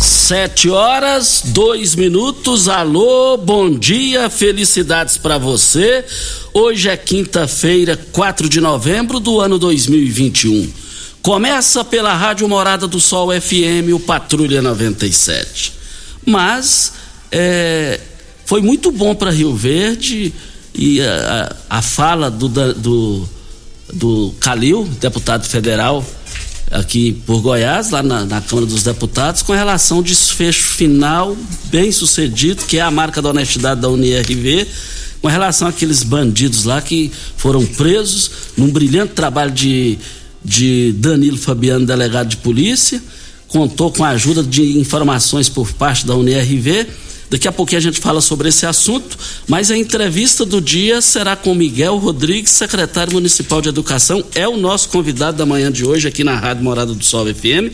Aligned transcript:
Sete 0.00 0.70
horas, 0.70 1.42
dois 1.44 1.94
minutos. 1.94 2.70
Alô, 2.70 3.36
bom 3.36 3.70
dia, 3.70 4.30
felicidades 4.30 5.18
para 5.18 5.36
você. 5.36 6.02
Hoje 6.54 6.88
é 6.88 6.96
quinta-feira, 6.96 7.98
4 8.10 8.48
de 8.48 8.62
novembro 8.62 9.20
do 9.20 9.38
ano 9.40 9.58
2021. 9.58 10.72
Começa 11.20 11.84
pela 11.84 12.14
Rádio 12.14 12.48
Morada 12.48 12.88
do 12.88 12.98
Sol 12.98 13.28
FM, 13.38 13.92
o 13.92 14.00
Patrulha 14.00 14.62
97. 14.62 15.74
Mas 16.24 16.94
é, 17.30 18.00
foi 18.46 18.62
muito 18.62 18.90
bom 18.90 19.14
para 19.14 19.30
Rio 19.30 19.54
Verde 19.54 20.32
e 20.74 21.02
a, 21.02 21.56
a 21.68 21.82
fala 21.82 22.30
do, 22.30 22.48
do, 22.48 23.28
do 23.92 24.34
Calil, 24.40 24.88
deputado 24.98 25.46
federal, 25.46 26.02
aqui 26.70 27.12
por 27.26 27.40
Goiás, 27.40 27.90
lá 27.90 28.02
na, 28.02 28.24
na, 28.24 28.40
Câmara 28.40 28.66
dos 28.66 28.82
Deputados, 28.82 29.42
com 29.42 29.52
relação 29.52 29.98
ao 29.98 30.02
desfecho 30.02 30.62
final 30.62 31.36
bem 31.64 31.90
sucedido, 31.90 32.64
que 32.64 32.78
é 32.78 32.80
a 32.80 32.90
marca 32.90 33.20
da 33.20 33.30
honestidade 33.30 33.80
da 33.80 33.88
UNIRV, 33.88 34.66
com 35.20 35.28
relação 35.28 35.66
àqueles 35.66 36.02
bandidos 36.02 36.64
lá 36.64 36.80
que 36.80 37.10
foram 37.36 37.66
presos 37.66 38.30
num 38.56 38.70
brilhante 38.70 39.12
trabalho 39.14 39.50
de, 39.50 39.98
de 40.44 40.92
Danilo 40.96 41.36
Fabiano, 41.36 41.84
delegado 41.84 42.28
de 42.28 42.36
polícia, 42.36 43.02
contou 43.48 43.90
com 43.92 44.04
a 44.04 44.10
ajuda 44.10 44.42
de 44.42 44.78
informações 44.78 45.48
por 45.48 45.72
parte 45.72 46.06
da 46.06 46.14
UNIRV 46.14 46.86
Daqui 47.30 47.46
a 47.46 47.52
pouquinho 47.52 47.78
a 47.78 47.82
gente 47.82 48.00
fala 48.00 48.20
sobre 48.20 48.48
esse 48.48 48.66
assunto, 48.66 49.16
mas 49.46 49.70
a 49.70 49.78
entrevista 49.78 50.44
do 50.44 50.60
dia 50.60 51.00
será 51.00 51.36
com 51.36 51.54
Miguel 51.54 51.96
Rodrigues, 51.96 52.50
secretário 52.50 53.12
municipal 53.12 53.62
de 53.62 53.68
Educação, 53.68 54.24
é 54.34 54.48
o 54.48 54.56
nosso 54.56 54.88
convidado 54.88 55.36
da 55.36 55.46
manhã 55.46 55.70
de 55.70 55.86
hoje 55.86 56.08
aqui 56.08 56.24
na 56.24 56.34
Rádio 56.34 56.64
Morada 56.64 56.92
do 56.92 57.04
Sol 57.04 57.26
FM. 57.32 57.72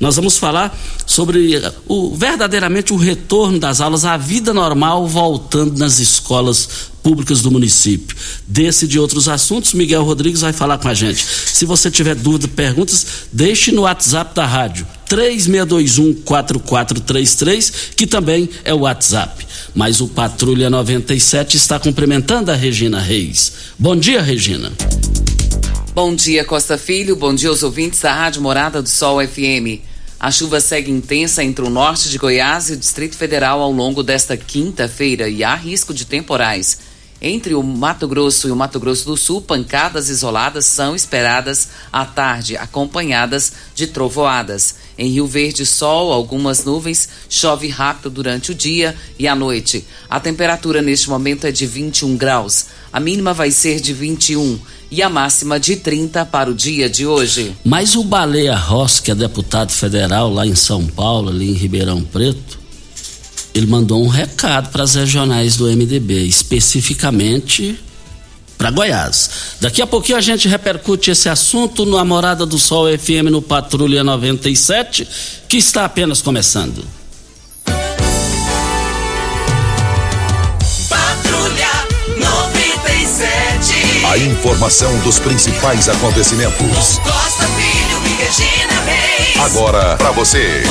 Nós 0.00 0.16
vamos 0.16 0.38
falar 0.38 0.74
sobre 1.06 1.60
o 1.86 2.16
verdadeiramente 2.16 2.94
o 2.94 2.96
retorno 2.96 3.58
das 3.58 3.82
aulas 3.82 4.06
à 4.06 4.16
vida 4.16 4.54
normal 4.54 5.06
voltando 5.06 5.78
nas 5.78 5.98
escolas 5.98 6.93
públicas 7.04 7.42
do 7.42 7.50
município. 7.50 8.16
Desse 8.48 8.86
e 8.86 8.88
de 8.88 8.98
outros 8.98 9.28
assuntos, 9.28 9.74
Miguel 9.74 10.02
Rodrigues 10.02 10.40
vai 10.40 10.54
falar 10.54 10.78
com 10.78 10.88
a 10.88 10.94
gente. 10.94 11.22
Se 11.22 11.66
você 11.66 11.90
tiver 11.90 12.14
dúvida, 12.14 12.48
perguntas, 12.48 13.26
deixe 13.30 13.70
no 13.70 13.82
WhatsApp 13.82 14.34
da 14.34 14.46
rádio. 14.46 14.86
3621-4433, 15.10 17.92
que 17.94 18.06
também 18.06 18.48
é 18.64 18.72
o 18.72 18.78
WhatsApp. 18.80 19.46
Mas 19.74 20.00
o 20.00 20.08
Patrulha 20.08 20.70
97 20.70 21.58
está 21.58 21.78
cumprimentando 21.78 22.50
a 22.50 22.54
Regina 22.54 23.00
Reis. 23.00 23.52
Bom 23.78 23.94
dia, 23.94 24.22
Regina. 24.22 24.72
Bom 25.94 26.14
dia, 26.14 26.42
Costa 26.42 26.78
Filho. 26.78 27.14
Bom 27.14 27.34
dia 27.34 27.50
aos 27.50 27.62
ouvintes 27.62 28.00
da 28.00 28.14
Rádio 28.14 28.40
Morada 28.40 28.80
do 28.80 28.88
Sol 28.88 29.20
FM. 29.20 29.82
A 30.18 30.30
chuva 30.30 30.58
segue 30.58 30.90
intensa 30.90 31.44
entre 31.44 31.66
o 31.66 31.70
norte 31.70 32.08
de 32.08 32.16
Goiás 32.16 32.70
e 32.70 32.72
o 32.72 32.78
Distrito 32.78 33.14
Federal 33.14 33.60
ao 33.60 33.70
longo 33.70 34.02
desta 34.02 34.38
quinta-feira 34.38 35.28
e 35.28 35.44
há 35.44 35.54
risco 35.54 35.92
de 35.92 36.06
temporais. 36.06 36.93
Entre 37.20 37.54
o 37.54 37.62
Mato 37.62 38.06
Grosso 38.06 38.48
e 38.48 38.50
o 38.50 38.56
Mato 38.56 38.78
Grosso 38.78 39.06
do 39.06 39.16
Sul, 39.16 39.40
pancadas 39.40 40.08
isoladas 40.08 40.66
são 40.66 40.94
esperadas 40.94 41.68
à 41.92 42.04
tarde, 42.04 42.56
acompanhadas 42.56 43.52
de 43.74 43.86
trovoadas. 43.86 44.74
Em 44.98 45.10
Rio 45.10 45.26
Verde, 45.26 45.64
sol, 45.64 46.12
algumas 46.12 46.64
nuvens, 46.64 47.08
chove 47.28 47.68
rápido 47.68 48.10
durante 48.10 48.52
o 48.52 48.54
dia 48.54 48.94
e 49.18 49.26
a 49.26 49.34
noite. 49.34 49.84
A 50.08 50.20
temperatura 50.20 50.82
neste 50.82 51.08
momento 51.08 51.46
é 51.46 51.52
de 51.52 51.66
21 51.66 52.16
graus. 52.16 52.66
A 52.92 53.00
mínima 53.00 53.32
vai 53.32 53.50
ser 53.50 53.80
de 53.80 53.92
21 53.92 54.58
e 54.90 55.02
a 55.02 55.08
máxima 55.08 55.58
de 55.58 55.76
30 55.76 56.24
para 56.26 56.50
o 56.50 56.54
dia 56.54 56.88
de 56.88 57.06
hoje. 57.06 57.56
Mas 57.64 57.96
o 57.96 58.04
Baleia 58.04 58.54
Rossi, 58.54 59.02
que 59.02 59.10
é 59.10 59.14
deputado 59.14 59.72
federal 59.72 60.32
lá 60.32 60.46
em 60.46 60.54
São 60.54 60.86
Paulo, 60.86 61.30
ali 61.30 61.50
em 61.50 61.54
Ribeirão 61.54 62.02
Preto, 62.02 62.63
ele 63.54 63.66
mandou 63.66 64.02
um 64.02 64.08
recado 64.08 64.70
para 64.70 64.82
as 64.82 64.94
regionais 64.94 65.56
do 65.56 65.66
MDB, 65.66 66.26
especificamente 66.26 67.78
para 68.58 68.70
Goiás. 68.70 69.30
Daqui 69.60 69.80
a 69.80 69.86
pouquinho 69.86 70.18
a 70.18 70.20
gente 70.20 70.48
repercute 70.48 71.12
esse 71.12 71.28
assunto 71.28 71.86
no 71.86 71.96
Amorada 71.96 72.44
do 72.44 72.58
Sol 72.58 72.86
FM 72.86 73.30
no 73.30 73.40
Patrulha 73.40 74.02
97, 74.02 75.06
que 75.48 75.56
está 75.56 75.84
apenas 75.84 76.20
começando. 76.20 76.84
Patrulha 80.88 81.70
97. 82.16 84.06
A 84.06 84.18
informação 84.18 84.98
dos 85.00 85.20
principais 85.20 85.88
acontecimentos. 85.88 86.98
Costa 86.98 87.46
Filho 87.48 88.02
e 88.06 88.14
Regina 88.22 88.80
Reis. 88.84 89.40
Agora 89.40 89.96
para 89.96 90.10
você. 90.10 90.62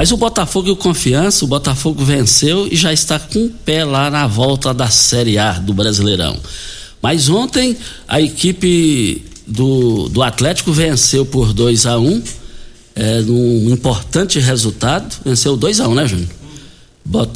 Mas 0.00 0.10
o 0.12 0.16
Botafogo 0.16 0.68
e 0.68 0.70
o 0.70 0.76
Confiança, 0.76 1.44
o 1.44 1.48
Botafogo 1.48 2.02
venceu 2.02 2.66
e 2.66 2.74
já 2.74 2.90
está 2.90 3.18
com 3.18 3.44
o 3.44 3.50
pé 3.50 3.84
lá 3.84 4.10
na 4.10 4.26
volta 4.26 4.72
da 4.72 4.88
Série 4.88 5.36
A 5.36 5.52
do 5.58 5.74
Brasileirão. 5.74 6.40
Mas 7.02 7.28
ontem 7.28 7.76
a 8.08 8.18
equipe 8.18 9.22
do, 9.46 10.08
do 10.08 10.22
Atlético 10.22 10.72
venceu 10.72 11.26
por 11.26 11.52
2 11.52 11.84
a 11.84 11.98
1 11.98 12.08
um, 12.08 12.22
é, 12.94 13.20
num 13.20 13.68
importante 13.68 14.40
resultado. 14.40 15.14
Venceu 15.22 15.54
2 15.54 15.80
a 15.80 15.88
1 15.88 15.90
um, 15.90 15.94
né, 15.94 16.06
Júnior? 16.08 16.28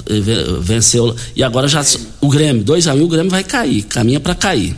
Eh, 0.09 0.61
venceu. 0.63 1.15
E 1.37 1.43
agora 1.43 1.69
já. 1.69 1.85
O 2.19 2.31
Grêmio, 2.31 2.65
2 2.65 2.89
a 2.89 2.95
1 2.95 2.99
um, 2.99 3.05
o 3.05 3.09
Grêmio 3.09 3.31
vai 3.31 3.45
cair, 3.45 3.83
caminha 3.83 4.21
para 4.21 4.35
cair. 4.35 4.75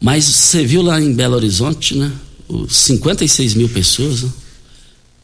Mas 0.00 0.26
você 0.26 0.64
viu 0.64 0.80
lá 0.80 1.00
em 1.00 1.12
Belo 1.12 1.34
Horizonte, 1.34 1.96
né? 1.96 2.12
56 2.68 3.54
mil 3.54 3.68
pessoas, 3.68 4.22
né? 4.22 4.30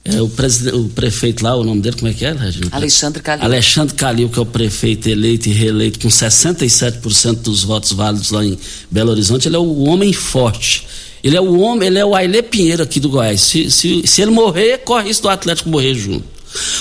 É, 0.05 0.21
o, 0.21 0.27
o 0.27 0.89
prefeito 0.89 1.45
lá, 1.45 1.55
o 1.55 1.63
nome 1.63 1.83
dele, 1.83 1.97
como 1.97 2.11
é 2.11 2.15
que 2.15 2.25
é, 2.25 2.33
Regina? 2.33 2.69
Alexandre 2.73 3.23
Calil. 3.23 3.45
Alexandre 3.45 3.95
Calil, 3.95 4.29
que 4.31 4.39
é 4.39 4.43
o 4.43 4.47
prefeito 4.47 5.09
eleito 5.09 5.49
e 5.49 5.53
reeleito 5.53 5.99
com 6.01 6.09
67% 6.09 7.43
dos 7.43 7.65
votos 7.65 7.93
válidos 7.93 8.31
lá 8.31 8.45
em 8.45 8.59
Belo 8.91 9.11
Horizonte, 9.11 9.49
ele 9.49 9.57
é 9.57 9.59
o 9.59 9.83
homem 9.85 10.13
forte. 10.13 10.87
Ele 11.23 11.37
é 11.37 11.41
o 11.41 11.61
homem, 11.61 11.89
ele 11.89 11.99
é 11.99 12.05
o 12.05 12.15
Ailê 12.15 12.43
Pinheiro 12.43 12.83
aqui 12.83 12.99
do 12.99 13.11
Goiás. 13.11 13.43
Se, 13.43 13.71
se, 13.71 14.07
se 14.07 14.23
ele 14.23 14.31
morrer, 14.31 14.79
corre 14.79 15.11
isso 15.11 15.21
do 15.21 15.29
Atlético 15.29 15.69
morrer 15.69 15.95
junto. 15.95 16.25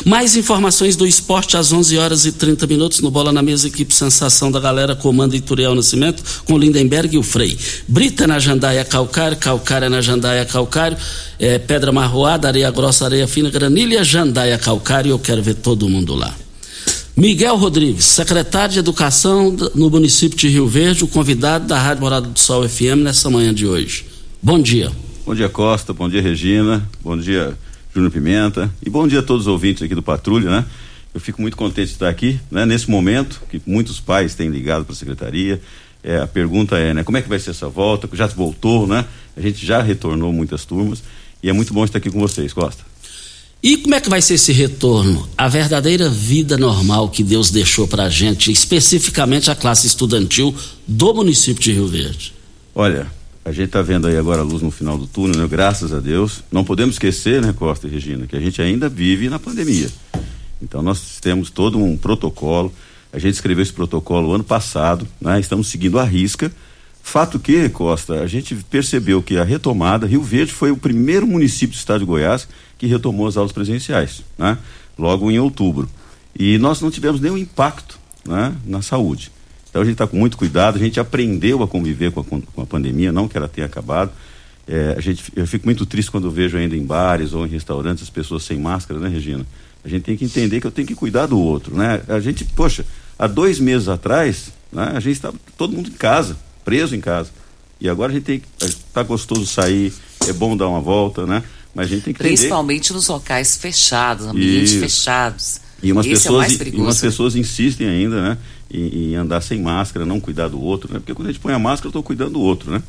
Mais 0.06 0.36
informações 0.36 0.96
do 0.96 1.06
esporte 1.06 1.56
às 1.56 1.72
11 1.72 1.98
horas 1.98 2.26
e 2.26 2.32
30 2.32 2.66
minutos 2.68 3.00
no 3.02 3.12
Bola 3.12 3.32
na 3.32 3.42
Mesa, 3.42 3.68
equipe 3.68 3.94
Sensação 3.94 4.52
da 4.52 4.60
Galera, 4.60 4.96
comanda 4.96 5.36
Ituriel 5.36 5.76
Nascimento, 5.76 6.24
com 6.46 6.58
Lindenberg 6.58 7.16
e 7.16 7.18
o 7.18 7.24
Frei. 7.24 7.58
Brita 7.88 8.26
na 8.26 8.40
Jandaia 8.40 8.84
Calcário, 8.84 9.38
Calcária 9.38 9.90
na 9.90 10.02
Jandaia 10.02 10.46
Calcário, 10.46 10.98
é, 11.38 11.60
Pedra 11.60 11.92
Marroada, 11.92 12.48
Areia 12.48 12.72
Grossa, 12.72 13.06
Areia 13.06 13.28
Fina, 13.28 13.50
Granilha, 13.50 14.04
Jandaia 14.04 14.58
Calcário, 14.58 15.12
eu 15.12 15.20
quero 15.20 15.44
ver 15.44 15.56
todo 15.56 15.88
mundo 15.88 16.16
lá. 16.16 16.34
Miguel 17.16 17.58
Rodrigues, 17.58 18.06
secretário 18.06 18.74
de 18.74 18.80
Educação 18.80 19.56
no 19.76 19.90
município 19.90 20.38
de 20.38 20.48
Rio 20.48 20.68
Verde, 20.68 21.04
o 21.04 21.08
convidado 21.08 21.68
da 21.68 21.78
Rádio 21.78 22.02
Morada 22.02 22.28
do 22.28 22.40
Sol 22.40 22.68
FM 22.68 23.04
nessa 23.04 23.30
manhã 23.30 23.54
de 23.54 23.68
hoje. 23.68 24.06
Bom 24.42 24.58
dia. 24.58 24.90
Bom 25.26 25.36
dia, 25.36 25.50
Costa. 25.50 25.94
Bom 25.94 26.08
dia, 26.08 26.22
Regina. 26.22 26.88
Bom 27.04 27.18
dia, 27.18 27.58
Júnior 27.94 28.12
Pimenta. 28.12 28.72
E 28.86 28.90
bom 28.90 29.08
dia 29.08 29.20
a 29.20 29.24
todos 29.24 29.44
os 29.44 29.48
ouvintes 29.48 29.84
aqui 29.84 29.96
do 29.96 30.04
Patrulha, 30.04 30.50
né? 30.50 30.66
Eu 31.14 31.20
fico 31.20 31.42
muito 31.42 31.58
contente 31.58 31.88
de 31.88 31.94
estar 31.94 32.10
aqui, 32.10 32.40
né? 32.52 32.66
Nesse 32.66 32.90
momento 32.90 33.42
que 33.50 33.62
muitos 33.66 34.00
pais 34.00 34.36
têm 34.36 34.50
ligado 34.50 34.86
para 34.86 34.94
a 34.94 34.96
secretaria. 34.96 35.62
É, 36.04 36.18
a 36.18 36.28
pergunta 36.28 36.78
é, 36.78 36.94
né? 36.94 37.04
Como 37.04 37.18
é 37.18 37.22
que 37.22 37.28
vai 37.28 37.40
ser 37.40 37.50
essa 37.50 37.68
volta? 37.68 38.08
Já 38.14 38.28
voltou, 38.28 38.88
né? 38.88 39.06
A 39.36 39.42
gente 39.42 39.66
já 39.66 39.82
retornou 39.82 40.32
muitas 40.32 40.66
turmas 40.66 41.04
e 41.42 41.50
é 41.50 41.54
muito 41.54 41.74
bom 41.74 41.84
estar 41.84 41.98
aqui 41.98 42.10
com 42.10 42.20
vocês, 42.20 42.54
Costa. 42.54 42.84
E 43.62 43.76
como 43.76 43.94
é 43.96 44.00
que 44.00 44.10
vai 44.10 44.22
ser 44.22 44.36
esse 44.36 44.54
retorno? 44.54 45.28
A 45.38 45.50
verdadeira 45.50 46.10
vida 46.10 46.58
normal 46.58 47.10
que 47.10 47.24
Deus 47.24 47.52
deixou 47.52 47.88
para 47.88 48.04
a 48.04 48.10
gente, 48.10 48.52
especificamente 48.52 49.52
a 49.52 49.56
classe 49.56 49.86
estudantil 49.86 50.56
do 50.88 51.14
município 51.14 51.62
de 51.62 51.74
Rio 51.74 51.88
Verde? 51.88 52.34
Olha, 52.74 53.08
a 53.50 53.52
gente 53.52 53.66
está 53.66 53.82
vendo 53.82 54.06
aí 54.06 54.16
agora 54.16 54.42
a 54.42 54.44
luz 54.44 54.62
no 54.62 54.70
final 54.70 54.96
do 54.96 55.08
túnel, 55.08 55.42
né? 55.42 55.48
graças 55.48 55.92
a 55.92 56.00
Deus. 56.00 56.44
Não 56.52 56.64
podemos 56.64 56.96
esquecer, 56.96 57.42
né, 57.42 57.52
Costa 57.52 57.88
e 57.88 57.90
Regina, 57.90 58.28
que 58.28 58.36
a 58.36 58.40
gente 58.40 58.62
ainda 58.62 58.88
vive 58.88 59.28
na 59.28 59.40
pandemia. 59.40 59.90
Então 60.62 60.84
nós 60.84 61.18
temos 61.20 61.50
todo 61.50 61.80
um 61.80 61.98
protocolo. 61.98 62.72
A 63.12 63.18
gente 63.18 63.34
escreveu 63.34 63.64
esse 63.64 63.74
protocolo 63.74 64.34
ano 64.34 64.44
passado, 64.44 65.08
né? 65.20 65.40
Estamos 65.40 65.68
seguindo 65.68 65.98
a 65.98 66.04
risca. 66.04 66.52
Fato 67.02 67.40
que, 67.40 67.68
Costa, 67.70 68.22
a 68.22 68.28
gente 68.28 68.54
percebeu 68.70 69.20
que 69.20 69.36
a 69.40 69.44
retomada, 69.44 70.06
Rio 70.06 70.22
Verde 70.22 70.54
foi 70.54 70.70
o 70.70 70.78
primeiro 70.78 71.26
município 71.26 71.76
do 71.76 71.80
estado 71.80 72.02
de 72.02 72.06
Goiás 72.06 72.48
que 72.78 72.86
retomou 72.86 73.26
as 73.26 73.36
aulas 73.36 73.52
presenciais, 73.52 74.24
né? 74.38 74.60
Logo 74.96 75.32
em 75.32 75.40
outubro. 75.40 75.90
E 76.38 76.60
nós 76.60 76.82
não 76.82 76.92
tivemos 76.92 77.20
nenhum 77.20 77.38
impacto, 77.38 77.98
né? 78.24 78.56
Na 78.64 78.84
saúde. 78.84 79.32
Então 79.70 79.82
a 79.82 79.86
gente 79.86 79.94
está 79.94 80.08
com 80.08 80.18
muito 80.18 80.38
cuidado, 80.38 80.76
a 80.78 80.80
gente 80.80 81.00
aprendeu 81.00 81.62
a 81.62 81.68
conviver 81.68 82.12
com 82.12 82.22
a, 82.22 82.24
com 82.24 82.62
a 82.62 82.66
pandemia, 82.66 83.12
não 83.12 83.28
que 83.28 83.38
ela 83.38 83.48
tenha 83.48 83.68
acabado. 83.68 84.12
É, 84.68 84.96
a 84.98 85.02
gente, 85.02 85.24
eu 85.36 85.48
fico 85.48 85.66
muito 85.66 85.86
triste 85.86 86.12
quando 86.12 86.30
vejo 86.30 86.58
ainda 86.58 86.76
em 86.76 86.84
bares 86.84 87.34
ou 87.34 87.46
em 87.46 87.50
restaurantes 87.50 88.04
as 88.04 88.10
pessoas 88.10 88.44
sem 88.44 88.60
máscara, 88.60 89.00
né, 89.00 89.10
Regina? 89.10 89.46
A 89.84 89.88
gente 89.88 90.04
tem 90.04 90.18
que 90.18 90.26
entender 90.26 90.60
que 90.60 90.68
eu 90.68 90.72
tenho 90.72 90.88
que 90.88 90.96
cuidar 90.96 91.28
do 91.28 91.40
outro, 91.40 91.76
né? 91.76 92.02
A 92.08 92.20
gente, 92.20 92.44
poxa, 92.44 92.86
há 93.18 93.28
dois 93.28 93.60
meses 93.60 93.88
atrás, 93.88 94.52
né, 94.72 94.92
a 94.94 95.00
gente 95.00 95.16
estava 95.16 95.36
todo 95.58 95.74
mundo 95.74 95.90
em 95.90 95.94
casa, 95.94 96.38
preso 96.64 96.96
em 96.96 97.02
casa. 97.02 97.32
E 97.82 97.88
agora 97.88 98.12
a 98.12 98.16
gente 98.16 98.26
tem 98.26 98.40
que. 98.40 98.66
Está 98.66 99.04
gostoso 99.04 99.46
sair, 99.46 99.94
é 100.28 100.34
bom 100.34 100.56
dar 100.56 100.68
uma 100.68 100.82
volta, 100.82 101.26
né? 101.26 101.44
Mas 101.74 101.88
a 101.88 101.90
gente 101.90 102.04
tem 102.04 102.14
que 102.14 102.20
Principalmente 102.20 102.86
entender... 102.86 102.96
nos 102.96 103.08
locais 103.08 103.56
fechados, 103.56 104.26
ambientes 104.28 104.72
Isso. 104.72 104.82
fechados. 104.82 105.62
E 105.82 105.92
umas, 105.92 106.06
Esse 106.06 106.16
pessoas, 106.16 106.60
é 106.60 106.68
e 106.68 106.76
umas 106.76 107.00
pessoas 107.00 107.36
insistem 107.36 107.88
ainda, 107.88 108.22
né? 108.22 108.38
Em, 108.72 109.12
em, 109.12 109.16
andar 109.16 109.42
sem 109.42 109.60
máscara, 109.60 110.06
não 110.06 110.20
cuidar 110.20 110.48
do 110.48 110.62
outro, 110.62 110.94
né? 110.94 111.00
Porque 111.00 111.14
quando 111.14 111.30
a 111.30 111.32
gente 111.32 111.42
põe 111.42 111.54
a 111.54 111.60
máscara, 111.60 111.88
eu 111.88 111.90
estou 111.90 112.04
cuidando 112.04 112.34
do 112.34 112.42
outro, 112.42 112.72
né? 112.72 112.84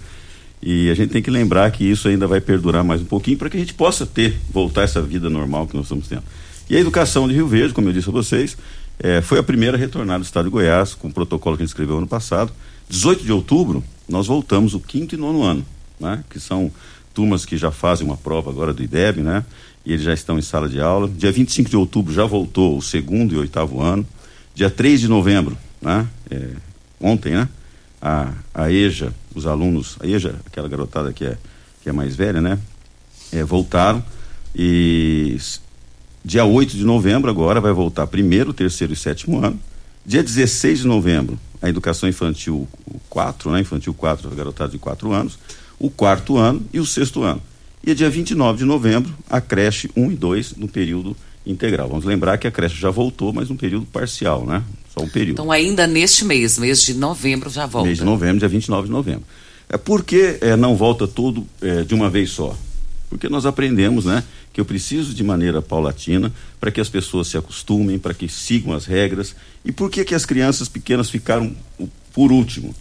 E 0.63 0.91
a 0.91 0.95
gente 0.95 1.11
tem 1.11 1.23
que 1.23 1.31
lembrar 1.31 1.71
que 1.71 1.85
isso 1.85 2.07
ainda 2.07 2.27
vai 2.27 2.41
perdurar 2.41 2.85
mais 2.85 3.01
um 3.01 3.07
pouquinho 3.07 3.39
para 3.39 3.49
que 3.49 3.57
a 3.57 3.61
gente 3.61 3.73
possa 3.73 4.05
ter, 4.05 4.39
voltar 4.53 4.83
essa 4.83 5.01
vida 5.01 5.31
normal 5.31 5.67
que 5.67 5.75
nós 5.75 5.87
estamos 5.87 6.07
tendo. 6.07 6.23
E 6.69 6.77
a 6.77 6.81
educação 6.81 7.27
de 7.27 7.35
Rio 7.35 7.49
Verde, 7.49 7.73
como 7.73 7.89
eu 7.89 7.93
disse 7.93 8.11
a 8.11 8.13
vocês, 8.13 8.57
é, 8.99 9.23
foi 9.23 9.39
a 9.39 9.43
primeira 9.43 9.79
a 9.79 9.81
retornar 9.81 10.19
do 10.19 10.25
estado 10.25 10.45
de 10.45 10.51
Goiás, 10.51 10.95
com 10.95 11.09
o 11.09 11.13
protocolo 11.13 11.57
que 11.57 11.63
a 11.63 11.65
gente 11.65 11.71
escreveu 11.71 11.97
ano 11.97 12.07
passado. 12.07 12.53
18 12.91 13.25
de 13.25 13.33
outubro, 13.33 13.83
nós 14.07 14.27
voltamos 14.27 14.75
o 14.75 14.81
quinto 14.81 15.15
e 15.15 15.19
nono 15.19 15.43
ano, 15.43 15.65
né? 15.99 16.23
Que 16.29 16.39
são 16.39 16.71
turmas 17.15 17.47
que 17.47 17.57
já 17.57 17.71
fazem 17.71 18.07
uma 18.07 18.17
prova 18.17 18.51
agora 18.51 18.75
do 18.75 18.83
IDEB, 18.83 19.23
né? 19.23 19.45
E 19.85 19.93
eles 19.93 20.05
já 20.05 20.13
estão 20.13 20.39
em 20.39 20.43
sala 20.43 20.69
de 20.69 20.81
aula. 20.81 21.09
Dia 21.09 21.33
25 21.33 21.71
de 21.71 21.77
outubro 21.77 22.13
já 22.13 22.27
voltou 22.27 22.77
o 22.77 22.83
segundo 22.83 23.35
e 23.35 23.39
oitavo 23.39 23.81
ano. 23.81 24.07
Dia 24.55 24.69
3 24.69 25.01
de 25.01 25.09
novembro, 25.09 25.57
né? 25.81 26.07
É, 26.31 26.49
ontem, 27.01 27.33
né? 27.33 27.49
A, 28.01 28.33
a 28.55 28.71
EJA, 28.71 29.13
os 29.35 29.47
alunos, 29.47 29.97
a 30.01 30.07
EJA, 30.07 30.37
aquela 30.47 30.69
garotada 30.69 31.13
que 31.13 31.25
é, 31.25 31.37
que 31.83 31.89
é 31.89 31.93
mais 31.93 32.17
velha, 32.17 32.41
né? 32.41 32.59
É, 33.33 33.45
voltaram 33.45 34.03
e 34.55 35.39
dia 36.25 36.45
8 36.45 36.77
de 36.77 36.85
novembro 36.85 37.31
agora 37.31 37.61
vai 37.61 37.73
voltar 37.73 38.07
primeiro, 38.07 38.53
terceiro 38.53 38.93
e 38.93 38.97
sétimo 38.97 39.45
ano. 39.45 39.59
Dia 40.05 40.23
16 40.23 40.81
de 40.81 40.87
novembro, 40.87 41.39
a 41.61 41.69
educação 41.69 42.09
infantil 42.09 42.67
4, 43.09 43.51
né? 43.51 43.61
Infantil 43.61 43.95
4, 43.95 44.31
a 44.31 44.35
garotada 44.35 44.73
de 44.73 44.79
4 44.79 45.13
anos, 45.13 45.39
o 45.79 45.91
quarto 45.91 46.37
ano 46.37 46.63
e 46.73 46.81
o 46.81 46.87
sexto 46.87 47.23
ano. 47.23 47.41
E 47.85 47.95
dia 47.95 48.11
29 48.11 48.59
de 48.59 48.65
novembro, 48.65 49.15
a 49.29 49.41
creche 49.41 49.91
1 49.97 50.13
e 50.13 50.17
2 50.17 50.57
no 50.57 50.69
período 50.69 51.17
integral. 51.47 51.89
Vamos 51.89 52.05
lembrar 52.05 52.37
que 52.37 52.47
a 52.47 52.51
creche 52.51 52.79
já 52.79 52.91
voltou, 52.91 53.33
mas 53.33 53.51
um 53.51 53.57
período 53.57 53.87
parcial, 53.87 54.45
né? 54.45 54.63
Só 54.93 55.05
um 55.05 55.09
período. 55.09 55.35
Então, 55.35 55.53
ainda 55.53 55.87
neste 55.87 56.25
mês, 56.25 56.59
mês 56.59 56.83
de 56.83 56.95
novembro, 56.95 57.49
já 57.49 57.67
volta. 57.67 57.87
Mês 57.87 57.99
de 57.99 58.05
novembro, 58.05 58.39
dia 58.39 58.49
29 58.49 58.87
de 58.87 58.93
novembro. 58.93 59.25
É 59.69 59.77
por 59.77 60.05
que 60.05 60.39
é, 60.41 60.57
não 60.57 60.77
volta 60.77 61.07
tudo 61.07 61.47
é, 61.63 61.83
de 61.83 61.95
uma 61.95 62.11
vez 62.11 62.31
só? 62.31 62.57
Porque 63.09 63.29
nós 63.29 63.47
aprendemos, 63.47 64.05
né, 64.05 64.25
que 64.53 64.61
eu 64.61 64.65
preciso 64.65 65.15
de 65.15 65.23
maneira 65.23 65.63
paulatina 65.63 66.33
para 66.61 66.71
que 66.71 66.81
as 66.81 66.89
pessoas 66.89 67.29
se 67.29 67.37
acostumem, 67.37 67.99
para 67.99 68.15
que 68.15 68.29
sigam 68.29 68.73
as 68.73 68.85
regras. 68.85 69.35
E 69.65 69.71
por 69.71 69.91
que 69.91 70.05
que 70.05 70.15
as 70.15 70.25
crianças 70.25 70.69
pequenas 70.69 71.09
ficaram 71.09 71.55
por 72.13 72.33
último? 72.33 72.75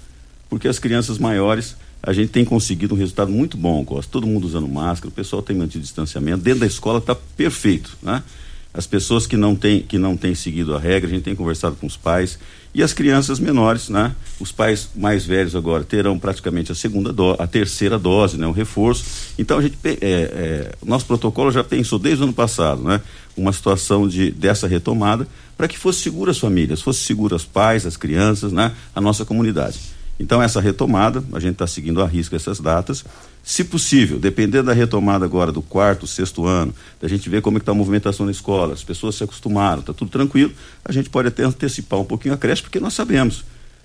Porque 0.50 0.68
as 0.68 0.80
crianças 0.80 1.18
maiores 1.20 1.76
a 2.02 2.14
gente 2.14 2.30
tem 2.30 2.46
conseguido 2.46 2.96
um 2.96 2.98
resultado 2.98 3.32
muito 3.32 3.58
bom, 3.58 3.84
Costa. 3.84 4.12
Todo 4.12 4.26
mundo 4.26 4.46
usando 4.46 4.68
máscara, 4.68 5.10
o 5.10 5.12
pessoal 5.12 5.42
tem 5.42 5.56
mantido 5.56 5.84
distanciamento. 5.84 6.42
Dentro 6.42 6.62
da 6.62 6.66
escola 6.66 7.00
está 7.00 7.14
perfeito, 7.14 7.98
né? 8.02 8.24
As 8.74 8.86
pessoas 8.86 9.26
que 9.26 9.36
não 9.36 9.56
têm 9.56 9.82
que 9.82 9.98
não 9.98 10.16
têm 10.16 10.36
seguido 10.36 10.76
a 10.76 10.80
regra, 10.80 11.10
a 11.10 11.14
gente 11.14 11.24
tem 11.24 11.36
conversado 11.36 11.76
com 11.76 11.88
os 11.88 11.98
pais 11.98 12.38
e 12.74 12.84
as 12.84 12.94
crianças 12.94 13.40
menores, 13.40 13.90
né? 13.90 14.16
Os 14.40 14.52
pais 14.52 14.90
mais 14.96 15.26
velhos 15.26 15.56
agora 15.56 15.84
terão 15.84 16.20
praticamente 16.20 16.72
a 16.72 16.76
segunda 16.76 17.12
dose, 17.12 17.42
a 17.42 17.48
terceira 17.48 17.98
dose, 17.98 18.38
né? 18.38 18.46
O 18.46 18.52
reforço. 18.52 19.04
Então 19.40 19.58
a 19.58 19.62
gente, 19.62 19.76
é, 19.84 19.98
é, 20.02 20.72
nosso 20.86 21.06
protocolo 21.06 21.52
já 21.52 21.64
pensou 21.64 21.98
desde 21.98 22.22
o 22.22 22.26
ano 22.26 22.34
passado, 22.34 22.84
né? 22.84 23.02
Uma 23.36 23.52
situação 23.52 24.08
de 24.08 24.30
dessa 24.30 24.68
retomada 24.68 25.28
para 25.58 25.68
que 25.68 25.78
fosse 25.78 26.02
segura 26.02 26.30
as 26.30 26.38
famílias, 26.38 26.82
fosse 26.82 27.02
segura 27.02 27.36
os 27.36 27.46
pais, 27.46 27.88
as 27.88 27.98
crianças, 27.98 28.52
né? 28.52 28.72
A 28.94 29.02
nossa 29.02 29.26
comunidade. 29.26 29.80
Então, 30.20 30.44
essa 30.44 30.60
retomada, 30.60 31.24
a 31.32 31.40
gente 31.40 31.54
está 31.54 31.66
seguindo 31.66 32.02
a 32.02 32.06
risco 32.06 32.36
essas 32.36 32.60
datas. 32.60 33.06
Se 33.44 33.64
possível, 33.64 34.20
dependendo 34.20 34.66
da 34.66 34.74
retomada 34.74 35.26
agora 35.26 35.52
do 35.52 35.62
quarto, 35.62 36.06
sexto 36.06 36.46
ano, 36.46 36.74
da 37.02 37.08
gente 37.08 37.30
ver 37.30 37.42
como 37.42 37.58
é 37.58 37.60
está 37.60 37.72
a 37.72 37.76
movimentação 37.76 38.26
na 38.26 38.32
escola, 38.32 38.74
as 38.74 38.84
pessoas 38.84 39.16
se 39.16 39.24
acostumaram, 39.24 39.80
está 39.80 39.94
tudo 39.94 40.12
tranquilo, 40.12 40.54
a 40.86 40.92
gente 40.92 41.10
pode 41.10 41.30
até 41.30 41.44
antecipar 41.44 42.00
um 42.00 42.06
pouquinho 42.06 42.34
a 42.34 42.38
creche, 42.38 42.62
porque 42.62 42.80
nós 42.80 42.94
sabemos 42.94 43.44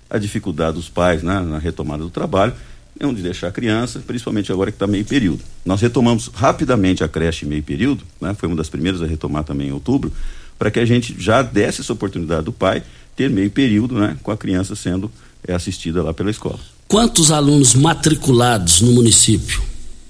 a 0.09 0.17
dificuldade 0.17 0.75
dos 0.75 0.87
pais 0.87 1.23
né, 1.23 1.39
na 1.39 1.57
retomada 1.57 2.03
do 2.03 2.09
trabalho, 2.09 2.53
é 2.99 3.05
onde 3.05 3.21
deixar 3.21 3.47
a 3.47 3.51
criança, 3.51 3.99
principalmente 4.05 4.51
agora 4.51 4.71
que 4.71 4.75
está 4.75 4.87
meio 4.87 5.03
período. 5.03 5.43
Nós 5.65 5.81
retomamos 5.81 6.27
rapidamente 6.33 7.03
a 7.03 7.07
creche 7.07 7.45
meio 7.45 7.63
período, 7.63 8.03
né, 8.21 8.33
foi 8.33 8.47
uma 8.47 8.55
das 8.55 8.69
primeiras 8.69 9.01
a 9.01 9.05
retomar 9.05 9.43
também 9.43 9.69
em 9.69 9.71
outubro, 9.71 10.13
para 10.57 10.71
que 10.71 10.79
a 10.79 10.85
gente 10.85 11.15
já 11.17 11.41
desse 11.41 11.81
essa 11.81 11.91
oportunidade 11.91 12.45
do 12.45 12.53
pai 12.53 12.83
ter 13.15 13.29
meio 13.29 13.49
período 13.49 13.95
né, 13.95 14.17
com 14.21 14.31
a 14.31 14.37
criança 14.37 14.75
sendo 14.75 15.11
é 15.47 15.53
assistida 15.53 16.01
lá 16.01 16.13
pela 16.13 16.31
escola. 16.31 16.59
Quantos 16.87 17.31
alunos 17.31 17.73
matriculados 17.73 18.81
no 18.81 18.91
município? 18.91 19.61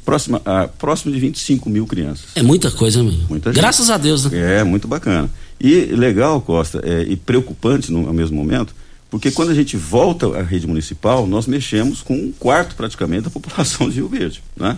Próxima, 0.03 0.41
ah, 0.46 0.67
próximo 0.67 1.12
de 1.13 1.20
25 1.20 1.70
mil 1.70 1.88
crianças. 1.88 2.25
É 2.36 2.44
muita 2.44 2.70
coisa 2.70 3.01
mesmo. 3.01 3.25
Muita 3.29 3.51
Graças 3.51 3.89
a 3.89 3.98
Deus, 3.98 4.25
né? 4.25 4.60
É, 4.60 4.63
muito 4.63 4.88
bacana. 4.88 5.29
E 5.60 5.86
legal, 5.86 6.41
Costa, 6.41 6.82
é, 6.84 7.03
e 7.03 7.15
preocupante 7.15 7.91
no, 7.91 8.08
ao 8.08 8.13
mesmo 8.13 8.36
momento, 8.36 8.75
porque 9.10 9.32
quando 9.32 9.50
a 9.50 9.55
gente 9.55 9.77
volta 9.77 10.27
à 10.38 10.44
rede 10.44 10.67
municipal, 10.67 11.25
nós 11.25 11.48
mexemos 11.48 12.01
com 12.01 12.13
um 12.13 12.32
quarto 12.32 12.75
praticamente 12.75 13.24
da 13.24 13.29
população 13.32 13.89
de 13.89 13.96
Rio 13.96 14.10
Verde, 14.10 14.44
né? 14.55 14.77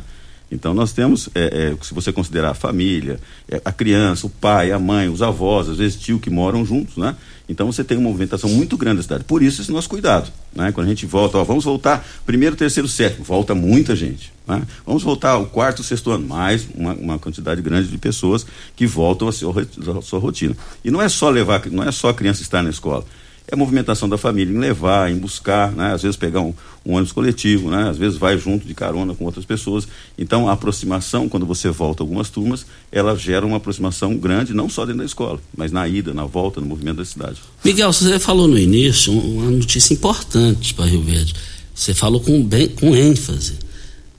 Então 0.51 0.73
nós 0.73 0.93
temos, 0.93 1.29
é, 1.35 1.73
é, 1.73 1.83
se 1.83 1.93
você 1.93 2.11
considerar 2.11 2.51
a 2.51 2.53
família, 2.53 3.19
é, 3.49 3.61
a 3.63 3.71
criança, 3.71 4.27
o 4.27 4.29
pai, 4.29 4.71
a 4.71 4.79
mãe, 4.79 5.09
os 5.09 5.21
avós, 5.21 5.67
às 5.67 5.77
vezes 5.77 5.99
tio 5.99 6.19
que 6.19 6.29
moram 6.29 6.65
juntos, 6.65 6.95
né? 6.95 7.15
Então 7.49 7.71
você 7.71 7.83
tem 7.83 7.97
uma 7.97 8.09
movimentação 8.09 8.49
muito 8.49 8.77
grande 8.77 8.97
da 8.97 9.03
cidade. 9.03 9.23
Por 9.25 9.43
isso 9.43 9.61
esse 9.61 9.71
nosso 9.71 9.89
cuidado, 9.89 10.31
né? 10.53 10.71
Quando 10.71 10.87
a 10.87 10.89
gente 10.89 11.05
volta, 11.05 11.37
ó, 11.37 11.43
vamos 11.43 11.65
voltar 11.65 12.05
primeiro, 12.25 12.55
terceiro, 12.55 12.87
sétimo, 12.87 13.25
volta 13.25 13.53
muita 13.53 13.95
gente, 13.95 14.31
né? 14.47 14.63
Vamos 14.85 15.03
voltar 15.03 15.31
ao 15.31 15.45
quarto, 15.47 15.83
sexto 15.83 16.11
ano, 16.11 16.25
mais 16.25 16.65
uma, 16.73 16.93
uma 16.93 17.19
quantidade 17.19 17.61
grande 17.61 17.89
de 17.89 17.97
pessoas 17.97 18.45
que 18.75 18.87
voltam 18.87 19.27
a 19.27 19.33
sua, 19.33 19.67
a 19.97 20.01
sua 20.01 20.19
rotina. 20.19 20.55
E 20.83 20.89
não 20.89 21.01
é 21.01 21.09
só 21.09 21.29
levar, 21.29 21.65
não 21.69 21.83
é 21.83 21.91
só 21.91 22.09
a 22.09 22.13
criança 22.13 22.41
estar 22.41 22.63
na 22.63 22.69
escola 22.69 23.05
é 23.49 23.55
a 23.55 23.57
movimentação 23.57 24.09
da 24.09 24.17
família 24.17 24.53
em 24.53 24.59
levar, 24.59 25.09
em 25.09 25.17
buscar, 25.17 25.71
né? 25.71 25.93
às 25.93 26.01
vezes 26.01 26.17
pegar 26.17 26.41
um, 26.41 26.53
um, 26.85 26.93
ônibus 26.93 27.13
coletivo, 27.13 27.69
né? 27.69 27.89
às 27.89 27.97
vezes 27.97 28.17
vai 28.17 28.37
junto 28.37 28.67
de 28.67 28.73
carona 28.73 29.15
com 29.15 29.23
outras 29.23 29.45
pessoas. 29.45 29.87
Então 30.17 30.49
a 30.49 30.51
aproximação, 30.51 31.29
quando 31.29 31.45
você 31.45 31.69
volta 31.69 32.03
algumas 32.03 32.29
turmas, 32.29 32.65
ela 32.91 33.15
gera 33.15 33.45
uma 33.45 33.57
aproximação 33.57 34.17
grande, 34.17 34.53
não 34.53 34.67
só 34.67 34.85
dentro 34.85 34.99
da 34.99 35.05
escola, 35.05 35.39
mas 35.55 35.71
na 35.71 35.87
ida, 35.87 36.13
na 36.13 36.25
volta, 36.25 36.59
no 36.59 36.67
movimento 36.67 36.97
da 36.97 37.05
cidade. 37.05 37.37
Miguel, 37.63 37.93
você 37.93 38.19
falou 38.19 38.49
no 38.49 38.59
início 38.59 39.13
uma 39.13 39.49
notícia 39.49 39.93
importante 39.93 40.73
para 40.73 40.85
Rio 40.85 41.01
Verde. 41.01 41.33
Você 41.73 41.93
falou 41.93 42.19
com, 42.19 42.43
bem, 42.43 42.67
com 42.67 42.95
ênfase. 42.95 43.53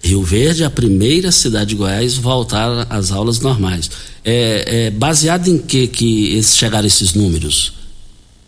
Rio 0.01 0.23
Verde 0.23 0.63
é 0.63 0.67
a 0.67 0.71
primeira 0.71 1.31
cidade 1.33 1.71
de 1.71 1.75
Goiás 1.75 2.17
voltar 2.17 2.87
às 2.89 3.11
aulas 3.11 3.41
normais. 3.41 3.91
É, 4.25 4.87
é 4.87 4.91
baseado 4.91 5.49
em 5.49 5.59
que 5.59 5.87
que 5.89 6.43
chegaram 6.45 6.87
esses 6.87 7.15
números? 7.15 7.79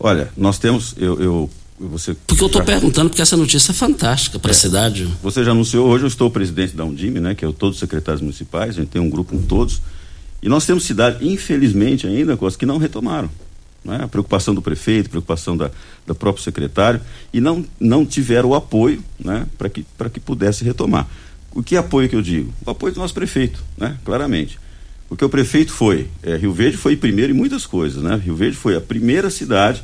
Olha, 0.03 0.31
nós 0.35 0.57
temos, 0.57 0.95
eu, 0.97 1.21
eu 1.21 1.49
você 1.79 2.15
porque 2.27 2.43
eu 2.43 2.47
estou 2.47 2.63
perguntando 2.63 3.09
porque 3.09 3.21
essa 3.21 3.37
notícia 3.37 3.71
é 3.71 3.73
fantástica 3.73 4.39
para 4.39 4.49
a 4.49 4.51
é, 4.51 4.55
cidade. 4.55 5.07
Você 5.21 5.43
já 5.43 5.51
anunciou 5.51 5.87
hoje, 5.87 6.03
eu 6.03 6.07
estou 6.07 6.29
presidente 6.29 6.75
da 6.75 6.83
Undime, 6.83 7.19
né, 7.19 7.35
que 7.35 7.45
é 7.45 7.47
o 7.47 7.53
todos 7.53 7.75
os 7.75 7.79
secretários 7.79 8.21
municipais, 8.21 8.71
a 8.71 8.81
gente 8.81 8.89
tem 8.89 9.01
um 9.01 9.09
grupo 9.09 9.35
com 9.35 9.41
todos. 9.43 9.79
E 10.41 10.49
nós 10.49 10.65
temos 10.65 10.85
cidades, 10.85 11.21
infelizmente 11.21 12.07
ainda, 12.07 12.35
coisas 12.35 12.57
que 12.57 12.65
não 12.65 12.79
retomaram. 12.79 13.29
Né? 13.85 13.99
A 14.01 14.07
preocupação 14.07 14.55
do 14.55 14.61
prefeito, 14.61 15.05
a 15.05 15.09
preocupação 15.09 15.55
da, 15.55 15.69
do 16.05 16.15
próprio 16.15 16.43
secretário, 16.43 16.99
e 17.31 17.39
não, 17.39 17.63
não 17.79 18.03
tiveram 18.03 18.49
o 18.49 18.55
apoio 18.55 19.03
né, 19.23 19.45
para 19.55 19.69
que, 19.69 19.85
que 20.11 20.19
pudesse 20.19 20.63
retomar. 20.63 21.07
O 21.53 21.61
que 21.61 21.77
apoio 21.77 22.09
que 22.09 22.15
eu 22.15 22.23
digo? 22.23 22.51
O 22.65 22.71
apoio 22.71 22.91
do 22.91 22.99
nosso 22.99 23.13
prefeito, 23.13 23.63
né, 23.77 23.97
claramente. 24.03 24.59
Porque 25.07 25.23
o 25.23 25.29
prefeito 25.29 25.71
foi, 25.71 26.07
é, 26.23 26.37
Rio 26.37 26.53
Verde 26.53 26.77
foi 26.77 26.95
primeiro 26.95 27.33
em 27.33 27.35
muitas 27.35 27.65
coisas, 27.65 28.01
né? 28.01 28.15
Rio 28.15 28.33
Verde 28.33 28.55
foi 28.55 28.77
a 28.77 28.81
primeira 28.81 29.29
cidade 29.29 29.83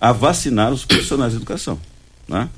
a 0.00 0.12
vacinar 0.12 0.72
os 0.72 0.84
profissionais 0.84 1.32
de 1.32 1.38
educação. 1.38 1.78
Né? 2.28 2.48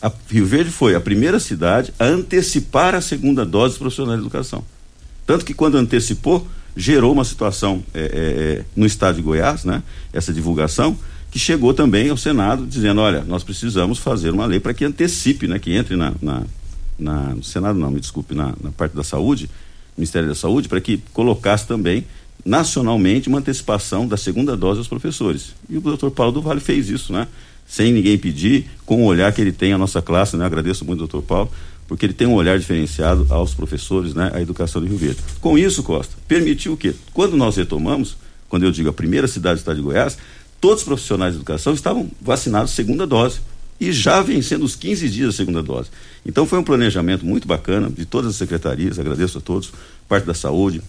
A 0.00 0.10
Rio 0.30 0.46
Verde 0.46 0.70
foi 0.70 0.94
a 0.94 1.00
primeira 1.00 1.40
cidade 1.40 1.92
a 1.98 2.04
antecipar 2.04 2.94
a 2.94 3.00
segunda 3.00 3.44
dose 3.44 3.72
dos 3.72 3.78
profissionais 3.78 4.20
de 4.20 4.26
educação. 4.26 4.64
Tanto 5.26 5.44
que 5.44 5.52
quando 5.52 5.76
antecipou, 5.76 6.46
gerou 6.76 7.12
uma 7.12 7.24
situação 7.24 7.82
é, 7.92 8.00
é, 8.00 8.04
é, 8.04 8.64
no 8.74 8.86
estado 8.86 9.16
de 9.16 9.22
Goiás, 9.22 9.64
né? 9.64 9.82
essa 10.12 10.32
divulgação, 10.32 10.96
que 11.30 11.38
chegou 11.38 11.74
também 11.74 12.08
ao 12.08 12.16
Senado 12.16 12.66
dizendo, 12.66 13.00
olha, 13.00 13.22
nós 13.24 13.44
precisamos 13.44 13.98
fazer 13.98 14.30
uma 14.30 14.46
lei 14.46 14.60
para 14.60 14.72
que 14.72 14.84
antecipe, 14.84 15.46
né? 15.46 15.58
que 15.58 15.72
entre 15.72 15.96
na, 15.96 16.14
na, 16.22 16.42
na, 16.98 17.34
no 17.34 17.42
Senado 17.42 17.78
não, 17.78 17.90
me 17.90 18.00
desculpe, 18.00 18.34
na, 18.34 18.54
na 18.62 18.70
parte 18.70 18.96
da 18.96 19.04
saúde, 19.04 19.50
Ministério 19.96 20.28
da 20.28 20.34
Saúde, 20.34 20.68
para 20.68 20.80
que 20.80 21.02
colocasse 21.12 21.66
também 21.66 22.06
nacionalmente 22.44 23.28
uma 23.28 23.38
antecipação 23.38 24.06
da 24.06 24.16
segunda 24.16 24.56
dose 24.56 24.78
aos 24.78 24.88
professores. 24.88 25.54
E 25.68 25.76
o 25.76 25.80
doutor 25.80 26.10
Paulo 26.10 26.32
do 26.32 26.42
Vale 26.42 26.60
fez 26.60 26.88
isso, 26.88 27.12
né? 27.12 27.28
Sem 27.66 27.92
ninguém 27.92 28.16
pedir, 28.16 28.66
com 28.86 29.02
o 29.02 29.06
olhar 29.06 29.32
que 29.32 29.40
ele 29.40 29.52
tem 29.52 29.72
à 29.72 29.78
nossa 29.78 30.00
classe, 30.00 30.36
né? 30.36 30.44
Agradeço 30.44 30.84
muito, 30.84 31.00
doutor 31.00 31.22
Paulo, 31.22 31.50
porque 31.86 32.06
ele 32.06 32.12
tem 32.12 32.26
um 32.26 32.34
olhar 32.34 32.58
diferenciado 32.58 33.26
aos 33.28 33.54
professores, 33.54 34.14
né? 34.14 34.30
À 34.32 34.40
educação 34.40 34.80
de 34.80 34.88
Rio 34.88 34.96
Verde. 34.96 35.18
Com 35.40 35.58
isso, 35.58 35.82
Costa, 35.82 36.14
permitiu 36.26 36.72
o 36.72 36.76
quê? 36.76 36.94
Quando 37.12 37.36
nós 37.36 37.56
retomamos, 37.56 38.16
quando 38.48 38.64
eu 38.64 38.70
digo 38.70 38.88
a 38.88 38.92
primeira 38.92 39.28
cidade 39.28 39.56
do 39.56 39.58
estado 39.58 39.76
de 39.76 39.82
Goiás, 39.82 40.16
todos 40.60 40.78
os 40.78 40.84
profissionais 40.84 41.34
de 41.34 41.38
educação 41.38 41.74
estavam 41.74 42.08
vacinados 42.20 42.72
segunda 42.72 43.06
dose 43.06 43.40
e 43.80 43.92
já 43.92 44.20
vencendo 44.20 44.64
os 44.64 44.74
15 44.74 45.08
dias 45.08 45.28
da 45.28 45.36
segunda 45.36 45.62
dose. 45.62 45.88
Então 46.26 46.46
foi 46.46 46.58
um 46.58 46.64
planejamento 46.64 47.24
muito 47.24 47.46
bacana 47.46 47.88
de 47.90 48.04
todas 48.04 48.30
as 48.30 48.36
secretarias, 48.36 48.98
agradeço 48.98 49.38
a 49.38 49.40
todos, 49.40 49.72
parte 50.08 50.26
da 50.26 50.34
saúde, 50.34 50.82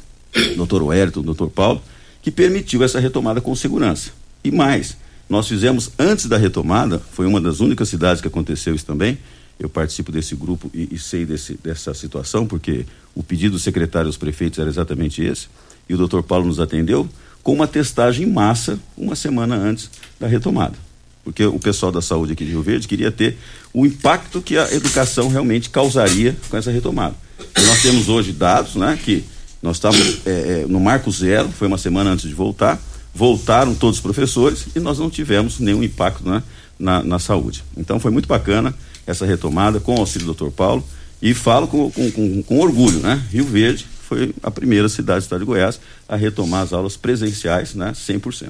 doutor 0.55 0.83
Wellington, 0.83 1.21
doutor 1.21 1.49
Paulo, 1.49 1.81
que 2.21 2.31
permitiu 2.31 2.83
essa 2.83 2.99
retomada 2.99 3.41
com 3.41 3.55
segurança. 3.55 4.11
E 4.43 4.51
mais, 4.51 4.97
nós 5.29 5.47
fizemos 5.47 5.91
antes 5.97 6.25
da 6.25 6.37
retomada, 6.37 6.99
foi 7.11 7.25
uma 7.25 7.39
das 7.39 7.59
únicas 7.59 7.89
cidades 7.89 8.21
que 8.21 8.27
aconteceu 8.27 8.73
isso 8.73 8.85
também. 8.85 9.17
Eu 9.59 9.69
participo 9.69 10.11
desse 10.11 10.35
grupo 10.35 10.71
e, 10.73 10.89
e 10.91 10.97
sei 10.97 11.25
desse, 11.25 11.59
dessa 11.61 11.93
situação, 11.93 12.45
porque 12.45 12.85
o 13.13 13.21
pedido 13.21 13.53
do 13.53 13.59
secretário 13.59 14.07
aos 14.07 14.17
prefeitos 14.17 14.57
era 14.57 14.69
exatamente 14.69 15.21
esse. 15.21 15.47
E 15.87 15.93
o 15.93 15.97
doutor 15.97 16.23
Paulo 16.23 16.45
nos 16.45 16.59
atendeu 16.59 17.07
com 17.43 17.53
uma 17.53 17.67
testagem 17.67 18.25
em 18.25 18.31
massa 18.31 18.79
uma 18.97 19.15
semana 19.15 19.55
antes 19.55 19.89
da 20.19 20.27
retomada. 20.27 20.75
Porque 21.23 21.43
o 21.45 21.59
pessoal 21.59 21.91
da 21.91 22.01
saúde 22.01 22.33
aqui 22.33 22.45
de 22.45 22.51
Rio 22.51 22.61
Verde 22.61 22.87
queria 22.87 23.11
ter 23.11 23.37
o 23.73 23.85
impacto 23.85 24.41
que 24.41 24.57
a 24.57 24.71
educação 24.73 25.27
realmente 25.27 25.69
causaria 25.69 26.35
com 26.49 26.57
essa 26.57 26.71
retomada. 26.71 27.15
E 27.57 27.61
nós 27.61 27.81
temos 27.81 28.09
hoje 28.09 28.31
dados, 28.31 28.75
né, 28.75 28.97
que 29.03 29.23
nós 29.61 29.77
estávamos 29.77 30.25
é, 30.25 30.29
é, 30.29 30.65
no 30.67 30.79
marco 30.79 31.11
zero, 31.11 31.49
foi 31.49 31.67
uma 31.67 31.77
semana 31.77 32.11
antes 32.11 32.27
de 32.27 32.33
voltar, 32.33 32.81
voltaram 33.13 33.75
todos 33.75 33.97
os 33.97 34.01
professores 34.01 34.67
e 34.75 34.79
nós 34.79 34.99
não 34.99 35.09
tivemos 35.09 35.59
nenhum 35.59 35.83
impacto 35.83 36.27
né, 36.27 36.41
na, 36.77 37.03
na 37.03 37.19
saúde. 37.19 37.63
Então 37.75 37.99
foi 37.99 38.11
muito 38.11 38.27
bacana 38.27 38.73
essa 39.05 39.25
retomada 39.25 39.79
com 39.79 39.95
o 39.95 39.99
auxílio 39.99 40.27
do 40.27 40.33
Dr. 40.33 40.51
Paulo 40.51 40.83
e 41.21 41.33
falo 41.33 41.67
com, 41.67 41.91
com, 41.91 42.11
com, 42.11 42.43
com 42.43 42.59
orgulho, 42.59 42.99
né? 42.99 43.21
Rio 43.31 43.45
Verde 43.45 43.85
foi 44.07 44.33
a 44.41 44.49
primeira 44.49 44.89
cidade 44.89 45.19
do 45.19 45.23
estado 45.23 45.39
de 45.39 45.45
Goiás 45.45 45.79
a 46.07 46.15
retomar 46.15 46.63
as 46.63 46.73
aulas 46.73 46.97
presenciais, 46.97 47.75
né? 47.75 47.91
100%. 47.91 48.49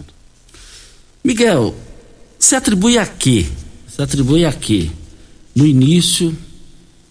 Miguel, 1.24 1.76
se 2.38 2.56
atribui 2.56 2.98
a 2.98 3.06
quê? 3.06 3.46
Se 3.88 4.02
atribui 4.02 4.46
a 4.46 4.54
quê? 4.54 4.90
No 5.54 5.66
início, 5.66 6.36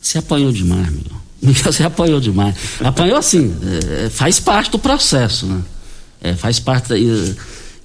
se 0.00 0.16
apanhou 0.16 0.50
demais, 0.50 0.90
Miguel. 0.90 1.17
Você 1.40 1.82
apanhou 1.82 2.20
demais. 2.20 2.54
Apanhou 2.80 3.16
assim, 3.16 3.54
é, 4.04 4.10
faz 4.10 4.40
parte 4.40 4.70
do 4.70 4.78
processo, 4.78 5.46
né? 5.46 5.62
É, 6.20 6.34
faz 6.34 6.58
parte 6.58 6.88
da. 6.88 6.98
E, 6.98 7.36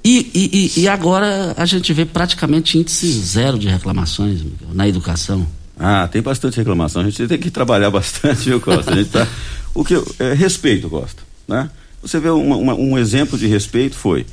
e, 0.05 0.81
e, 0.81 0.87
agora 0.87 1.53
a 1.55 1.65
gente 1.65 1.93
vê 1.93 2.03
praticamente 2.03 2.77
índice 2.77 3.09
zero 3.09 3.57
de 3.57 3.69
reclamações 3.69 4.41
na 4.73 4.85
educação. 4.85 5.47
Ah, 5.79 6.09
tem 6.11 6.21
bastante 6.21 6.57
reclamação. 6.57 7.01
A 7.01 7.05
gente 7.05 7.25
tem 7.25 7.37
que 7.37 7.49
trabalhar 7.49 7.89
bastante, 7.89 8.49
viu, 8.49 8.59
Costa? 8.59 8.91
A 8.91 8.95
gente 8.95 9.09
tá, 9.09 9.25
o 9.73 9.83
que 9.85 9.95
é, 10.19 10.33
respeito, 10.33 10.89
Costa, 10.89 11.21
né? 11.47 11.69
Você 12.01 12.19
vê 12.19 12.29
uma, 12.29 12.57
uma, 12.57 12.73
um 12.73 12.97
exemplo 12.97 13.37
de 13.37 13.47
respeito 13.47 13.95
foi 13.95 14.25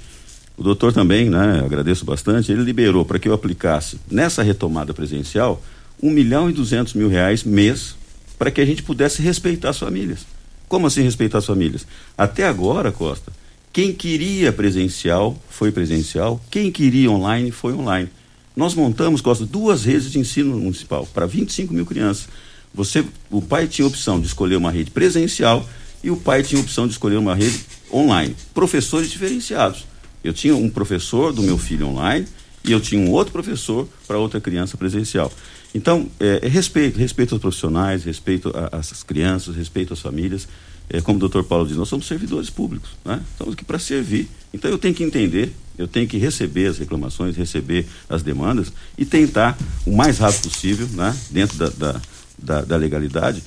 o 0.56 0.62
doutor 0.62 0.92
também, 0.92 1.30
né? 1.30 1.62
Agradeço 1.64 2.04
bastante. 2.04 2.50
Ele 2.50 2.62
liberou 2.62 3.04
para 3.04 3.18
que 3.18 3.28
eu 3.28 3.32
aplicasse 3.32 3.98
nessa 4.10 4.42
retomada 4.42 4.92
presencial 4.92 5.62
um 6.02 6.10
milhão 6.10 6.50
e 6.50 6.52
duzentos 6.52 6.94
mil 6.94 7.08
reais 7.08 7.44
mês 7.44 7.94
para 8.40 8.50
que 8.50 8.59
a 8.59 8.64
gente 8.64 8.82
pudesse 8.82 9.20
respeitar 9.20 9.68
as 9.68 9.78
famílias. 9.78 10.20
Como 10.66 10.87
assim 10.87 11.02
respeitar 11.02 11.37
as 11.37 11.44
famílias? 11.44 11.87
Até 12.16 12.47
agora, 12.47 12.90
Costa, 12.90 13.30
quem 13.70 13.92
queria 13.92 14.50
presencial 14.50 15.38
foi 15.50 15.70
presencial, 15.70 16.40
quem 16.50 16.73
queria 16.73 17.11
online 17.11 17.50
foi 17.50 17.75
online. 17.75 18.09
Nós 18.56 18.75
montamos, 18.75 19.20
Costa, 19.20 19.44
duas 19.44 19.85
redes 19.85 20.11
de 20.11 20.18
ensino 20.18 20.56
municipal 20.56 21.06
para 21.12 21.26
25 21.26 21.75
mil 21.75 21.85
crianças. 21.85 22.28
Você, 22.73 23.04
o 23.30 23.42
pai 23.42 23.66
tinha 23.66 23.87
opção 23.87 24.18
de 24.18 24.26
escolher 24.26 24.56
uma 24.56 24.70
rede 24.70 24.90
presencial 24.90 25.68
e 26.02 26.11
o 26.11 26.16
pai 26.16 26.42
tinha 26.42 26.62
opção 26.62 26.87
de 26.87 26.94
escolher 26.94 27.18
uma 27.18 27.35
rede 27.35 27.61
online. 27.92 28.35
Professores 28.54 29.11
diferenciados. 29.11 29.85
Eu 30.25 30.32
tinha 30.32 30.56
um 30.56 30.70
professor 30.70 31.30
do 31.30 31.42
meu 31.42 31.59
filho 31.59 31.88
online 31.88 32.26
e 32.64 32.73
eu 32.73 32.80
tinha 32.80 33.02
um 33.02 33.11
outro 33.11 33.35
professor 33.35 33.87
para 34.09 34.18
outra 34.18 34.40
criança 34.40 34.78
presencial. 34.78 35.30
Então, 35.74 36.08
é, 36.18 36.40
é 36.42 36.48
respeito, 36.48 36.98
respeito 36.98 37.34
aos 37.34 37.40
profissionais, 37.40 38.04
respeito 38.04 38.52
às 38.72 39.02
crianças, 39.02 39.54
respeito 39.54 39.92
às 39.92 40.00
famílias. 40.00 40.48
É, 40.92 41.00
como 41.00 41.16
o 41.16 41.20
doutor 41.20 41.44
Paulo 41.44 41.66
diz, 41.66 41.76
nós 41.76 41.88
somos 41.88 42.06
servidores 42.06 42.50
públicos, 42.50 42.90
né? 43.04 43.22
estamos 43.30 43.54
aqui 43.54 43.64
para 43.64 43.78
servir. 43.78 44.28
Então 44.52 44.68
eu 44.68 44.76
tenho 44.76 44.92
que 44.92 45.04
entender, 45.04 45.54
eu 45.78 45.86
tenho 45.86 46.08
que 46.08 46.18
receber 46.18 46.66
as 46.66 46.78
reclamações, 46.78 47.36
receber 47.36 47.86
as 48.08 48.24
demandas 48.24 48.72
e 48.98 49.04
tentar, 49.04 49.56
o 49.86 49.94
mais 49.94 50.18
rápido 50.18 50.50
possível, 50.50 50.88
né? 50.88 51.16
dentro 51.30 51.56
da, 51.56 51.68
da, 51.68 52.00
da, 52.36 52.60
da 52.62 52.76
legalidade, 52.76 53.40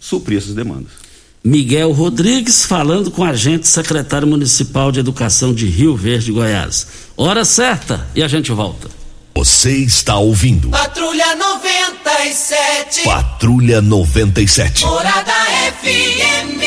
suprir 0.00 0.38
essas 0.38 0.54
demandas. 0.54 0.92
Miguel 1.44 1.92
Rodrigues 1.92 2.64
falando 2.64 3.10
com 3.10 3.24
a 3.24 3.34
gente, 3.34 3.68
secretário 3.68 4.26
municipal 4.26 4.90
de 4.90 5.00
educação 5.00 5.52
de 5.52 5.66
Rio 5.66 5.94
Verde, 5.94 6.32
Goiás. 6.32 6.86
Hora 7.14 7.44
certa 7.44 8.06
e 8.14 8.22
a 8.22 8.28
gente 8.28 8.50
volta. 8.52 8.99
Você 9.40 9.74
está 9.74 10.18
ouvindo. 10.18 10.68
Patrulha 10.68 11.34
97. 11.34 13.04
Patrulha 13.04 13.80
97. 13.80 14.84
Morada 14.84 15.32
FM. 15.80 16.60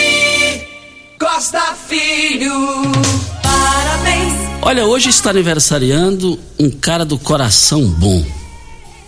Costa 1.19 1.75
Filho. 1.87 2.51
Parabéns. 3.43 4.33
Olha, 4.59 4.87
hoje 4.87 5.09
está 5.09 5.29
aniversariando 5.29 6.39
um 6.57 6.71
cara 6.71 7.05
do 7.05 7.19
coração 7.19 7.85
bom. 7.85 8.25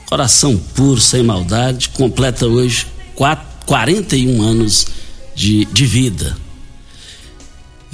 Coração 0.06 0.56
puro, 0.76 1.02
sem 1.02 1.24
maldade. 1.24 1.90
Completa 1.90 2.46
hoje 2.46 2.86
quatro, 3.16 3.48
41 3.66 4.44
anos 4.44 4.86
de, 5.34 5.66
de 5.66 5.88
vida. 5.88 6.38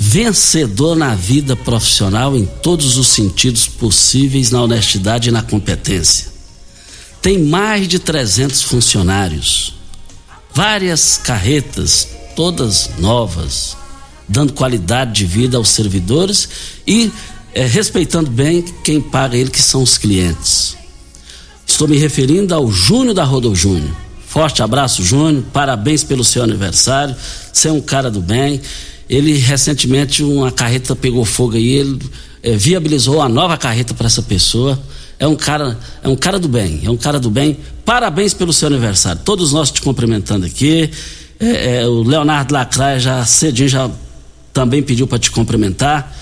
Vencedor 0.03 0.95
na 0.95 1.13
vida 1.13 1.55
profissional 1.55 2.35
em 2.35 2.43
todos 2.43 2.97
os 2.97 3.05
sentidos 3.05 3.67
possíveis, 3.67 4.49
na 4.49 4.59
honestidade 4.63 5.29
e 5.29 5.31
na 5.31 5.43
competência. 5.43 6.29
Tem 7.21 7.37
mais 7.37 7.87
de 7.87 7.99
300 7.99 8.63
funcionários, 8.63 9.75
várias 10.55 11.17
carretas, 11.23 12.07
todas 12.35 12.89
novas, 12.97 13.77
dando 14.27 14.53
qualidade 14.53 15.11
de 15.13 15.25
vida 15.27 15.57
aos 15.57 15.69
servidores 15.69 16.49
e 16.87 17.11
é, 17.53 17.67
respeitando 17.67 18.31
bem 18.31 18.63
quem 18.83 18.99
paga 18.99 19.37
ele, 19.37 19.51
que 19.51 19.61
são 19.61 19.83
os 19.83 19.99
clientes. 19.99 20.75
Estou 21.63 21.87
me 21.87 21.99
referindo 21.99 22.55
ao 22.55 22.71
Júnior 22.71 23.13
da 23.13 23.23
Rodo 23.23 23.53
Júnior. 23.53 23.95
Forte 24.25 24.63
abraço, 24.63 25.03
Júnior. 25.03 25.43
Parabéns 25.53 26.03
pelo 26.03 26.23
seu 26.23 26.41
aniversário. 26.41 27.15
Você 27.53 27.67
é 27.67 27.71
um 27.71 27.81
cara 27.81 28.09
do 28.09 28.19
bem. 28.19 28.59
Ele 29.11 29.33
recentemente 29.33 30.23
uma 30.23 30.53
carreta 30.53 30.95
pegou 30.95 31.25
fogo 31.25 31.57
e 31.57 31.67
ele 31.73 31.99
é, 32.41 32.55
viabilizou 32.55 33.17
uma 33.17 33.27
nova 33.27 33.57
carreta 33.57 33.93
para 33.93 34.07
essa 34.07 34.21
pessoa. 34.21 34.81
É 35.19 35.27
um 35.27 35.35
cara, 35.35 35.77
é 36.01 36.07
um 36.07 36.15
cara 36.15 36.39
do 36.39 36.47
bem, 36.47 36.79
é 36.85 36.89
um 36.89 36.95
cara 36.95 37.19
do 37.19 37.29
bem. 37.29 37.57
Parabéns 37.83 38.33
pelo 38.33 38.53
seu 38.53 38.67
aniversário. 38.67 39.21
Todos 39.25 39.51
nós 39.51 39.69
te 39.69 39.81
cumprimentando 39.81 40.45
aqui. 40.45 40.89
É, 41.37 41.81
é, 41.81 41.87
o 41.87 42.03
Leonardo 42.03 42.53
Lacraia 42.53 43.01
já 43.01 43.25
cedinho 43.25 43.67
já 43.67 43.91
também 44.53 44.81
pediu 44.81 45.05
para 45.05 45.19
te 45.19 45.29
cumprimentar. 45.29 46.15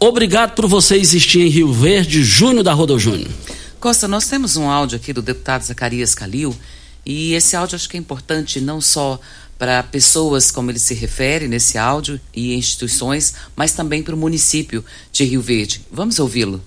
Obrigado 0.00 0.54
por 0.54 0.66
você 0.66 0.96
existir 0.96 1.42
em 1.42 1.48
Rio 1.48 1.74
Verde, 1.74 2.24
Júnior 2.24 2.64
da 2.64 2.72
Rodo 2.72 2.98
Júnior. 2.98 3.28
Costa, 3.78 4.08
nós 4.08 4.26
temos 4.26 4.56
um 4.56 4.70
áudio 4.70 4.96
aqui 4.96 5.12
do 5.12 5.20
deputado 5.20 5.62
Zacarias 5.62 6.14
Calil 6.14 6.56
e 7.04 7.34
esse 7.34 7.54
áudio 7.54 7.76
acho 7.76 7.86
que 7.86 7.98
é 7.98 8.00
importante 8.00 8.62
não 8.62 8.80
só 8.80 9.20
para 9.58 9.82
pessoas, 9.82 10.50
como 10.50 10.70
ele 10.70 10.78
se 10.78 10.94
refere 10.94 11.48
nesse 11.48 11.78
áudio, 11.78 12.20
e 12.34 12.54
instituições, 12.54 13.34
mas 13.54 13.72
também 13.72 14.02
para 14.02 14.14
o 14.14 14.18
município 14.18 14.84
de 15.12 15.24
Rio 15.24 15.40
Verde. 15.40 15.82
Vamos 15.90 16.18
ouvi-lo. 16.18 16.62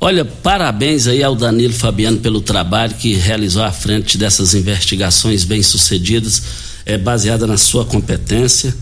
Olha, 0.00 0.24
parabéns 0.24 1.08
aí 1.08 1.24
ao 1.24 1.34
Danilo 1.34 1.74
Fabiano 1.74 2.18
pelo 2.18 2.40
trabalho 2.40 2.94
que 2.94 3.14
realizou 3.14 3.64
à 3.64 3.72
frente 3.72 4.16
dessas 4.16 4.54
investigações 4.54 5.42
bem-sucedidas, 5.42 6.42
é, 6.86 6.96
baseada 6.96 7.48
na 7.48 7.56
sua 7.56 7.84
competência. 7.84 8.72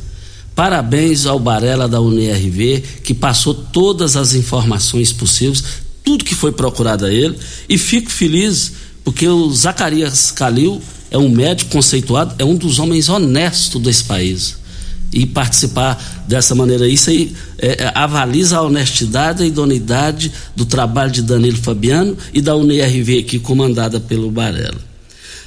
Parabéns 0.54 1.24
ao 1.24 1.40
Barela 1.40 1.88
da 1.88 2.02
UNRV, 2.02 2.82
que 3.02 3.14
passou 3.14 3.54
todas 3.54 4.14
as 4.14 4.34
informações 4.34 5.10
possíveis, 5.10 5.64
tudo 6.04 6.24
que 6.24 6.34
foi 6.34 6.52
procurado 6.52 7.06
a 7.06 7.12
ele, 7.12 7.36
e 7.66 7.78
fico 7.78 8.10
feliz 8.10 8.72
porque 9.02 9.26
o 9.26 9.50
Zacarias 9.54 10.30
Calil 10.30 10.82
é 11.10 11.16
um 11.16 11.30
médico 11.30 11.70
conceituado, 11.70 12.34
é 12.38 12.44
um 12.44 12.56
dos 12.56 12.78
homens 12.78 13.08
honestos 13.08 13.80
desse 13.80 14.04
país 14.04 14.65
e 15.12 15.26
participar 15.26 16.24
dessa 16.26 16.54
maneira. 16.54 16.88
Isso 16.88 17.10
aí 17.10 17.34
é, 17.58 17.84
é, 17.84 17.92
avaliza 17.94 18.58
a 18.58 18.62
honestidade 18.62 19.42
e 19.42 19.46
idoneidade 19.46 20.32
do 20.54 20.64
trabalho 20.64 21.10
de 21.10 21.22
Danilo 21.22 21.56
Fabiano 21.56 22.16
e 22.32 22.40
da 22.40 22.56
UNRV 22.56 23.18
aqui 23.18 23.38
comandada 23.38 24.00
pelo 24.00 24.30
Barela. 24.30 24.80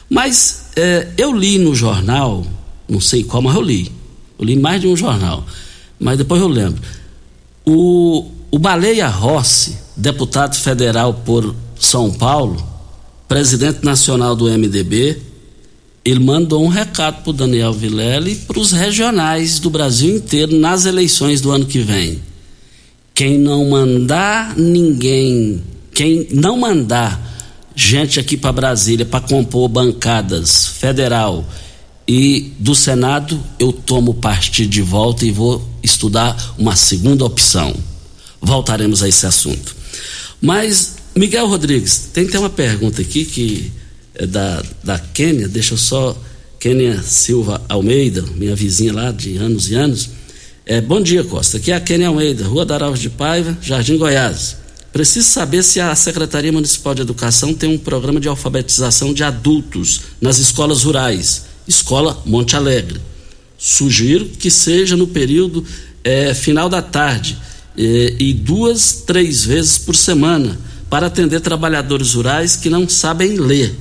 Mas 0.10 0.66
é, 0.76 1.08
eu 1.18 1.36
li 1.36 1.60
no 1.60 1.76
jornal, 1.76 2.46
não 2.88 3.00
sei 3.00 3.24
qual, 3.24 3.42
mas 3.44 3.56
eu 3.56 3.62
li. 3.62 3.92
Eu 4.40 4.46
li 4.46 4.56
mais 4.56 4.82
de 4.82 4.88
um 4.88 4.96
jornal, 4.96 5.46
mas 6.00 6.18
depois 6.18 6.42
eu 6.42 6.48
lembro. 6.48 6.82
O, 7.66 8.26
o 8.50 8.58
Baleia 8.58 9.08
Rossi, 9.08 9.78
deputado 9.96 10.56
federal 10.56 11.14
por 11.14 11.54
São 11.80 12.12
Paulo, 12.12 12.66
presidente 13.28 13.84
nacional 13.84 14.36
do 14.36 14.46
MDB, 14.46 15.29
ele 16.04 16.20
mandou 16.20 16.64
um 16.64 16.68
recado 16.68 17.22
para 17.22 17.30
o 17.30 17.34
Daniel 17.34 17.74
Vilela 17.74 18.30
e 18.30 18.36
para 18.36 18.60
os 18.60 18.72
regionais 18.72 19.60
do 19.60 19.70
Brasil 19.70 20.16
inteiro 20.16 20.58
nas 20.58 20.86
eleições 20.86 21.42
do 21.42 21.52
ano 21.52 21.66
que 21.66 21.80
vem. 21.80 22.20
Quem 23.14 23.38
não 23.38 23.70
mandar 23.70 24.58
ninguém, 24.58 25.62
quem 25.94 26.28
não 26.32 26.58
mandar 26.58 27.28
gente 27.76 28.20
aqui 28.20 28.38
para 28.38 28.52
Brasília 28.52 29.06
para 29.06 29.22
compor 29.22 29.68
bancadas 29.68 30.68
federal 30.68 31.46
e 32.08 32.54
do 32.58 32.74
Senado 32.74 33.40
eu 33.60 33.72
tomo 33.72 34.16
partido 34.16 34.70
de 34.70 34.82
volta 34.82 35.26
e 35.26 35.32
vou 35.32 35.64
estudar 35.84 36.56
uma 36.58 36.76
segunda 36.76 37.24
opção. 37.24 37.74
Voltaremos 38.42 39.04
a 39.04 39.08
esse 39.08 39.26
assunto. 39.26 39.76
Mas, 40.42 40.96
Miguel 41.16 41.48
Rodrigues, 41.48 42.10
tem, 42.14 42.26
tem 42.26 42.40
uma 42.40 42.50
pergunta 42.50 43.02
aqui 43.02 43.26
que 43.26 43.72
da, 44.26 44.64
da 44.84 45.00
Quênia, 45.00 45.48
deixa 45.48 45.74
eu 45.74 45.78
só. 45.78 46.18
Quênia 46.60 47.02
Silva 47.02 47.62
Almeida, 47.70 48.22
minha 48.36 48.54
vizinha 48.54 48.94
lá 48.94 49.12
de 49.12 49.38
anos 49.38 49.72
e 49.72 49.76
anos. 49.76 50.10
É, 50.66 50.82
bom 50.82 51.02
dia, 51.02 51.24
Costa. 51.24 51.58
Aqui 51.58 51.72
é 51.72 51.76
a 51.76 51.80
Quênia 51.80 52.10
Almeida, 52.10 52.46
Rua 52.46 52.66
da 52.66 52.76
Araújo 52.76 53.02
de 53.02 53.10
Paiva, 53.10 53.58
Jardim 53.62 53.98
Goiás. 53.98 54.58
Preciso 54.92 55.28
saber 55.30 55.64
se 55.64 55.80
a 55.80 55.96
Secretaria 55.96 56.52
Municipal 56.52 56.94
de 56.94 57.02
Educação 57.02 57.54
tem 57.54 57.70
um 57.70 57.78
programa 57.78 58.20
de 58.20 58.28
alfabetização 58.28 59.14
de 59.14 59.24
adultos 59.24 60.02
nas 60.20 60.38
escolas 60.38 60.84
rurais. 60.84 61.46
Escola 61.68 62.22
Monte 62.26 62.56
Alegre. 62.56 63.00
Sugiro 63.58 64.26
que 64.26 64.50
seja 64.50 64.98
no 64.98 65.08
período 65.08 65.64
é, 66.04 66.34
final 66.34 66.68
da 66.68 66.82
tarde 66.82 67.38
é, 67.78 68.16
e 68.20 68.34
duas, 68.34 69.04
três 69.06 69.46
vezes 69.46 69.78
por 69.78 69.96
semana 69.96 70.60
para 70.90 71.08
atender 71.08 71.40
trabalhadores 71.40 72.16
rurais 72.16 72.56
que 72.56 72.70
não 72.70 72.90
sabem 72.90 73.38
ler. 73.38 73.76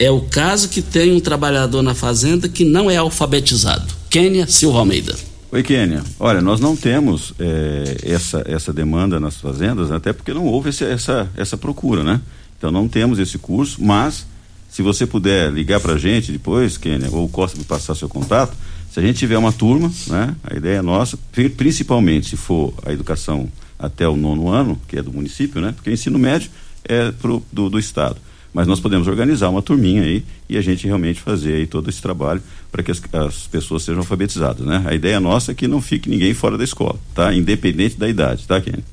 É 0.00 0.10
o 0.10 0.22
caso 0.22 0.70
que 0.70 0.80
tem 0.80 1.12
um 1.12 1.20
trabalhador 1.20 1.82
na 1.82 1.94
fazenda 1.94 2.48
que 2.48 2.64
não 2.64 2.90
é 2.90 2.96
alfabetizado. 2.96 3.92
Quênia 4.08 4.46
Silva 4.46 4.78
Almeida. 4.78 5.14
Oi, 5.52 5.62
Quênia. 5.62 6.02
Olha, 6.18 6.40
nós 6.40 6.58
não 6.58 6.74
temos 6.74 7.34
é, 7.38 7.98
essa, 8.04 8.42
essa 8.46 8.72
demanda 8.72 9.20
nas 9.20 9.36
fazendas, 9.36 9.90
até 9.90 10.14
porque 10.14 10.32
não 10.32 10.46
houve 10.46 10.70
esse, 10.70 10.84
essa, 10.84 11.28
essa 11.36 11.58
procura, 11.58 12.02
né? 12.02 12.18
Então 12.56 12.70
não 12.70 12.88
temos 12.88 13.18
esse 13.18 13.36
curso, 13.36 13.84
mas 13.84 14.26
se 14.70 14.80
você 14.80 15.06
puder 15.06 15.52
ligar 15.52 15.80
para 15.80 15.92
a 15.92 15.98
gente 15.98 16.32
depois, 16.32 16.78
Kênia, 16.78 17.10
ou 17.10 17.28
Costa 17.28 17.58
me 17.58 17.64
passar 17.64 17.94
seu 17.94 18.08
contato, 18.08 18.56
se 18.90 18.98
a 18.98 19.02
gente 19.02 19.18
tiver 19.18 19.36
uma 19.36 19.52
turma, 19.52 19.92
né, 20.06 20.34
a 20.42 20.56
ideia 20.56 20.78
é 20.78 20.82
nossa, 20.82 21.18
principalmente 21.58 22.30
se 22.30 22.36
for 22.38 22.72
a 22.86 22.90
educação 22.92 23.52
até 23.78 24.08
o 24.08 24.16
nono 24.16 24.48
ano, 24.48 24.80
que 24.88 24.98
é 24.98 25.02
do 25.02 25.12
município, 25.12 25.60
né, 25.60 25.72
porque 25.72 25.90
o 25.90 25.92
ensino 25.92 26.18
médio 26.18 26.50
é 26.84 27.12
pro, 27.12 27.42
do, 27.52 27.68
do 27.68 27.78
Estado. 27.78 28.16
Mas 28.52 28.66
nós 28.66 28.80
podemos 28.80 29.06
organizar 29.06 29.48
uma 29.48 29.62
turminha 29.62 30.02
aí 30.02 30.24
e 30.48 30.56
a 30.56 30.60
gente 30.60 30.86
realmente 30.86 31.20
fazer 31.20 31.54
aí 31.54 31.66
todo 31.66 31.88
esse 31.88 32.02
trabalho 32.02 32.42
para 32.72 32.82
que 32.82 32.90
as, 32.90 33.00
as, 33.12 33.46
pessoas 33.46 33.84
sejam 33.84 34.00
alfabetizadas, 34.00 34.66
né? 34.66 34.82
A 34.86 34.94
ideia 34.94 35.20
nossa 35.20 35.52
é 35.52 35.54
que 35.54 35.68
não 35.68 35.80
fique 35.80 36.10
ninguém 36.10 36.34
fora 36.34 36.58
da 36.58 36.64
escola, 36.64 36.98
tá? 37.14 37.32
Independente 37.32 37.96
da 37.96 38.08
idade, 38.08 38.46
tá, 38.46 38.60
Kenny? 38.60 38.84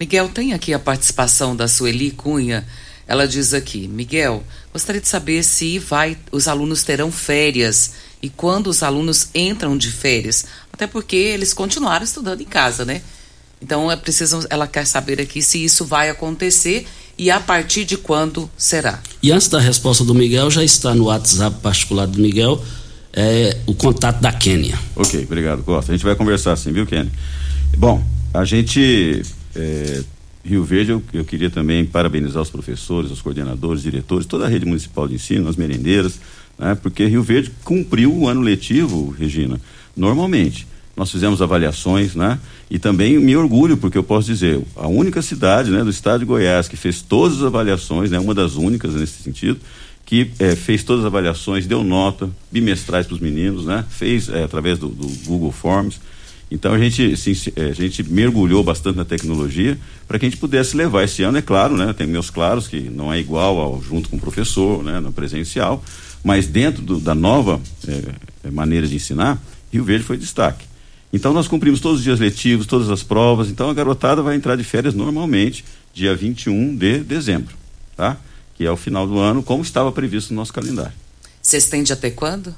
Miguel, 0.00 0.28
tem 0.28 0.52
aqui 0.52 0.74
a 0.74 0.78
participação 0.78 1.54
da 1.54 1.68
Sueli 1.68 2.10
Cunha 2.10 2.64
ela 3.08 3.26
diz 3.26 3.54
aqui, 3.54 3.88
Miguel, 3.88 4.44
gostaria 4.70 5.00
de 5.00 5.08
saber 5.08 5.42
se 5.42 5.78
vai, 5.78 6.14
os 6.30 6.46
alunos 6.46 6.82
terão 6.82 7.10
férias 7.10 7.92
e 8.20 8.28
quando 8.28 8.66
os 8.66 8.82
alunos 8.82 9.30
entram 9.34 9.78
de 9.78 9.90
férias, 9.90 10.44
até 10.70 10.86
porque 10.86 11.16
eles 11.16 11.54
continuaram 11.54 12.04
estudando 12.04 12.42
em 12.42 12.44
casa, 12.44 12.84
né? 12.84 13.00
Então 13.62 13.90
é 13.90 13.96
preciso, 13.96 14.46
ela 14.50 14.68
quer 14.68 14.86
saber 14.86 15.22
aqui 15.22 15.40
se 15.40 15.64
isso 15.64 15.86
vai 15.86 16.10
acontecer 16.10 16.86
e 17.18 17.30
a 17.30 17.40
partir 17.40 17.84
de 17.84 17.96
quando 17.96 18.48
será. 18.56 19.00
E 19.22 19.32
antes 19.32 19.48
da 19.48 19.58
resposta 19.58 20.04
do 20.04 20.14
Miguel, 20.14 20.50
já 20.50 20.62
está 20.62 20.94
no 20.94 21.04
WhatsApp 21.04 21.60
particular 21.60 22.06
do 22.06 22.20
Miguel 22.20 22.62
é, 23.12 23.56
o 23.66 23.74
contato 23.74 24.20
da 24.20 24.32
Quênia. 24.32 24.78
Ok, 24.94 25.24
obrigado, 25.24 25.62
Costa. 25.64 25.92
A 25.92 25.96
gente 25.96 26.04
vai 26.04 26.14
conversar 26.14 26.52
assim, 26.52 26.72
viu, 26.72 26.86
Quênia? 26.86 27.10
Bom, 27.76 28.02
a 28.32 28.44
gente 28.44 29.22
é, 29.56 30.02
Rio 30.44 30.64
Verde, 30.64 30.92
eu, 30.92 31.02
eu, 31.12 31.24
queria 31.24 31.50
também 31.50 31.84
parabenizar 31.84 32.42
os 32.42 32.50
professores, 32.50 33.10
os 33.10 33.20
coordenadores, 33.20 33.82
diretores, 33.82 34.26
toda 34.26 34.46
a 34.46 34.48
rede 34.48 34.64
municipal 34.64 35.06
de 35.06 35.14
ensino, 35.14 35.48
as 35.48 35.56
merendeiras, 35.56 36.18
né, 36.58 36.74
porque 36.74 37.04
Rio 37.06 37.22
Verde 37.22 37.52
cumpriu 37.64 38.14
o 38.14 38.28
ano 38.28 38.40
letivo, 38.40 39.10
Regina, 39.10 39.60
normalmente. 39.96 40.66
Nós 40.98 41.12
fizemos 41.12 41.40
avaliações, 41.40 42.16
né? 42.16 42.40
E 42.68 42.76
também 42.76 43.20
me 43.20 43.36
orgulho, 43.36 43.76
porque 43.76 43.96
eu 43.96 44.02
posso 44.02 44.26
dizer, 44.26 44.60
a 44.74 44.88
única 44.88 45.22
cidade 45.22 45.70
né, 45.70 45.84
do 45.84 45.90
estado 45.90 46.18
de 46.18 46.24
Goiás 46.24 46.66
que 46.66 46.76
fez 46.76 47.00
todas 47.00 47.38
as 47.38 47.44
avaliações, 47.44 48.10
né, 48.10 48.18
uma 48.18 48.34
das 48.34 48.56
únicas 48.56 48.94
nesse 48.94 49.22
sentido, 49.22 49.60
que 50.04 50.32
é, 50.40 50.56
fez 50.56 50.82
todas 50.82 51.04
as 51.04 51.06
avaliações, 51.06 51.68
deu 51.68 51.84
nota 51.84 52.28
bimestrais 52.50 53.06
para 53.06 53.14
os 53.14 53.20
meninos, 53.20 53.64
né? 53.64 53.84
Fez 53.88 54.28
é, 54.28 54.42
através 54.42 54.76
do, 54.76 54.88
do 54.88 55.06
Google 55.24 55.52
Forms. 55.52 56.00
Então 56.50 56.74
a 56.74 56.78
gente, 56.80 57.12
assim, 57.12 57.32
a 57.56 57.72
gente 57.72 58.02
mergulhou 58.02 58.64
bastante 58.64 58.96
na 58.96 59.04
tecnologia 59.04 59.78
para 60.08 60.18
que 60.18 60.26
a 60.26 60.28
gente 60.28 60.40
pudesse 60.40 60.76
levar 60.76 61.04
esse 61.04 61.22
ano, 61.22 61.38
é 61.38 61.42
claro, 61.42 61.76
né? 61.76 61.92
Tem 61.92 62.08
meus 62.08 62.28
claros 62.28 62.66
que 62.66 62.80
não 62.80 63.12
é 63.12 63.20
igual 63.20 63.56
ao 63.60 63.80
junto 63.80 64.08
com 64.08 64.16
o 64.16 64.20
professor, 64.20 64.82
né? 64.82 64.98
No 64.98 65.12
presencial, 65.12 65.80
mas 66.24 66.48
dentro 66.48 66.82
do, 66.82 66.98
da 66.98 67.14
nova 67.14 67.60
é, 67.86 68.50
maneira 68.50 68.88
de 68.88 68.96
ensinar, 68.96 69.40
Rio 69.72 69.84
Verde 69.84 70.02
foi 70.02 70.16
destaque. 70.16 70.67
Então 71.12 71.32
nós 71.32 71.48
cumprimos 71.48 71.80
todos 71.80 71.98
os 71.98 72.04
dias 72.04 72.20
letivos, 72.20 72.66
todas 72.66 72.90
as 72.90 73.02
provas, 73.02 73.48
então 73.48 73.70
a 73.70 73.74
garotada 73.74 74.22
vai 74.22 74.36
entrar 74.36 74.56
de 74.56 74.64
férias 74.64 74.94
normalmente 74.94 75.64
dia 75.92 76.14
21 76.14 76.76
de 76.76 77.00
dezembro, 77.00 77.54
tá? 77.96 78.16
Que 78.54 78.64
é 78.64 78.70
o 78.70 78.76
final 78.76 79.06
do 79.06 79.18
ano, 79.18 79.42
como 79.42 79.62
estava 79.62 79.90
previsto 79.90 80.34
no 80.34 80.36
nosso 80.40 80.52
calendário. 80.52 80.92
Você 81.40 81.56
estende 81.56 81.92
até 81.92 82.10
quando? 82.10 82.54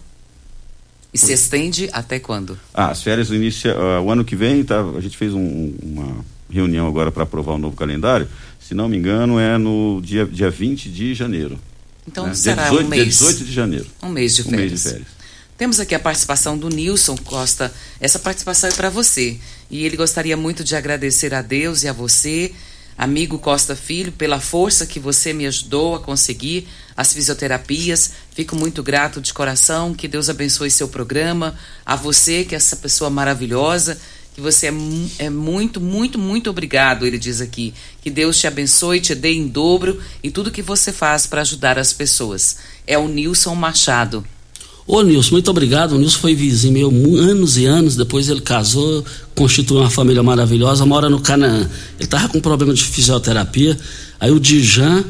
E 1.13 1.19
se 1.19 1.33
estende 1.33 1.89
até 1.93 2.19
quando? 2.19 2.59
Ah, 2.73 2.91
as 2.91 3.03
férias 3.03 3.31
inicia 3.31 3.77
uh, 3.77 4.03
o 4.03 4.11
ano 4.11 4.25
que 4.25 4.37
vem, 4.37 4.63
tá, 4.63 4.81
a 4.81 5.01
gente 5.01 5.17
fez 5.17 5.35
um, 5.35 5.73
uma 5.83 6.25
reunião 6.49 6.87
agora 6.87 7.11
para 7.11 7.25
aprovar 7.25 7.53
o 7.53 7.55
um 7.57 7.59
novo 7.59 7.77
calendário. 7.77 8.29
Se 8.61 8.75
não 8.75 8.89
me 8.89 8.97
engano, 8.97 9.39
é 9.39 9.59
no 9.59 10.01
dia, 10.03 10.25
dia 10.25 10.51
20 10.51 10.89
de 10.89 11.15
janeiro. 11.15 11.59
Então 12.07 12.27
né? 12.27 12.35
será 12.35 12.65
18, 12.65 12.85
um 12.85 12.89
mês. 12.89 13.03
Dia 13.03 13.27
18 13.27 13.45
de 13.45 13.53
janeiro. 13.53 13.87
Um 14.03 14.09
mês 14.09 14.35
de 14.37 14.43
férias. 14.43 14.59
Um 14.59 14.61
mês 14.61 14.83
de 14.83 14.89
férias. 14.89 15.20
Temos 15.61 15.79
aqui 15.79 15.95
a 15.95 16.01
participação 16.01 16.57
do 16.57 16.71
Nilson 16.71 17.19
Costa. 17.19 17.71
Essa 18.01 18.19
participação 18.19 18.71
é 18.71 18.73
para 18.73 18.89
você. 18.89 19.39
E 19.71 19.85
ele 19.85 19.95
gostaria 19.95 20.35
muito 20.35 20.65
de 20.65 20.75
agradecer 20.75 21.35
a 21.35 21.43
Deus 21.43 21.83
e 21.83 21.89
a 21.89 21.93
você 21.93 22.55
amigo 22.97 23.39
Costa 23.39 23.77
Filho, 23.77 24.11
pela 24.11 24.41
força 24.41 24.87
que 24.87 24.99
você 24.99 25.35
me 25.35 25.47
ajudou 25.47 25.97
a 25.97 26.01
conseguir 26.01 26.67
as 26.97 27.13
fisioterapias. 27.13 28.11
Fico 28.35 28.57
muito 28.57 28.83
grato 28.83 29.21
de 29.21 29.35
coração. 29.35 29.93
Que 29.93 30.09
Deus 30.09 30.31
abençoe 30.31 30.71
seu 30.71 30.89
programa. 30.89 31.55
A 31.85 31.95
você, 31.95 32.43
que 32.43 32.55
é 32.55 32.57
essa 32.57 32.77
pessoa 32.77 33.11
maravilhosa, 33.11 34.01
que 34.35 34.41
você 34.41 34.69
é, 34.69 34.73
é 35.19 35.29
muito, 35.29 35.79
muito, 35.79 36.19
muito 36.19 36.49
obrigado, 36.49 37.07
ele 37.07 37.19
diz 37.19 37.43
aqui. 37.43 37.75
Que 38.01 38.09
Deus 38.09 38.39
te 38.39 38.47
abençoe, 38.47 38.99
te 38.99 39.15
dê 39.15 39.35
em 39.35 39.47
dobro 39.47 40.03
e 40.23 40.31
tudo 40.31 40.51
que 40.51 40.63
você 40.63 40.91
faz 40.91 41.27
para 41.27 41.43
ajudar 41.43 41.79
as 41.79 41.93
pessoas. 41.93 42.57
É 42.87 42.97
o 42.97 43.07
Nilson 43.07 43.55
Machado. 43.55 44.25
Ô 44.87 45.03
Nilson, 45.03 45.33
muito 45.33 45.51
obrigado. 45.51 45.93
O 45.93 45.99
Nilson 45.99 46.19
foi 46.19 46.35
vizinho 46.35 46.73
meu 46.73 47.21
anos 47.21 47.57
e 47.57 47.67
anos, 47.67 47.97
depois 47.97 48.29
ele 48.29 48.41
casou, 48.41 49.05
constituiu 49.35 49.81
uma 49.81 49.91
família 49.91 50.23
maravilhosa, 50.23 50.85
mora 50.85 51.09
no 51.09 51.21
Canaã. 51.21 51.61
Ele 51.61 51.69
estava 52.01 52.29
com 52.29 52.41
problema 52.41 52.75
de 52.75 52.85
fisioterapia, 52.85 53.79
aí 54.19 54.31
o 54.31 54.41
Dijan, 54.41 55.05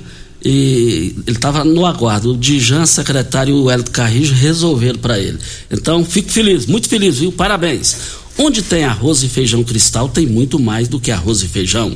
e 0.45 1.15
ele 1.27 1.37
estava 1.37 1.65
no 1.65 1.85
aguardo. 1.87 2.33
O 2.33 2.37
Dijan, 2.37 2.87
secretário 2.87 3.57
e 3.57 3.61
o 3.61 3.71
Hélio 3.71 3.85
Carrijo 3.91 4.35
resolveram 4.35 4.99
para 4.99 5.19
ele. 5.19 5.39
Então, 5.71 6.05
fico 6.05 6.31
feliz, 6.31 6.67
muito 6.67 6.89
feliz, 6.89 7.19
viu? 7.19 7.33
Parabéns. 7.33 7.97
Onde 8.39 8.63
tem 8.63 8.85
arroz 8.85 9.23
e 9.23 9.29
feijão 9.29 9.63
cristal, 9.63 10.09
tem 10.09 10.27
muito 10.27 10.59
mais 10.59 10.89
do 10.89 10.99
que 10.99 11.11
arroz 11.11 11.43
e 11.43 11.49
feijão. 11.49 11.95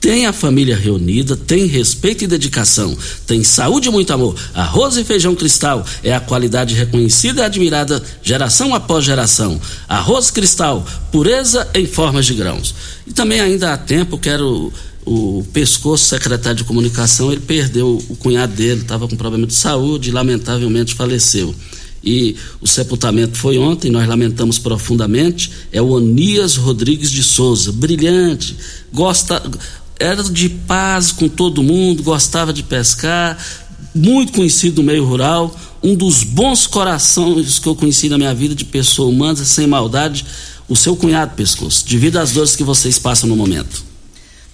Tem 0.00 0.26
a 0.26 0.32
família 0.32 0.76
reunida, 0.76 1.36
tem 1.36 1.66
respeito 1.66 2.22
e 2.22 2.26
dedicação, 2.26 2.96
tem 3.26 3.42
saúde 3.42 3.88
e 3.88 3.90
muito 3.90 4.12
amor. 4.12 4.36
Arroz 4.54 4.96
e 4.96 5.04
feijão 5.04 5.34
cristal 5.34 5.84
é 6.02 6.14
a 6.14 6.20
qualidade 6.20 6.74
reconhecida 6.74 7.42
e 7.42 7.44
admirada 7.44 8.02
geração 8.22 8.74
após 8.74 9.04
geração. 9.04 9.60
Arroz 9.88 10.30
cristal, 10.30 10.86
pureza 11.10 11.68
em 11.74 11.86
formas 11.86 12.26
de 12.26 12.34
grãos. 12.34 12.74
E 13.06 13.12
também 13.12 13.40
ainda 13.40 13.72
há 13.72 13.76
tempo, 13.76 14.18
quero 14.18 14.72
o 15.06 15.44
pescoço 15.52 16.04
secretário 16.04 16.58
de 16.58 16.64
comunicação, 16.64 17.30
ele 17.30 17.40
perdeu 17.40 18.02
o 18.08 18.16
cunhado 18.16 18.52
dele, 18.54 18.82
estava 18.82 19.08
com 19.08 19.16
problema 19.16 19.46
de 19.46 19.54
saúde 19.54 20.10
e 20.10 20.12
lamentavelmente 20.12 20.94
faleceu. 20.94 21.54
E 22.02 22.36
o 22.60 22.66
sepultamento 22.66 23.36
foi 23.36 23.58
ontem, 23.58 23.90
nós 23.90 24.06
lamentamos 24.06 24.58
profundamente. 24.58 25.50
É 25.72 25.82
o 25.82 25.90
Onias 25.90 26.56
Rodrigues 26.56 27.10
de 27.10 27.22
Souza, 27.22 27.72
brilhante, 27.72 28.56
gosta, 28.92 29.42
era 29.98 30.22
de 30.22 30.48
paz 30.48 31.12
com 31.12 31.28
todo 31.28 31.62
mundo, 31.62 32.02
gostava 32.02 32.52
de 32.52 32.62
pescar, 32.62 33.38
muito 33.94 34.32
conhecido 34.32 34.82
no 34.82 34.86
meio 34.86 35.04
rural, 35.04 35.54
um 35.82 35.94
dos 35.94 36.22
bons 36.22 36.66
corações 36.66 37.58
que 37.58 37.66
eu 37.66 37.74
conheci 37.74 38.08
na 38.08 38.18
minha 38.18 38.34
vida 38.34 38.54
de 38.54 38.64
pessoa 38.64 39.08
humana, 39.08 39.44
sem 39.44 39.66
maldade, 39.66 40.26
o 40.68 40.76
seu 40.76 40.96
cunhado 40.96 41.34
pescoço, 41.34 41.86
devido 41.86 42.18
às 42.18 42.32
dores 42.32 42.56
que 42.56 42.64
vocês 42.64 42.98
passam 42.98 43.28
no 43.28 43.36
momento. 43.36 43.84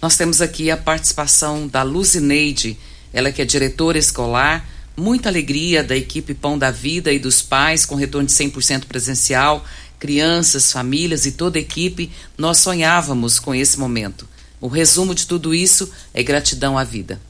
Nós 0.01 0.17
temos 0.17 0.41
aqui 0.41 0.71
a 0.71 0.77
participação 0.77 1.67
da 1.67 1.83
Luzineide, 1.83 2.77
ela 3.13 3.33
que 3.33 3.41
é 3.41 3.45
diretora 3.45 3.99
escolar, 3.99 4.69
muita 4.97 5.29
alegria 5.29 5.83
da 5.83 5.97
equipe 5.97 6.35
Pão 6.35 6.59
da 6.59 6.71
Vida 6.71 7.13
e 7.13 7.19
dos 7.19 7.41
pais 7.41 7.87
com 7.87 7.95
retorno 7.95 8.27
de 8.27 8.35
100% 8.35 8.85
presencial, 8.85 9.65
crianças, 9.99 10.73
famílias 10.73 11.25
e 11.25 11.33
toda 11.33 11.59
a 11.59 11.63
equipe, 11.63 12.11
nós 12.37 12.59
sonhávamos 12.59 13.39
com 13.39 13.55
esse 13.55 13.79
momento. 13.79 14.29
O 14.63 14.69
resumo 14.69 15.15
de 15.15 15.27
tudo 15.27 15.53
isso 15.55 15.91
é 16.15 16.23
gratidão 16.23 16.79
à 16.79 16.85
vida. 16.85 17.21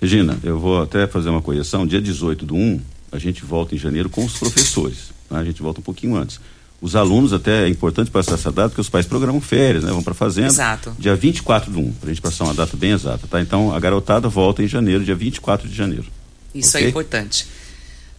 Regina, 0.00 0.38
eu 0.42 0.58
vou 0.58 0.82
até 0.82 1.06
fazer 1.06 1.28
uma 1.28 1.40
correção. 1.42 1.86
Dia 1.86 2.00
18 2.00 2.44
do 2.46 2.54
1, 2.56 2.80
a 3.12 3.18
gente 3.18 3.44
volta 3.44 3.74
em 3.74 3.78
janeiro 3.78 4.08
com 4.10 4.24
os 4.24 4.32
professores. 4.38 5.10
Tá? 5.28 5.38
A 5.38 5.44
gente 5.44 5.62
volta 5.62 5.80
um 5.80 5.82
pouquinho 5.82 6.16
antes. 6.16 6.40
Os 6.80 6.94
alunos, 6.96 7.32
até 7.32 7.64
é 7.64 7.68
importante 7.68 8.10
passar 8.10 8.34
essa 8.34 8.50
data, 8.52 8.70
porque 8.70 8.80
os 8.80 8.88
pais 8.88 9.06
programam 9.06 9.40
férias, 9.40 9.82
né? 9.84 9.90
Vão 9.92 10.02
para 10.02 10.12
fazenda. 10.12 10.48
Exato. 10.48 10.94
Dia 10.98 11.14
24 11.16 11.72
de 11.72 11.78
1, 11.78 11.92
para 11.92 12.10
a 12.10 12.12
gente 12.12 12.20
passar 12.22 12.44
uma 12.44 12.52
data 12.54 12.76
bem 12.76 12.90
exata, 12.92 13.26
tá? 13.26 13.40
Então, 13.40 13.74
a 13.74 13.80
garotada 13.80 14.28
volta 14.28 14.62
em 14.62 14.68
janeiro, 14.68 15.02
dia 15.04 15.14
24 15.14 15.66
de 15.68 15.74
janeiro. 15.74 16.04
Isso 16.54 16.76
é 16.76 16.80
Ok? 16.80 16.90
importante. 16.90 17.46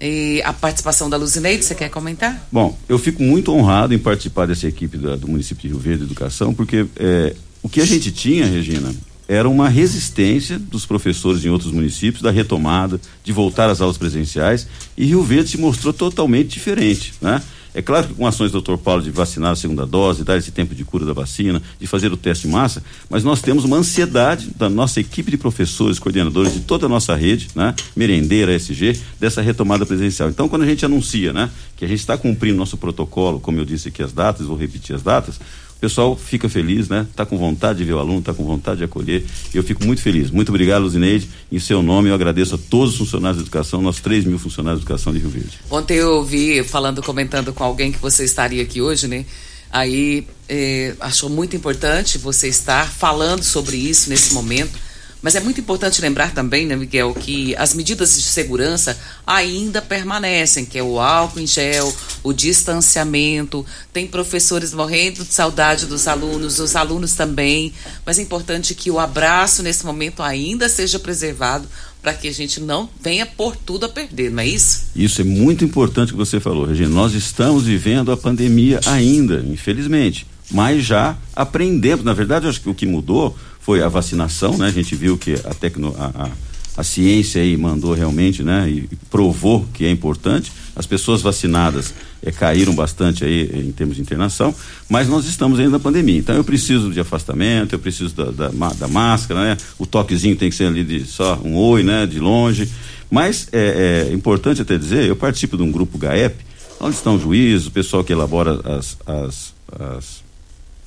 E 0.01 0.41
a 0.43 0.53
participação 0.53 1.09
da 1.09 1.17
Luzineide, 1.17 1.63
você 1.63 1.73
quer 1.75 1.89
comentar? 1.89 2.47
Bom, 2.51 2.77
eu 2.89 2.97
fico 2.99 3.21
muito 3.23 3.51
honrado 3.53 3.93
em 3.93 3.99
participar 3.99 4.45
dessa 4.47 4.67
equipe 4.67 4.97
da- 4.97 5.15
do 5.15 5.27
município 5.27 5.61
de 5.61 5.67
Rio 5.69 5.79
Verde 5.79 5.99
de 5.99 6.05
Educação, 6.05 6.53
porque 6.53 6.85
é, 6.97 7.35
o 7.67 7.69
que 7.69 7.81
a 7.81 7.85
gente 7.85 8.13
tinha, 8.13 8.45
Regina, 8.45 8.95
era 9.27 9.49
uma 9.49 9.67
resistência 9.67 10.57
dos 10.57 10.85
professores 10.85 11.43
em 11.43 11.49
outros 11.49 11.69
municípios 11.69 12.23
da 12.23 12.31
retomada, 12.31 12.97
de 13.25 13.33
voltar 13.33 13.69
às 13.69 13.81
aulas 13.81 13.97
presenciais, 13.97 14.65
e 14.97 15.05
Rio 15.05 15.21
Verde 15.21 15.49
se 15.49 15.57
mostrou 15.57 15.91
totalmente 15.91 16.47
diferente, 16.47 17.13
né? 17.19 17.43
É 17.73 17.81
claro 17.81 18.07
que 18.07 18.13
com 18.13 18.25
ações 18.25 18.53
do 18.53 18.61
Dr. 18.61 18.77
Paulo 18.77 19.03
de 19.03 19.11
vacinar 19.11 19.51
a 19.51 19.55
segunda 19.55 19.85
dose, 19.85 20.23
dar 20.23 20.37
esse 20.37 20.49
tempo 20.49 20.73
de 20.73 20.85
cura 20.85 21.05
da 21.05 21.11
vacina, 21.11 21.61
de 21.77 21.85
fazer 21.85 22.11
o 22.11 22.15
teste 22.15 22.47
em 22.47 22.51
massa, 22.51 22.81
mas 23.09 23.23
nós 23.25 23.41
temos 23.41 23.65
uma 23.65 23.75
ansiedade 23.75 24.49
da 24.57 24.69
nossa 24.69 25.01
equipe 25.01 25.29
de 25.29 25.37
professores, 25.37 25.99
coordenadores 25.99 26.53
de 26.53 26.61
toda 26.61 26.85
a 26.85 26.89
nossa 26.89 27.13
rede, 27.13 27.49
né? 27.53 27.75
Merendeira, 27.97 28.55
SG, 28.55 28.97
dessa 29.19 29.41
retomada 29.41 29.85
presencial. 29.85 30.29
Então, 30.29 30.47
quando 30.47 30.61
a 30.61 30.65
gente 30.65 30.85
anuncia, 30.85 31.33
né, 31.33 31.51
que 31.75 31.83
a 31.83 31.87
gente 31.87 31.99
está 31.99 32.17
cumprindo 32.17 32.57
nosso 32.57 32.77
protocolo, 32.77 33.41
como 33.41 33.59
eu 33.59 33.65
disse 33.65 33.89
aqui 33.89 34.01
as 34.01 34.13
datas, 34.13 34.47
vou 34.47 34.55
repetir 34.55 34.95
as 34.95 35.03
datas, 35.03 35.37
o 35.77 35.79
pessoal 35.79 36.17
fica 36.17 36.49
feliz, 36.49 36.89
né? 36.89 37.05
Está 37.07 37.23
com 37.23 37.37
vontade 37.37 37.77
de 37.77 37.85
ver 37.85 37.93
o 37.93 37.99
aluno, 37.99 38.17
está 38.17 38.33
com 38.33 38.43
vontade 38.43 38.79
de 38.79 38.83
acolher. 38.83 39.23
Eu 39.53 39.63
fico 39.63 39.85
muito 39.85 40.01
feliz. 40.01 40.31
Muito 40.31 40.49
obrigado, 40.49 40.81
Luzineide. 40.81 41.29
Em 41.51 41.59
seu 41.59 41.83
nome, 41.83 42.09
eu 42.09 42.15
agradeço 42.15 42.55
a 42.55 42.57
todos 42.57 42.93
os 42.93 42.97
funcionários 42.97 43.37
de 43.37 43.43
educação, 43.43 43.79
nossos 43.79 44.01
3 44.01 44.25
mil 44.25 44.39
funcionários 44.39 44.81
de 44.81 44.85
educação 44.85 45.13
de 45.13 45.19
Rio 45.19 45.29
Verde. 45.29 45.59
Ontem 45.69 45.97
eu 45.97 46.15
ouvi 46.15 46.63
falando, 46.63 47.03
comentando 47.03 47.53
com 47.53 47.63
alguém 47.63 47.91
que 47.91 47.99
você 47.99 48.25
estaria 48.25 48.63
aqui 48.63 48.81
hoje, 48.81 49.07
né? 49.07 49.23
Aí 49.69 50.25
eh, 50.49 50.95
achou 50.99 51.29
muito 51.29 51.55
importante 51.55 52.17
você 52.17 52.47
estar 52.47 52.89
falando 52.89 53.43
sobre 53.43 53.77
isso 53.77 54.09
nesse 54.09 54.33
momento. 54.33 54.86
Mas 55.21 55.35
é 55.35 55.39
muito 55.39 55.59
importante 55.59 56.01
lembrar 56.01 56.33
também, 56.33 56.65
né, 56.65 56.75
Miguel, 56.75 57.13
que 57.13 57.55
as 57.55 57.73
medidas 57.73 58.15
de 58.15 58.21
segurança 58.21 58.97
ainda 59.25 59.81
permanecem, 59.81 60.65
que 60.65 60.77
é 60.77 60.83
o 60.83 60.99
álcool 60.99 61.39
em 61.39 61.47
gel, 61.47 61.93
o 62.23 62.31
distanciamento. 62.31 63.65
Tem 63.91 64.07
professores 64.07 64.73
morrendo 64.73 65.25
de 65.25 65.33
saudade 65.33 65.85
dos 65.85 66.07
alunos, 66.07 66.59
os 66.59 66.75
alunos 66.75 67.13
também. 67.13 67.73
Mas 68.05 68.19
é 68.19 68.21
importante 68.21 68.75
que 68.75 68.91
o 68.91 68.99
abraço 68.99 69.63
nesse 69.63 69.85
momento 69.85 70.21
ainda 70.21 70.69
seja 70.69 70.99
preservado 70.99 71.67
para 72.01 72.13
que 72.13 72.27
a 72.27 72.33
gente 72.33 72.61
não 72.61 72.89
venha 73.01 73.25
pôr 73.25 73.55
tudo 73.55 73.85
a 73.85 73.89
perder, 73.89 74.31
não 74.31 74.41
é 74.41 74.47
isso? 74.47 74.85
Isso 74.95 75.19
é 75.19 75.23
muito 75.23 75.65
importante 75.65 76.13
que 76.13 76.17
você 76.17 76.39
falou, 76.39 76.65
Regina. 76.65 76.89
Nós 76.89 77.13
estamos 77.13 77.65
vivendo 77.65 78.11
a 78.11 78.17
pandemia 78.17 78.79
ainda, 78.85 79.43
infelizmente, 79.45 80.25
mas 80.49 80.85
já 80.85 81.17
aprendemos. 81.35 82.05
Na 82.05 82.13
verdade, 82.13 82.47
acho 82.47 82.61
que 82.61 82.69
o 82.69 82.75
que 82.75 82.85
mudou 82.85 83.35
foi 83.67 83.83
a 83.83 83.89
vacinação, 83.89 84.57
né? 84.57 84.67
A 84.67 84.71
gente 84.71 84.95
viu 84.95 85.17
que 85.17 85.33
a, 85.33 85.53
tecno, 85.53 85.93
a, 85.99 86.05
a, 86.23 86.29
a 86.77 86.83
ciência 86.85 87.41
aí 87.41 87.57
mandou 87.57 87.93
realmente, 87.93 88.41
né? 88.41 88.69
E, 88.69 88.87
provou 89.09 89.67
que 89.73 89.83
é 89.83 89.91
importante. 89.91 90.53
As 90.73 90.85
pessoas 90.85 91.21
vacinadas 91.21 91.93
eh, 92.23 92.31
caíram 92.31 92.73
bastante 92.73 93.25
aí 93.25 93.67
em 93.67 93.73
termos 93.73 93.97
de 93.97 94.01
internação, 94.01 94.55
mas 94.87 95.09
nós 95.09 95.25
estamos 95.25 95.59
ainda 95.59 95.71
na 95.71 95.79
pandemia. 95.81 96.17
Então 96.17 96.33
eu 96.33 96.45
preciso 96.45 96.93
de 96.93 96.99
afastamento, 97.01 97.73
eu 97.73 97.79
preciso 97.79 98.15
da, 98.15 98.31
da, 98.31 98.69
da 98.69 98.87
máscara, 98.87 99.41
né? 99.41 99.57
O 99.77 99.85
toquezinho 99.85 100.37
tem 100.37 100.49
que 100.49 100.55
ser 100.55 100.67
ali 100.67 100.85
de 100.85 101.05
só 101.05 101.37
um 101.43 101.57
oi, 101.57 101.83
né? 101.83 102.05
De 102.05 102.21
longe. 102.21 102.71
Mas 103.11 103.49
é, 103.51 104.07
é 104.09 104.13
importante 104.13 104.61
até 104.61 104.77
dizer, 104.77 105.03
eu 105.03 105.15
participo 105.17 105.57
de 105.57 105.63
um 105.63 105.71
grupo 105.73 105.97
GAEP, 105.97 106.37
onde 106.79 106.95
estão 106.95 107.19
juízes, 107.19 107.67
o 107.67 107.71
pessoal 107.71 108.01
que 108.01 108.13
elabora 108.13 108.61
as, 108.63 108.97
as, 109.05 109.53
as, 109.77 110.23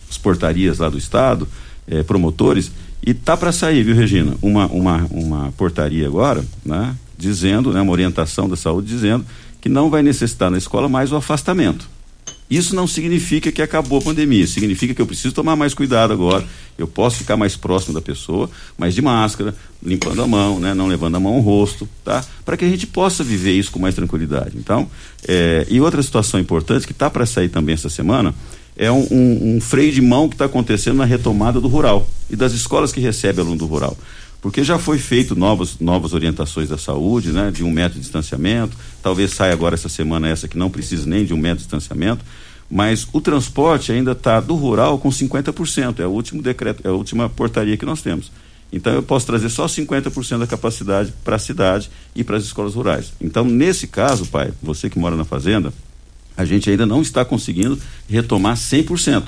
as 0.08 0.16
portarias 0.16 0.78
lá 0.78 0.88
do 0.88 0.96
estado, 0.96 1.46
eh, 1.90 2.02
promotores, 2.02 2.70
e 3.04 3.12
tá 3.12 3.36
para 3.36 3.52
sair, 3.52 3.82
viu, 3.82 3.94
Regina? 3.94 4.34
Uma, 4.40 4.66
uma, 4.66 5.06
uma 5.10 5.52
portaria 5.52 6.06
agora, 6.06 6.44
né? 6.64 6.94
Dizendo, 7.18 7.72
né? 7.72 7.80
Uma 7.80 7.92
orientação 7.92 8.48
da 8.48 8.56
saúde 8.56 8.88
dizendo 8.88 9.24
que 9.60 9.68
não 9.68 9.90
vai 9.90 10.02
necessitar 10.02 10.50
na 10.50 10.58
escola 10.58 10.88
mais 10.88 11.12
o 11.12 11.16
afastamento. 11.16 11.88
Isso 12.50 12.74
não 12.74 12.86
significa 12.86 13.52
que 13.52 13.62
acabou 13.62 14.00
a 14.00 14.02
pandemia, 14.02 14.44
significa 14.44 14.92
que 14.92 15.00
eu 15.00 15.06
preciso 15.06 15.32
tomar 15.32 15.54
mais 15.54 15.72
cuidado 15.72 16.12
agora. 16.12 16.44
Eu 16.76 16.88
posso 16.88 17.18
ficar 17.18 17.36
mais 17.36 17.56
próximo 17.56 17.94
da 17.94 18.00
pessoa, 18.00 18.50
mas 18.76 18.92
de 18.92 19.00
máscara, 19.00 19.54
limpando 19.80 20.20
a 20.20 20.26
mão, 20.26 20.58
né, 20.58 20.74
não 20.74 20.88
levando 20.88 21.14
a 21.14 21.20
mão 21.20 21.34
ao 21.34 21.40
rosto, 21.40 21.88
tá? 22.04 22.24
Para 22.44 22.56
que 22.56 22.64
a 22.64 22.68
gente 22.68 22.88
possa 22.88 23.22
viver 23.22 23.52
isso 23.52 23.70
com 23.70 23.78
mais 23.78 23.94
tranquilidade. 23.94 24.56
Então, 24.56 24.90
é, 25.28 25.64
e 25.70 25.80
outra 25.80 26.02
situação 26.02 26.40
importante 26.40 26.86
que 26.86 26.92
está 26.92 27.08
para 27.08 27.24
sair 27.24 27.48
também 27.48 27.74
essa 27.74 27.88
semana 27.88 28.34
é 28.80 28.90
um, 28.90 29.06
um, 29.10 29.56
um 29.56 29.60
freio 29.60 29.92
de 29.92 30.00
mão 30.00 30.26
que 30.26 30.34
está 30.34 30.46
acontecendo 30.46 30.96
na 30.96 31.04
retomada 31.04 31.60
do 31.60 31.68
rural 31.68 32.08
e 32.30 32.34
das 32.34 32.54
escolas 32.54 32.90
que 32.90 32.98
recebem 32.98 33.44
aluno 33.44 33.58
do 33.58 33.66
rural 33.66 33.94
porque 34.40 34.64
já 34.64 34.78
foi 34.78 34.96
feito 34.96 35.36
novas, 35.36 35.78
novas 35.78 36.14
orientações 36.14 36.70
da 36.70 36.78
saúde, 36.78 37.30
né, 37.30 37.50
de 37.50 37.62
um 37.62 37.70
metro 37.70 37.98
de 37.98 38.00
distanciamento, 38.00 38.74
talvez 39.02 39.32
saia 39.32 39.52
agora 39.52 39.74
essa 39.74 39.90
semana 39.90 40.28
essa 40.28 40.48
que 40.48 40.56
não 40.56 40.70
precisa 40.70 41.06
nem 41.06 41.26
de 41.26 41.34
um 41.34 41.36
metro 41.36 41.58
de 41.58 41.64
distanciamento, 41.64 42.24
mas 42.70 43.06
o 43.12 43.20
transporte 43.20 43.92
ainda 43.92 44.12
está 44.12 44.40
do 44.40 44.54
rural 44.54 44.98
com 44.98 45.10
50%, 45.10 46.00
é 46.00 46.06
o 46.06 46.10
último 46.10 46.40
decreto, 46.40 46.80
é 46.82 46.88
a 46.88 46.92
última 46.92 47.28
portaria 47.28 47.76
que 47.76 47.84
nós 47.84 48.00
temos. 48.00 48.32
Então 48.72 48.94
eu 48.94 49.02
posso 49.02 49.26
trazer 49.26 49.50
só 49.50 49.66
50% 49.66 50.38
da 50.38 50.46
capacidade 50.46 51.12
para 51.22 51.36
a 51.36 51.38
cidade 51.38 51.90
e 52.14 52.24
para 52.24 52.38
as 52.38 52.44
escolas 52.44 52.74
rurais. 52.74 53.12
Então, 53.20 53.44
nesse 53.44 53.88
caso, 53.88 54.24
pai, 54.24 54.52
você 54.62 54.88
que 54.88 54.98
mora 54.98 55.16
na 55.16 55.24
fazenda, 55.24 55.70
a 56.40 56.44
gente 56.44 56.68
ainda 56.70 56.86
não 56.86 57.02
está 57.02 57.24
conseguindo 57.24 57.78
retomar 58.08 58.56
100% 58.56 59.24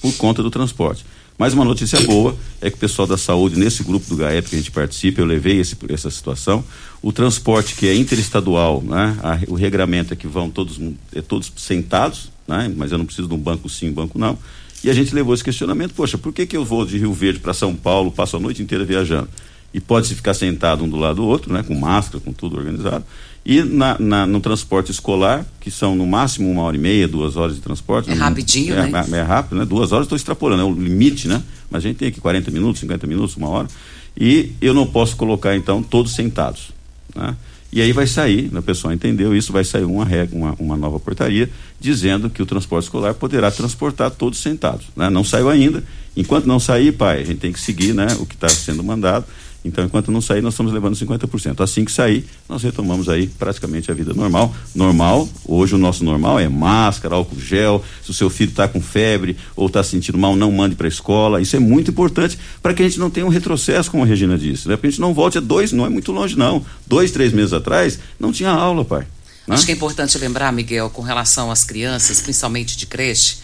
por 0.00 0.14
conta 0.16 0.42
do 0.42 0.50
transporte. 0.50 1.04
Mas 1.38 1.52
uma 1.52 1.64
notícia 1.66 2.00
boa 2.00 2.34
é 2.62 2.70
que 2.70 2.76
o 2.76 2.80
pessoal 2.80 3.06
da 3.06 3.18
saúde, 3.18 3.58
nesse 3.58 3.82
grupo 3.82 4.06
do 4.08 4.16
GAEP 4.16 4.48
que 4.48 4.56
a 4.56 4.58
gente 4.58 4.70
participa, 4.70 5.20
eu 5.20 5.26
levei 5.26 5.60
esse, 5.60 5.76
essa 5.90 6.10
situação. 6.10 6.64
O 7.02 7.12
transporte 7.12 7.74
que 7.74 7.86
é 7.86 7.94
interestadual, 7.94 8.82
né? 8.82 9.16
A- 9.22 9.38
o 9.48 9.54
regramento 9.54 10.14
é 10.14 10.16
que 10.16 10.26
vão 10.26 10.48
todos, 10.48 10.80
é 11.14 11.20
todos 11.20 11.52
sentados, 11.56 12.30
né? 12.48 12.72
mas 12.74 12.90
eu 12.90 12.96
não 12.96 13.04
preciso 13.04 13.28
de 13.28 13.34
um 13.34 13.38
banco 13.38 13.68
sim, 13.68 13.92
banco 13.92 14.18
não. 14.18 14.38
E 14.82 14.88
a 14.88 14.94
gente 14.94 15.14
levou 15.14 15.34
esse 15.34 15.44
questionamento: 15.44 15.92
poxa, 15.94 16.16
por 16.16 16.32
que, 16.32 16.46
que 16.46 16.56
eu 16.56 16.64
vou 16.64 16.86
de 16.86 16.96
Rio 16.96 17.12
Verde 17.12 17.38
para 17.40 17.52
São 17.52 17.74
Paulo, 17.74 18.10
passo 18.10 18.36
a 18.36 18.40
noite 18.40 18.62
inteira 18.62 18.84
viajando? 18.84 19.28
E 19.74 19.80
pode-se 19.80 20.14
ficar 20.14 20.32
sentado 20.32 20.84
um 20.84 20.88
do 20.88 20.96
lado 20.96 21.16
do 21.16 21.24
outro, 21.26 21.52
né? 21.52 21.62
com 21.62 21.74
máscara, 21.74 22.18
com 22.18 22.32
tudo 22.32 22.56
organizado. 22.56 23.04
E 23.48 23.62
na, 23.62 23.96
na- 24.00 24.26
no 24.26 24.40
transporte 24.40 24.90
escolar, 24.90 25.46
que 25.60 25.70
são 25.70 25.94
no 25.94 26.04
máximo 26.04 26.50
uma 26.50 26.62
hora 26.62 26.76
e 26.76 26.80
meia, 26.80 27.06
duas 27.06 27.36
horas 27.36 27.54
de 27.54 27.60
transporte. 27.62 28.10
É 28.10 28.14
rapidinho, 28.14 28.74
é, 28.74 28.90
né? 28.90 29.04
é 29.12 29.22
rápido, 29.22 29.56
né? 29.56 29.64
Duas 29.64 29.92
horas 29.92 30.06
estou 30.06 30.16
extrapolando, 30.16 30.62
é 30.62 30.64
o 30.64 30.74
limite, 30.74 31.28
né? 31.28 31.40
Mas 31.70 31.84
a 31.84 31.88
gente 31.88 31.96
tem 31.98 32.08
aqui 32.08 32.20
40 32.20 32.50
minutos, 32.50 32.80
50 32.80 33.06
minutos, 33.06 33.36
uma 33.36 33.48
hora. 33.48 33.68
E 34.18 34.50
eu 34.60 34.74
não 34.74 34.84
posso 34.84 35.14
colocar, 35.16 35.54
então, 35.54 35.80
todos 35.80 36.12
sentados. 36.12 36.72
Né? 37.14 37.36
E 37.72 37.80
aí 37.80 37.92
vai 37.92 38.08
sair, 38.08 38.50
né, 38.52 38.58
o 38.58 38.62
pessoal 38.62 38.92
entendeu 38.92 39.36
isso, 39.36 39.52
vai 39.52 39.62
sair 39.62 39.84
uma 39.84 40.04
regra, 40.04 40.36
uma, 40.36 40.54
uma 40.58 40.76
nova 40.76 40.98
portaria, 40.98 41.48
dizendo 41.78 42.28
que 42.28 42.42
o 42.42 42.46
transporte 42.46 42.84
escolar 42.86 43.14
poderá 43.14 43.50
transportar 43.52 44.10
todos 44.10 44.40
sentados. 44.40 44.86
Né? 44.96 45.08
Não 45.08 45.22
saiu 45.22 45.48
ainda. 45.48 45.84
Enquanto 46.16 46.46
não 46.46 46.58
sair, 46.58 46.90
pai, 46.90 47.20
a 47.20 47.24
gente 47.24 47.38
tem 47.38 47.52
que 47.52 47.60
seguir 47.60 47.94
né, 47.94 48.08
o 48.18 48.26
que 48.26 48.34
está 48.34 48.48
sendo 48.48 48.82
mandado. 48.82 49.24
Então, 49.66 49.84
enquanto 49.84 50.10
não 50.10 50.20
sair, 50.20 50.40
nós 50.40 50.54
estamos 50.54 50.72
levando 50.72 50.94
50%. 50.94 51.60
Assim 51.60 51.84
que 51.84 51.90
sair, 51.90 52.24
nós 52.48 52.62
retomamos 52.62 53.08
aí 53.08 53.26
praticamente 53.26 53.90
a 53.90 53.94
vida 53.94 54.14
normal. 54.14 54.54
Normal, 54.74 55.28
hoje 55.44 55.74
o 55.74 55.78
nosso 55.78 56.04
normal 56.04 56.38
é 56.38 56.48
máscara, 56.48 57.14
álcool 57.16 57.40
gel. 57.40 57.84
Se 58.04 58.10
o 58.10 58.14
seu 58.14 58.30
filho 58.30 58.50
está 58.50 58.68
com 58.68 58.80
febre 58.80 59.36
ou 59.56 59.66
está 59.66 59.82
sentindo 59.82 60.16
mal, 60.16 60.36
não 60.36 60.52
mande 60.52 60.74
para 60.76 60.86
a 60.86 60.88
escola. 60.88 61.40
Isso 61.40 61.56
é 61.56 61.58
muito 61.58 61.90
importante 61.90 62.38
para 62.62 62.72
que 62.72 62.82
a 62.82 62.88
gente 62.88 62.98
não 62.98 63.10
tenha 63.10 63.26
um 63.26 63.30
retrocesso, 63.30 63.90
como 63.90 64.04
a 64.04 64.06
Regina 64.06 64.38
disse. 64.38 64.68
Né? 64.68 64.76
Para 64.76 64.86
a 64.86 64.90
gente 64.90 65.00
não 65.00 65.12
volte 65.12 65.38
a 65.38 65.40
dois, 65.40 65.72
não 65.72 65.84
é 65.84 65.88
muito 65.88 66.12
longe, 66.12 66.38
não. 66.38 66.64
Dois, 66.86 67.10
três 67.10 67.32
meses 67.32 67.52
atrás, 67.52 67.98
não 68.20 68.32
tinha 68.32 68.50
aula, 68.50 68.84
pai. 68.84 69.06
né? 69.46 69.54
Acho 69.54 69.66
que 69.66 69.72
é 69.72 69.74
importante 69.74 70.16
lembrar, 70.18 70.52
Miguel, 70.52 70.90
com 70.90 71.02
relação 71.02 71.50
às 71.50 71.64
crianças, 71.64 72.20
principalmente 72.20 72.76
de 72.76 72.86
creche. 72.86 73.38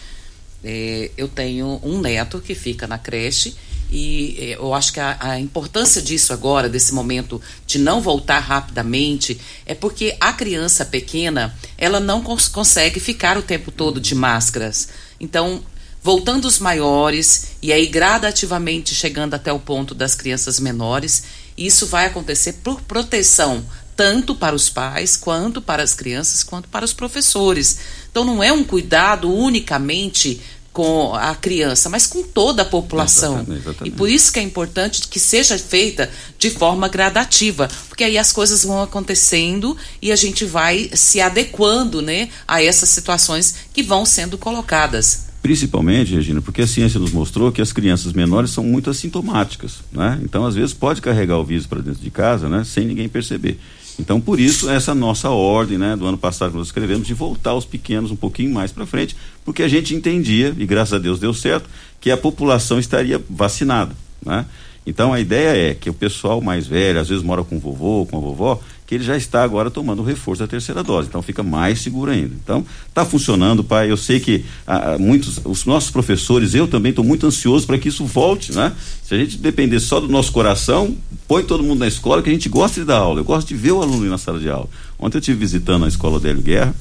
eh, 0.63 1.11
eu 1.17 1.27
tenho 1.27 1.79
um 1.83 1.99
neto 1.99 2.39
que 2.39 2.55
fica 2.55 2.87
na 2.87 2.97
creche 2.97 3.53
e 3.93 4.35
eh, 4.39 4.55
eu 4.55 4.73
acho 4.73 4.91
que 4.91 4.99
a, 4.99 5.15
a 5.19 5.39
importância 5.39 6.01
disso 6.01 6.33
agora, 6.33 6.67
desse 6.67 6.95
momento 6.95 7.39
de 7.67 7.77
não 7.77 8.01
voltar 8.01 8.39
rapidamente, 8.39 9.39
é 9.67 9.75
porque 9.75 10.17
a 10.19 10.33
criança 10.33 10.83
pequena 10.83 11.55
ela 11.77 11.99
não 11.99 12.23
cons- 12.23 12.47
consegue 12.47 12.99
ficar 12.99 13.37
o 13.37 13.43
tempo 13.43 13.71
todo 13.71 14.01
de 14.01 14.15
máscaras. 14.15 14.89
Então, 15.19 15.63
voltando 16.01 16.45
os 16.45 16.57
maiores 16.57 17.49
e 17.61 17.71
aí 17.71 17.85
gradativamente 17.85 18.95
chegando 18.95 19.35
até 19.35 19.53
o 19.53 19.59
ponto 19.59 19.93
das 19.93 20.15
crianças 20.15 20.59
menores, 20.59 21.23
isso 21.55 21.85
vai 21.85 22.07
acontecer 22.07 22.53
por 22.63 22.81
proteção 22.81 23.63
tanto 23.95 24.33
para 24.33 24.55
os 24.55 24.69
pais, 24.69 25.15
quanto 25.15 25.61
para 25.61 25.83
as 25.83 25.93
crianças, 25.93 26.41
quanto 26.41 26.67
para 26.67 26.83
os 26.83 26.93
professores. 26.93 27.77
Então 28.09 28.25
não 28.25 28.43
é 28.43 28.51
um 28.51 28.63
cuidado 28.63 29.31
unicamente 29.31 30.41
com 30.73 31.13
a 31.13 31.35
criança, 31.35 31.87
mas 31.87 32.07
com 32.07 32.23
toda 32.23 32.63
a 32.63 32.65
população. 32.65 33.35
Exatamente, 33.35 33.61
exatamente. 33.61 33.93
E 33.93 33.95
por 33.95 34.09
isso 34.09 34.33
que 34.33 34.39
é 34.39 34.41
importante 34.41 35.07
que 35.07 35.19
seja 35.19 35.57
feita 35.57 36.09
de 36.39 36.49
forma 36.49 36.87
gradativa, 36.87 37.69
porque 37.87 38.03
aí 38.03 38.17
as 38.17 38.31
coisas 38.31 38.65
vão 38.65 38.81
acontecendo 38.81 39.77
e 40.01 40.11
a 40.11 40.15
gente 40.15 40.43
vai 40.43 40.89
se 40.93 41.21
adequando, 41.21 42.01
né, 42.01 42.29
a 42.47 42.61
essas 42.61 42.89
situações 42.89 43.55
que 43.71 43.83
vão 43.83 44.03
sendo 44.03 44.35
colocadas. 44.35 45.27
Principalmente, 45.43 46.15
Regina, 46.15 46.41
porque 46.41 46.61
a 46.61 46.67
ciência 46.67 46.99
nos 46.99 47.11
mostrou 47.11 47.51
que 47.51 47.61
as 47.61 47.73
crianças 47.73 48.13
menores 48.13 48.49
são 48.49 48.63
muito 48.63 48.89
assintomáticas, 48.89 49.79
né? 49.91 50.17
Então, 50.23 50.45
às 50.45 50.55
vezes, 50.55 50.73
pode 50.73 51.01
carregar 51.01 51.37
o 51.37 51.43
vírus 51.43 51.67
para 51.67 51.81
dentro 51.81 52.01
de 52.01 52.09
casa, 52.09 52.47
né? 52.47 52.63
Sem 52.63 52.87
ninguém 52.87 53.09
perceber. 53.09 53.59
Então, 53.99 54.19
por 54.19 54.39
isso, 54.39 54.69
essa 54.69 54.95
nossa 54.95 55.29
ordem, 55.29 55.77
né? 55.77 55.95
Do 55.95 56.05
ano 56.05 56.17
passado 56.17 56.51
que 56.51 56.57
nós 56.57 56.67
escrevemos, 56.67 57.05
de 57.05 57.13
voltar 57.13 57.51
aos 57.51 57.65
pequenos 57.65 58.11
um 58.11 58.15
pouquinho 58.15 58.53
mais 58.53 58.71
para 58.71 58.85
frente, 58.85 59.15
porque 59.45 59.61
a 59.61 59.67
gente 59.67 59.93
entendia, 59.93 60.53
e 60.57 60.65
graças 60.65 60.93
a 60.93 60.99
Deus 60.99 61.19
deu 61.19 61.33
certo, 61.33 61.69
que 62.01 62.09
a 62.09 62.17
população 62.17 62.79
estaria 62.79 63.21
vacinada, 63.29 63.95
né? 64.25 64.45
Então, 64.85 65.13
a 65.13 65.19
ideia 65.19 65.71
é 65.71 65.73
que 65.73 65.89
o 65.89 65.93
pessoal 65.93 66.41
mais 66.41 66.67
velho, 66.67 66.99
às 66.99 67.07
vezes 67.07 67.23
mora 67.23 67.43
com 67.43 67.55
o 67.55 67.59
vovô, 67.59 68.05
com 68.05 68.17
a 68.17 68.19
vovó, 68.19 68.59
que 68.93 68.97
ele 68.97 69.03
já 69.03 69.17
está 69.17 69.43
agora 69.43 69.71
tomando 69.71 70.01
o 70.01 70.05
reforço 70.05 70.41
da 70.41 70.47
terceira 70.47 70.83
dose, 70.83 71.07
então 71.07 71.21
fica 71.21 71.41
mais 71.41 71.81
seguro 71.81 72.11
ainda. 72.11 72.33
Então, 72.43 72.63
está 72.87 73.03
funcionando, 73.03 73.63
pai. 73.63 73.89
Eu 73.89 73.97
sei 73.97 74.19
que 74.19 74.45
ah, 74.67 74.97
muitos, 74.99 75.41
os 75.43 75.65
nossos 75.65 75.89
professores, 75.89 76.53
eu 76.53 76.67
também 76.67 76.91
estou 76.91 77.03
muito 77.03 77.25
ansioso 77.25 77.65
para 77.65 77.77
que 77.79 77.89
isso 77.89 78.05
volte, 78.05 78.53
né? 78.53 78.71
Se 79.03 79.15
a 79.15 79.17
gente 79.17 79.37
depender 79.37 79.79
só 79.79 79.99
do 79.99 80.07
nosso 80.07 80.31
coração, 80.31 80.95
põe 81.27 81.43
todo 81.43 81.63
mundo 81.63 81.79
na 81.79 81.87
escola, 81.87 82.21
que 82.21 82.29
a 82.29 82.33
gente 82.33 82.47
gosta 82.49 82.81
de 82.81 82.85
dar 82.85 82.97
aula. 82.97 83.19
Eu 83.19 83.23
gosto 83.23 83.47
de 83.47 83.55
ver 83.55 83.71
o 83.71 83.81
aluno 83.81 84.07
na 84.07 84.17
sala 84.19 84.39
de 84.39 84.49
aula. 84.49 84.69
Ontem 84.99 85.17
eu 85.17 85.19
estive 85.19 85.39
visitando 85.39 85.85
a 85.85 85.87
escola 85.87 86.17
Odélio 86.17 86.41
Guerra. 86.41 86.75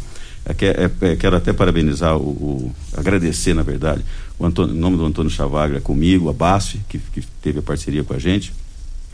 É, 0.45 0.53
é, 0.53 1.13
é, 1.13 1.17
quero 1.17 1.37
até 1.37 1.53
parabenizar, 1.53 2.17
o, 2.17 2.29
o, 2.29 2.75
agradecer, 2.95 3.55
na 3.55 3.63
verdade, 3.63 4.05
o 4.39 4.45
Antônio, 4.45 4.75
nome 4.75 4.97
do 4.97 5.05
Antônio 5.07 5.31
Chavagra 5.31 5.81
comigo, 5.81 6.29
a 6.29 6.33
BASF, 6.33 6.81
que, 6.89 6.99
que 6.99 7.23
teve 7.41 7.61
a 7.61 7.63
parceria 7.63 8.03
com 8.03 8.13
a 8.13 8.19
gente, 8.19 8.53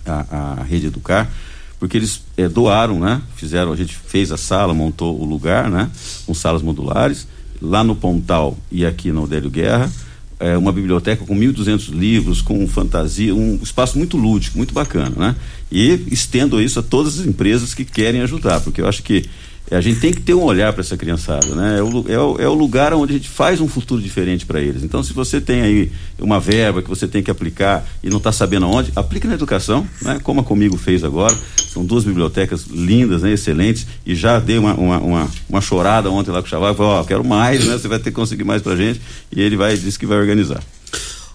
a, 0.07 0.57
a 0.61 0.63
Rede 0.65 0.87
Educar 0.87 1.31
porque 1.79 1.97
eles 1.97 2.23
é, 2.37 2.49
doaram, 2.49 2.99
né? 2.99 3.23
Fizeram, 3.37 3.73
a 3.73 3.77
gente 3.77 3.95
fez 3.95 4.33
a 4.33 4.37
sala, 4.37 4.75
montou 4.75 5.21
o 5.21 5.25
lugar, 5.25 5.71
né? 5.71 5.91
Com 6.27 6.35
salas 6.35 6.63
modulares, 6.63 7.27
lá 7.61 7.85
no 7.85 7.95
Pontal 7.95 8.57
e 8.71 8.85
aqui 8.85 9.13
no 9.13 9.25
Odélio 9.25 9.51
Guerra, 9.51 9.91
é, 10.41 10.57
uma 10.57 10.73
biblioteca 10.73 11.25
com 11.25 11.37
1.200 11.37 11.91
livros, 11.91 12.41
com 12.41 12.67
fantasia, 12.69 13.35
um 13.35 13.59
espaço 13.63 13.99
muito 13.99 14.17
lúdico, 14.17 14.57
muito 14.57 14.73
bacana, 14.73 15.15
né? 15.17 15.37
E 15.71 16.07
estendo 16.11 16.61
isso 16.61 16.79
a 16.79 16.83
todas 16.83 17.21
as 17.21 17.27
empresas 17.27 17.75
que 17.75 17.85
querem 17.85 18.21
ajudar, 18.23 18.61
porque 18.61 18.81
eu 18.81 18.89
acho 18.89 19.03
que 19.03 19.25
a 19.77 19.81
gente 19.81 20.01
tem 20.01 20.13
que 20.13 20.21
ter 20.21 20.35
um 20.35 20.43
olhar 20.43 20.73
para 20.73 20.81
essa 20.81 20.97
criançada, 20.97 21.55
né? 21.55 21.79
É 21.79 21.83
o, 21.83 22.05
é, 22.09 22.19
o, 22.19 22.37
é 22.41 22.49
o, 22.49 22.55
lugar 22.55 22.95
onde 22.95 23.15
a 23.15 23.17
gente 23.17 23.29
faz 23.29 23.61
um 23.61 23.69
futuro 23.69 24.01
diferente 24.01 24.47
para 24.47 24.61
eles. 24.61 24.83
Então, 24.83 25.03
se 25.03 25.13
você 25.13 25.41
tem 25.41 25.61
aí 25.61 25.93
uma 26.19 26.41
verba 26.41 26.81
que 26.81 26.89
você 26.89 27.07
tem 27.07 27.23
que 27.23 27.31
aplicar 27.31 27.87
e 28.03 28.09
não 28.09 28.17
está 28.17 28.33
sabendo 28.33 28.67
aonde, 28.67 28.93
aplique 28.97 29.27
na 29.27 29.35
educação, 29.35 29.87
né? 30.01 30.19
Como 30.23 30.41
a 30.41 30.45
Comigo 30.45 30.77
fez 30.77 31.05
agora. 31.05 31.37
São 31.71 31.85
duas 31.85 32.05
bibliotecas 32.05 32.67
lindas, 32.67 33.23
né? 33.23 33.33
excelentes, 33.33 33.87
e 34.07 34.15
já 34.15 34.39
dei 34.39 34.59
uma, 34.59 34.75
uma, 34.75 34.99
uma, 34.99 35.31
uma 35.49 35.61
chorada 35.61 36.11
ontem 36.11 36.31
lá 36.31 36.41
com 36.41 36.47
o 36.47 36.51
Chaval, 36.51 36.75
falou, 36.75 36.93
ó, 36.93 37.01
oh, 37.01 37.05
quero 37.05 37.23
mais, 37.23 37.67
né? 37.67 37.77
Você 37.77 37.89
vai 37.89 37.99
ter 37.99 38.11
que 38.11 38.17
conseguir 38.17 38.45
mais 38.45 38.63
para 38.63 38.75
gente. 38.75 39.01
E 39.31 39.41
ele 39.41 39.57
vai, 39.57 39.77
disse 39.77 39.99
que 39.99 40.07
vai 40.07 40.19
organizar. 40.19 40.63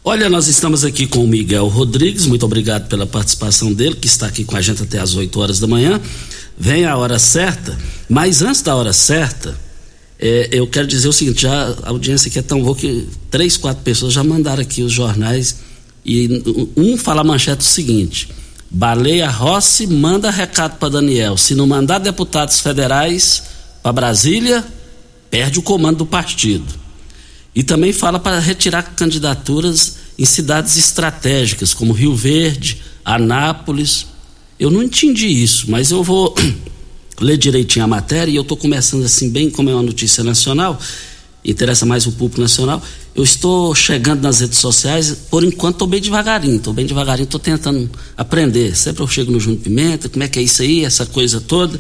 Olha, 0.06 0.30
nós 0.30 0.48
estamos 0.50 0.84
aqui 0.84 1.08
com 1.08 1.24
o 1.24 1.28
Miguel 1.28 1.68
Rodrigues, 1.68 2.26
muito 2.26 2.46
obrigado 2.46 2.90
pela 2.90 3.06
participação 3.06 3.72
dele, 3.72 3.96
que 3.96 4.08
está 4.08 4.28
aqui 4.28 4.44
com 4.44 4.58
a 4.58 4.62
gente 4.62 4.84
até 4.84 5.00
às 5.00 5.16
8 5.16 5.40
horas 5.40 5.62
da 5.62 5.68
manhã 5.68 6.02
vem 6.58 6.86
a 6.86 6.96
hora 6.98 7.20
certa, 7.20 7.78
mas 8.10 8.42
antes 8.42 8.62
da 8.62 8.76
hora 8.76 8.94
certa, 8.94 9.56
é, 10.20 10.50
eu 10.52 10.68
quero 10.68 10.88
dizer 10.88 11.08
o 11.08 11.14
seguinte: 11.14 11.42
já, 11.42 11.76
a 11.84 11.90
audiência 11.90 12.30
aqui 12.30 12.40
é 12.40 12.42
tão 12.42 12.62
boa 12.62 12.76
que 12.76 13.08
três, 13.30 13.58
quatro 13.58 13.84
pessoas 13.84 14.14
já 14.14 14.24
mandaram 14.24 14.62
aqui 14.62 14.82
os 14.82 14.92
jornais 14.92 15.58
e 16.06 16.44
um 16.76 16.98
fala 16.98 17.22
a 17.22 17.24
manchete 17.24 17.62
o 17.62 17.68
seguinte: 17.68 18.30
Baleia 18.70 19.30
Rossi 19.30 19.88
manda 19.88 20.30
recado 20.30 20.78
para 20.78 20.90
Daniel. 20.90 21.38
Se 21.38 21.56
não 21.56 21.68
mandar 21.68 22.00
deputados 22.00 22.60
federais 22.60 23.44
para 23.82 23.92
Brasília, 23.92 24.66
perde 25.30 25.60
o 25.60 25.62
comando 25.62 26.00
do 26.00 26.06
partido. 26.06 26.74
E 27.56 27.64
também 27.64 27.94
fala 27.94 28.20
para 28.20 28.40
retirar 28.40 28.82
candidaturas 28.96 29.98
em 30.18 30.26
cidades 30.26 30.78
estratégicas, 30.78 31.74
como 31.74 31.94
Rio 31.94 32.16
Verde, 32.16 32.82
Anápolis, 33.06 34.08
eu 34.64 34.72
não 34.72 34.82
entendi 34.82 35.28
isso, 35.28 35.70
mas 35.70 35.92
eu 35.92 36.02
vou 36.02 36.34
ler 37.20 37.38
direitinho 37.38 37.84
a 37.84 37.88
matéria 37.88 38.32
e 38.32 38.36
eu 38.38 38.44
estou 38.44 38.56
começando 38.56 39.04
assim, 39.04 39.30
bem 39.30 39.50
como 39.50 39.70
é 39.70 39.74
uma 39.74 39.84
notícia 39.84 40.24
nacional, 40.24 40.80
interessa 41.44 41.86
mais 41.86 42.08
o 42.08 42.14
público 42.14 42.40
nacional. 42.40 42.82
Eu 43.14 43.26
estou 43.26 43.76
chegando 43.76 44.22
nas 44.22 44.40
redes 44.40 44.60
sociais, 44.60 45.12
por 45.30 45.44
enquanto 45.44 45.76
estou 45.76 45.88
bem 45.88 46.00
devagarinho, 46.00 46.56
estou 46.56 46.72
bem 46.72 46.86
devagarinho, 46.86 47.26
estou 47.26 47.42
tentando 47.42 47.92
aprender. 48.16 48.74
Sempre 48.74 49.04
eu 49.04 49.08
chego 49.08 49.34
no 49.34 49.40
Júnior 49.40 49.62
Pimenta, 49.62 50.08
como 50.08 50.24
é 50.24 50.30
que 50.30 50.40
é 50.40 50.42
isso 50.42 50.62
aí, 50.62 50.86
essa 50.86 51.06
coisa 51.06 51.42
toda. 51.42 51.78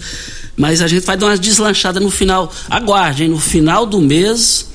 Mas 0.57 0.81
a 0.81 0.87
gente 0.89 1.05
vai 1.05 1.15
dar 1.15 1.27
uma 1.27 1.37
deslanchada 1.37 2.01
no 2.01 2.11
final. 2.11 2.51
Aguardem, 2.69 3.29
no 3.29 3.39
final 3.39 3.85
do 3.85 4.01
mês, 4.01 4.67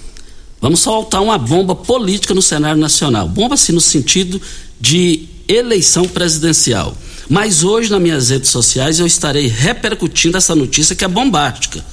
vamos 0.62 0.80
soltar 0.80 1.22
uma 1.22 1.36
bomba 1.36 1.74
política 1.74 2.32
no 2.32 2.40
cenário 2.40 2.80
nacional. 2.80 3.28
Bomba, 3.28 3.52
assim, 3.52 3.72
no 3.72 3.82
sentido 3.82 4.40
de 4.80 5.28
eleição 5.46 6.08
presidencial. 6.08 6.96
Mas 7.28 7.62
hoje, 7.62 7.90
nas 7.90 8.00
minhas 8.00 8.30
redes 8.30 8.50
sociais, 8.50 8.98
eu 8.98 9.06
estarei 9.06 9.46
repercutindo 9.46 10.38
essa 10.38 10.54
notícia 10.54 10.96
que 10.96 11.04
é 11.04 11.08
bombástica. 11.08 11.84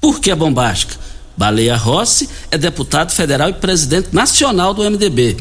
Por 0.00 0.20
que 0.20 0.30
é 0.30 0.34
bombástica? 0.34 0.96
Baleia 1.36 1.76
Rossi 1.76 2.28
é 2.50 2.58
deputado 2.58 3.10
federal 3.12 3.48
e 3.48 3.54
presidente 3.54 4.08
nacional 4.12 4.72
do 4.72 4.88
MDB. 4.88 5.36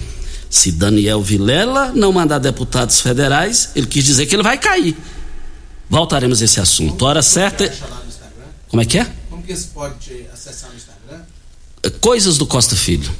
Se 0.49 0.71
Daniel 0.71 1.21
Vilela 1.21 1.91
não 1.93 2.11
mandar 2.11 2.39
deputados 2.39 2.99
federais, 2.99 3.69
ele 3.75 3.87
quis 3.87 4.03
dizer 4.03 4.25
que 4.25 4.35
ele 4.35 4.43
vai 4.43 4.57
cair. 4.57 4.97
Voltaremos 5.89 6.41
a 6.41 6.45
esse 6.45 6.59
assunto. 6.59 7.03
Hora 7.05 7.21
certa. 7.21 7.71
Como 8.67 8.81
é 8.81 8.85
que 8.85 8.97
é? 8.97 9.07
Como 9.29 9.43
que 9.43 9.55
se 9.55 9.67
pode 9.67 10.25
acessar 10.33 10.69
no 10.69 10.75
Instagram? 10.75 11.25
Coisas 11.99 12.37
do 12.37 12.45
Costa 12.45 12.75
Filho. 12.75 13.11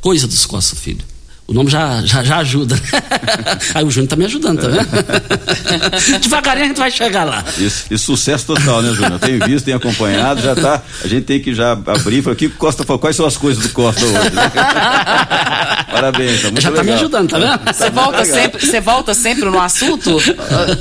Coisa 0.00 0.26
dos 0.26 0.46
Costa 0.46 0.74
Filho. 0.74 1.04
O 1.48 1.54
nome 1.54 1.70
já, 1.70 2.02
já, 2.04 2.24
já 2.24 2.38
ajuda. 2.38 2.76
Aí 3.72 3.84
o 3.84 3.90
Júnior 3.90 4.08
tá 4.08 4.16
me 4.16 4.24
ajudando, 4.24 4.62
tá 4.62 4.68
vendo? 4.68 6.20
Devagarinho 6.20 6.64
a 6.64 6.68
gente 6.68 6.78
vai 6.78 6.90
chegar 6.90 7.22
lá. 7.22 7.44
Isso, 7.56 7.84
e 7.88 7.96
sucesso 7.96 8.46
total, 8.46 8.82
né, 8.82 8.92
Júnior? 8.92 9.20
Tenho 9.20 9.44
visto, 9.46 9.64
tenho 9.64 9.76
acompanhado, 9.76 10.42
já 10.42 10.56
tá. 10.56 10.82
A 11.04 11.06
gente 11.06 11.24
tem 11.24 11.38
que 11.38 11.54
já 11.54 11.72
abrir 11.72 12.22
para 12.22 12.32
aqui. 12.32 12.48
Costa 12.48 12.82
falou, 12.82 12.98
quais 12.98 13.14
são 13.14 13.24
as 13.24 13.36
coisas 13.36 13.62
do 13.62 13.68
Costa 13.68 14.04
hoje? 14.04 14.30
Né? 14.30 14.50
Parabéns, 15.92 16.42
tá 16.42 16.50
muito 16.50 16.60
Já 16.60 16.70
legal. 16.70 16.84
tá 16.84 16.90
me 16.90 16.96
ajudando, 16.96 17.30
tá 17.30 17.38
vendo? 17.38 17.74
Você 17.74 17.90
volta, 17.90 18.24
sempre, 18.24 18.66
você 18.66 18.80
volta 18.80 19.14
sempre 19.14 19.44
no 19.44 19.60
assunto 19.60 20.16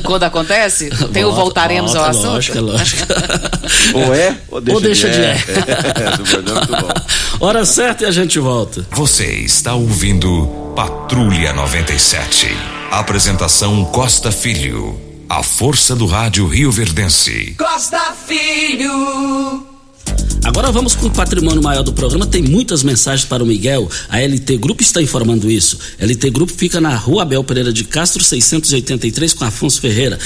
quando 0.03 0.23
acontece? 0.23 0.89
Tem 1.13 1.23
o 1.23 1.27
Volta, 1.27 1.41
voltaremos 1.41 1.93
volta, 1.93 2.07
ao 2.07 2.09
assunto? 2.09 2.31
Lógico, 2.31 2.57
é 2.57 2.61
lógico. 2.61 3.07
Ou 3.93 4.13
é, 4.13 4.37
ou 4.49 4.61
deixa, 4.61 4.75
Ou 4.75 4.81
deixa 4.81 5.09
de 5.09 5.19
é. 5.19 5.23
é. 5.23 5.35
é. 6.09 6.15
Super, 6.17 6.41
muito 6.41 6.67
bom. 6.67 6.93
Hora 7.39 7.65
certa 7.65 8.05
e 8.05 8.07
a 8.07 8.11
gente 8.11 8.39
volta. 8.39 8.87
Você 8.91 9.25
está 9.25 9.73
ouvindo 9.75 10.47
Patrulha 10.75 11.51
97. 11.53 12.47
Apresentação 12.91 13.83
Costa 13.85 14.31
Filho. 14.31 14.99
A 15.27 15.43
força 15.43 15.95
do 15.95 16.05
rádio 16.05 16.47
Rio 16.47 16.71
Verdense. 16.71 17.55
Costa 17.57 17.99
Filho. 18.25 19.74
Agora 20.45 20.71
vamos 20.71 20.93
com 20.93 21.07
o 21.07 21.11
patrimônio 21.11 21.63
maior 21.63 21.81
do 21.81 21.91
programa. 21.91 22.27
Tem 22.27 22.43
muitas 22.43 22.83
mensagens 22.83 23.27
para 23.27 23.43
o 23.43 23.47
Miguel. 23.47 23.89
A 24.07 24.19
LT 24.19 24.57
Grupo 24.57 24.83
está 24.83 25.01
informando 25.01 25.49
isso. 25.49 25.79
LT 25.99 26.29
Grupo 26.29 26.53
fica 26.53 26.79
na 26.79 26.95
rua 26.95 27.23
Abel 27.23 27.43
Pereira 27.43 27.73
de 27.73 27.83
Castro, 27.83 28.23
683, 28.23 29.33
com 29.33 29.43
Afonso 29.43 29.81
Ferreira. 29.81 30.19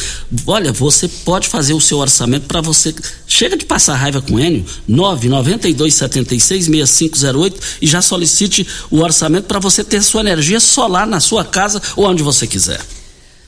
Olha, 0.46 0.74
você 0.74 1.08
pode 1.08 1.48
fazer 1.48 1.74
o 1.74 1.80
seu 1.80 2.00
orçamento 2.00 2.48
para 2.48 2.60
você. 2.60 2.93
Chega 3.26 3.56
de 3.56 3.64
passar 3.64 3.96
raiva 3.96 4.22
com 4.22 4.38
Enio, 4.38 4.66
992766508 4.89 7.54
e 7.82 7.88
já 7.88 8.02
solicite 8.02 8.68
o 8.91 9.00
orçamento 9.00 9.46
para 9.46 9.60
você 9.60 9.86
ter 9.86 10.04
sua 10.04 10.20
energia 10.20 10.60
solar 10.60 11.08
na 11.08 11.22
sua 11.22 11.46
casa 11.46 11.82
ou 11.96 12.06
onde 12.06 12.22
você 12.22 12.46
quiser. 12.46 12.82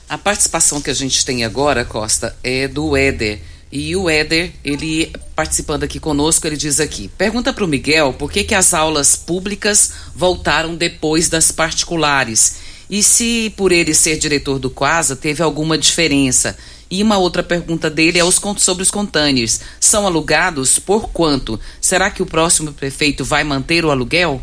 A 0.08 0.16
participação 0.16 0.80
que 0.80 0.88
a 0.88 0.94
gente 0.94 1.22
tem 1.22 1.44
agora, 1.44 1.84
Costa, 1.84 2.34
é 2.42 2.66
do 2.66 2.96
Éder. 2.96 3.51
E 3.72 3.96
o 3.96 4.10
Éder, 4.10 4.52
ele 4.62 5.10
participando 5.34 5.82
aqui 5.84 5.98
conosco, 5.98 6.46
ele 6.46 6.58
diz 6.58 6.78
aqui: 6.78 7.08
pergunta 7.16 7.54
para 7.54 7.64
o 7.64 7.68
Miguel 7.68 8.12
por 8.12 8.30
que, 8.30 8.44
que 8.44 8.54
as 8.54 8.74
aulas 8.74 9.16
públicas 9.16 9.92
voltaram 10.14 10.74
depois 10.76 11.30
das 11.30 11.50
particulares. 11.50 12.56
E 12.90 13.02
se, 13.02 13.50
por 13.56 13.72
ele 13.72 13.94
ser 13.94 14.18
diretor 14.18 14.58
do 14.58 14.68
Quasa, 14.68 15.16
teve 15.16 15.42
alguma 15.42 15.78
diferença. 15.78 16.54
E 16.90 17.02
uma 17.02 17.16
outra 17.16 17.42
pergunta 17.42 17.88
dele 17.88 18.18
é 18.18 18.24
os 18.24 18.38
con- 18.38 18.58
sobre 18.58 18.82
os 18.82 18.90
containers. 18.90 19.60
São 19.80 20.06
alugados 20.06 20.78
por 20.78 21.08
quanto? 21.08 21.58
Será 21.80 22.10
que 22.10 22.22
o 22.22 22.26
próximo 22.26 22.70
prefeito 22.74 23.24
vai 23.24 23.42
manter 23.42 23.82
o 23.86 23.90
aluguel? 23.90 24.42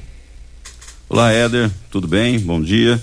Olá, 1.07 1.31
Éder, 1.31 1.69
tudo 1.91 2.07
bem? 2.07 2.39
Bom 2.39 2.59
dia. 2.59 2.99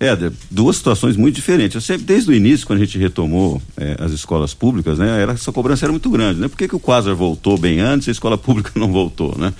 Éder, 0.00 0.32
duas 0.50 0.76
situações 0.76 1.14
muito 1.14 1.34
diferentes. 1.34 1.74
Eu 1.74 1.80
sempre, 1.82 2.04
desde 2.04 2.30
o 2.30 2.34
início, 2.34 2.66
quando 2.66 2.80
a 2.80 2.84
gente 2.84 2.96
retomou 2.96 3.60
eh, 3.76 3.96
as 4.00 4.12
escolas 4.12 4.54
públicas, 4.54 4.98
né, 4.98 5.20
era, 5.20 5.32
essa 5.32 5.52
cobrança 5.52 5.84
era 5.84 5.92
muito 5.92 6.08
grande, 6.08 6.40
né? 6.40 6.48
Por 6.48 6.56
que, 6.56 6.66
que 6.66 6.74
o 6.74 6.80
Quasar 6.80 7.14
voltou 7.14 7.58
bem 7.58 7.80
antes 7.80 8.06
e 8.06 8.10
a 8.10 8.12
escola 8.12 8.38
pública 8.38 8.72
não 8.80 8.90
voltou, 8.90 9.36
né? 9.36 9.52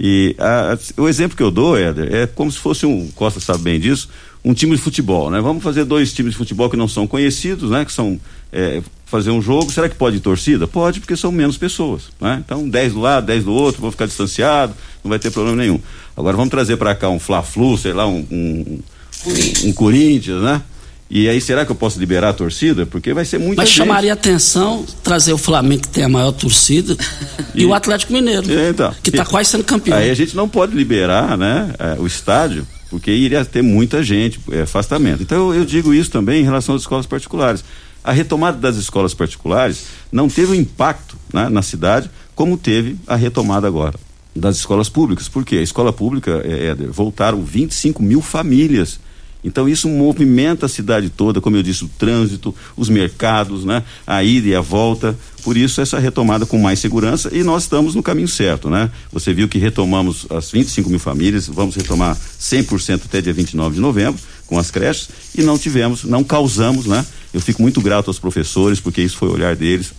E 0.00 0.34
a, 0.36 0.72
a, 0.72 1.00
o 1.00 1.08
exemplo 1.08 1.36
que 1.36 1.42
eu 1.42 1.50
dou, 1.50 1.78
Éder, 1.78 2.12
é 2.12 2.26
como 2.26 2.50
se 2.50 2.58
fosse 2.58 2.86
um, 2.86 3.08
Costa 3.14 3.38
sabe 3.38 3.62
bem 3.62 3.78
disso, 3.78 4.08
um 4.44 4.52
time 4.52 4.74
de 4.74 4.82
futebol, 4.82 5.30
né? 5.30 5.40
Vamos 5.40 5.62
fazer 5.62 5.84
dois 5.84 6.12
times 6.12 6.32
de 6.32 6.38
futebol 6.38 6.68
que 6.68 6.76
não 6.76 6.88
são 6.88 7.06
conhecidos, 7.06 7.70
né? 7.70 7.84
Que 7.84 7.92
são 7.92 8.20
é, 8.52 8.82
fazer 9.06 9.30
um 9.30 9.40
jogo, 9.40 9.70
será 9.70 9.88
que 9.88 9.94
pode 9.94 10.16
ir 10.16 10.20
torcida? 10.20 10.66
Pode, 10.66 10.98
porque 10.98 11.16
são 11.16 11.30
menos 11.30 11.56
pessoas, 11.56 12.10
né? 12.20 12.42
Então, 12.44 12.68
10 12.68 12.94
do 12.94 13.00
lado, 13.00 13.26
10 13.26 13.44
do 13.44 13.52
outro, 13.52 13.80
vão 13.80 13.92
ficar 13.92 14.06
distanciados, 14.06 14.74
não 15.04 15.08
vai 15.08 15.20
ter 15.20 15.30
problema 15.30 15.56
nenhum. 15.56 15.80
Agora 16.16 16.36
vamos 16.36 16.50
trazer 16.50 16.76
para 16.76 16.94
cá 16.94 17.08
um 17.08 17.18
Fla-Flu, 17.20 17.78
sei 17.78 17.92
lá, 17.92 18.06
um, 18.06 18.26
um, 18.30 18.80
um, 19.26 19.68
um 19.68 19.72
Corinthians, 19.72 20.42
né? 20.42 20.62
E 21.10 21.26
aí, 21.26 21.40
será 21.40 21.64
que 21.64 21.72
eu 21.72 21.76
posso 21.76 21.98
liberar 21.98 22.30
a 22.30 22.32
torcida? 22.34 22.84
Porque 22.84 23.14
vai 23.14 23.24
ser 23.24 23.38
muito 23.38 23.56
Mas 23.56 23.70
gente. 23.70 23.78
chamaria 23.78 24.12
atenção 24.12 24.84
trazer 25.02 25.32
o 25.32 25.38
Flamengo, 25.38 25.82
que 25.82 25.88
tem 25.88 26.04
a 26.04 26.08
maior 26.08 26.32
torcida, 26.32 26.94
e, 27.54 27.62
e 27.62 27.64
o 27.64 27.72
Atlético 27.72 28.12
Mineiro, 28.12 28.50
é, 28.52 28.68
então, 28.68 28.94
que 29.02 29.08
está 29.08 29.24
quase 29.24 29.50
sendo 29.50 29.64
campeão. 29.64 29.96
Aí 29.96 30.10
a 30.10 30.14
gente 30.14 30.36
não 30.36 30.46
pode 30.46 30.76
liberar 30.76 31.38
né, 31.38 31.72
é, 31.78 31.96
o 31.98 32.06
estádio, 32.06 32.66
porque 32.90 33.10
iria 33.10 33.42
ter 33.42 33.62
muita 33.62 34.02
gente, 34.02 34.38
é, 34.52 34.62
afastamento. 34.62 35.22
Então 35.22 35.48
eu, 35.48 35.60
eu 35.60 35.64
digo 35.64 35.94
isso 35.94 36.10
também 36.10 36.42
em 36.42 36.44
relação 36.44 36.74
às 36.74 36.82
escolas 36.82 37.06
particulares. 37.06 37.64
A 38.04 38.12
retomada 38.12 38.58
das 38.58 38.76
escolas 38.76 39.14
particulares 39.14 39.84
não 40.12 40.28
teve 40.28 40.52
o 40.52 40.54
um 40.54 40.54
impacto 40.54 41.16
né, 41.32 41.48
na 41.48 41.62
cidade 41.62 42.10
como 42.34 42.56
teve 42.56 42.96
a 43.06 43.16
retomada 43.16 43.66
agora 43.66 43.98
das 44.36 44.56
escolas 44.56 44.88
públicas. 44.88 45.26
Porque 45.26 45.56
a 45.56 45.62
escola 45.62 45.92
pública, 45.92 46.42
é, 46.44 46.68
Éder, 46.68 46.92
voltaram 46.92 47.42
25 47.42 48.02
mil 48.02 48.20
famílias 48.20 49.00
então 49.48 49.68
isso 49.68 49.88
movimenta 49.88 50.66
a 50.66 50.68
cidade 50.68 51.08
toda, 51.08 51.40
como 51.40 51.56
eu 51.56 51.62
disse, 51.62 51.84
o 51.84 51.88
trânsito, 51.88 52.54
os 52.76 52.88
mercados, 52.88 53.64
né? 53.64 53.82
A 54.06 54.22
ida 54.22 54.48
e 54.48 54.54
a 54.54 54.60
volta. 54.60 55.18
Por 55.42 55.56
isso 55.56 55.80
essa 55.80 55.98
retomada 55.98 56.44
com 56.44 56.58
mais 56.58 56.78
segurança 56.78 57.34
e 57.34 57.42
nós 57.42 57.62
estamos 57.62 57.94
no 57.94 58.02
caminho 58.02 58.28
certo, 58.28 58.68
né? 58.68 58.90
Você 59.10 59.32
viu 59.32 59.48
que 59.48 59.58
retomamos 59.58 60.26
as 60.30 60.50
25 60.50 60.90
mil 60.90 60.98
famílias, 60.98 61.48
vamos 61.48 61.74
retomar 61.74 62.16
100% 62.16 63.06
até 63.06 63.22
dia 63.22 63.32
29 63.32 63.76
de 63.76 63.80
novembro 63.80 64.20
com 64.46 64.58
as 64.58 64.70
creches 64.70 65.08
e 65.34 65.42
não 65.42 65.58
tivemos, 65.58 66.04
não 66.04 66.22
causamos, 66.22 66.86
né? 66.86 67.04
Eu 67.32 67.40
fico 67.40 67.62
muito 67.62 67.80
grato 67.80 68.08
aos 68.08 68.18
professores 68.18 68.80
porque 68.80 69.00
isso 69.00 69.16
foi 69.16 69.28
o 69.28 69.32
olhar 69.32 69.56
deles, 69.56 69.92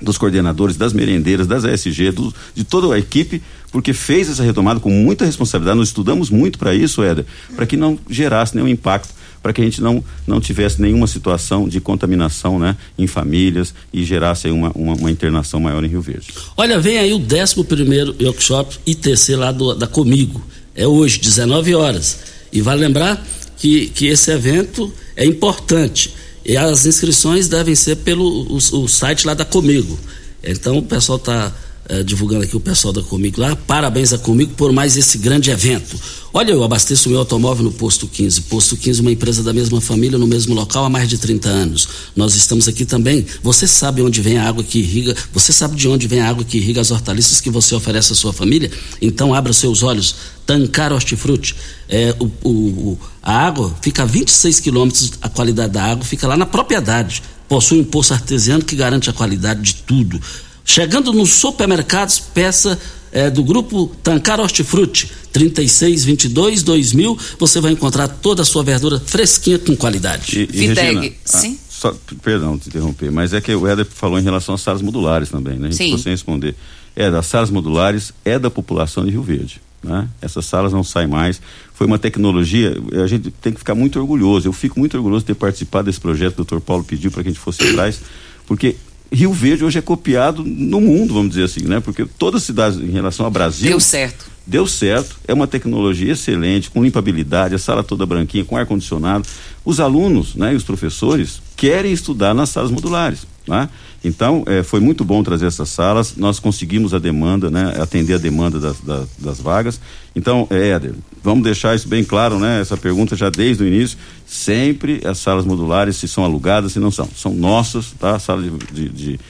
dos 0.00 0.16
coordenadores, 0.16 0.76
das 0.76 0.92
merendeiras, 0.92 1.46
das 1.46 1.64
ASG, 1.64 2.10
do, 2.12 2.34
de 2.54 2.64
toda 2.64 2.94
a 2.94 2.98
equipe, 2.98 3.42
porque 3.70 3.92
fez 3.92 4.28
essa 4.28 4.42
retomada 4.42 4.80
com 4.80 4.90
muita 4.90 5.24
responsabilidade. 5.24 5.78
Nós 5.78 5.88
estudamos 5.88 6.30
muito 6.30 6.58
para 6.58 6.74
isso, 6.74 7.02
Éder, 7.02 7.24
para 7.54 7.66
que 7.66 7.76
não 7.76 7.98
gerasse 8.08 8.54
nenhum 8.54 8.68
impacto, 8.68 9.14
para 9.42 9.52
que 9.52 9.60
a 9.60 9.64
gente 9.64 9.80
não, 9.80 10.04
não 10.26 10.40
tivesse 10.40 10.80
nenhuma 10.82 11.06
situação 11.06 11.68
de 11.68 11.80
contaminação 11.80 12.58
né, 12.58 12.76
em 12.98 13.06
famílias 13.06 13.72
e 13.92 14.04
gerasse 14.04 14.48
uma, 14.48 14.70
uma, 14.74 14.94
uma, 14.94 15.10
internação 15.10 15.60
maior 15.60 15.82
em 15.84 15.88
Rio 15.88 16.02
Verde. 16.02 16.28
Olha, 16.56 16.78
vem 16.78 16.98
aí 16.98 17.12
o 17.12 17.18
11 17.18 17.64
primeiro 17.64 18.14
workshop 18.20 18.76
ITC 18.86 19.36
lá 19.36 19.52
do, 19.52 19.74
da 19.74 19.86
Comigo. 19.86 20.42
É 20.74 20.86
hoje, 20.86 21.18
19 21.18 21.74
horas. 21.74 22.18
E 22.52 22.60
vale 22.60 22.80
lembrar 22.80 23.24
que, 23.56 23.88
que 23.88 24.06
esse 24.06 24.30
evento 24.30 24.92
é 25.16 25.24
importante 25.24 26.14
e 26.44 26.56
as 26.56 26.86
inscrições 26.86 27.48
devem 27.48 27.74
ser 27.74 27.96
pelo 27.96 28.24
o, 28.24 28.56
o 28.56 28.88
site 28.88 29.26
lá 29.26 29.34
da 29.34 29.44
Comigo. 29.44 29.98
Então 30.42 30.78
o 30.78 30.82
pessoal 30.82 31.18
está 31.18 31.52
é, 31.88 32.02
divulgando 32.02 32.44
aqui 32.44 32.56
o 32.56 32.60
pessoal 32.60 32.92
da 32.92 33.02
Comigo 33.02 33.40
lá. 33.40 33.56
Parabéns 33.56 34.12
a 34.12 34.18
Comigo 34.18 34.52
por 34.56 34.72
mais 34.72 34.96
esse 34.96 35.18
grande 35.18 35.50
evento. 35.50 35.98
Olha, 36.32 36.52
eu 36.52 36.62
abasteço 36.62 37.08
o 37.08 37.10
meu 37.10 37.18
automóvel 37.18 37.64
no 37.64 37.72
Posto 37.72 38.06
15. 38.06 38.42
Posto 38.42 38.76
15, 38.76 39.00
uma 39.00 39.10
empresa 39.10 39.42
da 39.42 39.52
mesma 39.52 39.80
família, 39.80 40.16
no 40.16 40.26
mesmo 40.26 40.54
local 40.54 40.84
há 40.84 40.88
mais 40.88 41.08
de 41.08 41.18
30 41.18 41.48
anos. 41.48 41.88
Nós 42.14 42.36
estamos 42.36 42.68
aqui 42.68 42.84
também. 42.84 43.26
Você 43.42 43.66
sabe 43.66 44.00
onde 44.02 44.20
vem 44.20 44.38
a 44.38 44.48
água 44.48 44.62
que 44.62 44.78
irriga? 44.78 45.16
Você 45.32 45.52
sabe 45.52 45.74
de 45.74 45.88
onde 45.88 46.06
vem 46.06 46.20
a 46.20 46.28
água 46.28 46.44
que 46.44 46.58
irriga 46.58 46.80
as 46.80 46.92
hortaliças 46.92 47.40
que 47.40 47.50
você 47.50 47.74
oferece 47.74 48.12
à 48.12 48.14
sua 48.14 48.32
família? 48.32 48.70
Então 49.02 49.34
abra 49.34 49.52
seus 49.52 49.82
olhos. 49.82 50.14
Tancar 50.46 50.92
Hortifruti. 50.92 51.56
É, 51.88 52.14
o, 52.20 52.26
o, 52.48 52.98
a 53.20 53.32
água 53.32 53.74
fica 53.82 54.04
a 54.04 54.06
26 54.06 54.60
quilômetros, 54.60 55.12
a 55.20 55.28
qualidade 55.28 55.72
da 55.72 55.82
água 55.82 56.04
fica 56.04 56.28
lá 56.28 56.36
na 56.36 56.46
propriedade. 56.46 57.22
Possui 57.48 57.80
um 57.80 57.84
poço 57.84 58.14
artesiano 58.14 58.64
que 58.64 58.76
garante 58.76 59.10
a 59.10 59.12
qualidade 59.12 59.60
de 59.60 59.74
tudo. 59.74 60.20
Chegando 60.64 61.12
nos 61.12 61.30
supermercados, 61.30 62.18
peça 62.18 62.78
é, 63.12 63.30
do 63.30 63.42
grupo 63.42 63.90
Tancar 64.02 64.40
Hortifruti, 64.40 65.10
3622 65.32 66.62
2000, 66.62 67.18
você 67.38 67.60
vai 67.60 67.72
encontrar 67.72 68.08
toda 68.08 68.42
a 68.42 68.44
sua 68.44 68.62
verdura 68.62 69.00
fresquinha 69.00 69.58
com 69.58 69.76
qualidade. 69.76 70.48
E, 70.52 70.62
e 70.62 70.66
Regina, 70.66 71.12
sim. 71.24 71.58
Ah, 71.60 71.70
só, 71.70 71.96
perdão 72.22 72.58
te 72.58 72.68
interromper, 72.68 73.10
mas 73.10 73.32
é 73.32 73.40
que 73.40 73.54
o 73.54 73.66
Éder 73.66 73.86
falou 73.86 74.18
em 74.18 74.22
relação 74.22 74.54
às 74.54 74.60
salas 74.60 74.82
modulares 74.82 75.30
também, 75.30 75.58
né? 75.58 75.68
A 75.68 75.70
gente 75.70 75.96
sim. 75.96 75.98
sem 75.98 76.12
responder. 76.12 76.54
É, 76.94 77.10
das 77.10 77.26
salas 77.26 77.50
modulares 77.50 78.12
é 78.24 78.38
da 78.38 78.50
população 78.50 79.04
de 79.04 79.10
Rio 79.12 79.22
Verde. 79.22 79.60
Né? 79.82 80.06
Essas 80.20 80.44
salas 80.44 80.72
não 80.72 80.84
saem 80.84 81.08
mais. 81.08 81.40
Foi 81.72 81.86
uma 81.86 81.98
tecnologia, 81.98 82.76
a 83.02 83.06
gente 83.06 83.30
tem 83.30 83.52
que 83.52 83.58
ficar 83.58 83.74
muito 83.74 83.98
orgulhoso. 83.98 84.46
Eu 84.46 84.52
fico 84.52 84.78
muito 84.78 84.96
orgulhoso 84.96 85.20
de 85.22 85.28
ter 85.28 85.34
participado 85.34 85.86
desse 85.86 86.00
projeto 86.00 86.34
que 86.34 86.42
o 86.42 86.44
Dr. 86.44 86.60
Paulo 86.60 86.84
pediu 86.84 87.10
para 87.10 87.22
que 87.22 87.30
a 87.30 87.32
gente 87.32 87.40
fosse 87.40 87.62
atrás, 87.62 88.00
porque 88.46 88.76
Rio 89.12 89.32
Verde 89.32 89.64
hoje 89.64 89.78
é 89.78 89.82
copiado 89.82 90.44
no 90.44 90.80
mundo, 90.80 91.14
vamos 91.14 91.30
dizer 91.30 91.44
assim, 91.44 91.64
né? 91.64 91.80
Porque 91.80 92.06
todas 92.18 92.42
as 92.42 92.46
cidades 92.46 92.78
em 92.78 92.90
relação 92.90 93.26
ao 93.26 93.30
Brasil. 93.30 93.68
Deu 93.68 93.80
certo. 93.80 94.30
Deu 94.46 94.66
certo, 94.66 95.16
é 95.28 95.34
uma 95.34 95.46
tecnologia 95.46 96.12
excelente, 96.12 96.70
com 96.70 96.82
limpabilidade, 96.82 97.54
a 97.54 97.58
sala 97.58 97.84
toda 97.84 98.06
branquinha, 98.06 98.44
com 98.44 98.56
ar-condicionado. 98.56 99.26
Os 99.64 99.78
alunos 99.78 100.34
né, 100.34 100.52
e 100.52 100.56
os 100.56 100.64
professores 100.64 101.40
querem 101.56 101.92
estudar 101.92 102.34
nas 102.34 102.48
salas 102.48 102.70
modulares. 102.70 103.26
Né? 103.50 103.68
Então, 104.04 104.44
é, 104.46 104.62
foi 104.62 104.78
muito 104.78 105.04
bom 105.04 105.24
trazer 105.24 105.46
essas 105.46 105.68
salas, 105.70 106.14
nós 106.16 106.38
conseguimos 106.38 106.94
a 106.94 107.00
demanda, 107.00 107.50
né, 107.50 107.74
atender 107.80 108.14
a 108.14 108.18
demanda 108.18 108.60
das, 108.60 108.80
das, 108.80 109.08
das 109.18 109.40
vagas. 109.40 109.80
Então, 110.14 110.46
é, 110.50 110.68
Éder, 110.68 110.94
vamos 111.20 111.42
deixar 111.42 111.74
isso 111.74 111.88
bem 111.88 112.04
claro, 112.04 112.38
né, 112.38 112.60
essa 112.60 112.76
pergunta 112.76 113.16
já 113.16 113.28
desde 113.28 113.64
o 113.64 113.66
início. 113.66 113.98
Sempre 114.24 115.00
as 115.04 115.18
salas 115.18 115.44
modulares, 115.44 115.96
se 115.96 116.06
são 116.06 116.24
alugadas, 116.24 116.70
se 116.70 116.78
não 116.78 116.92
são, 116.92 117.08
são 117.14 117.34
nossas, 117.34 117.90
tá? 117.98 118.14
A 118.14 118.18
sala 118.20 118.40
de, 118.40 118.50
de, 118.72 118.88
de 118.88 119.20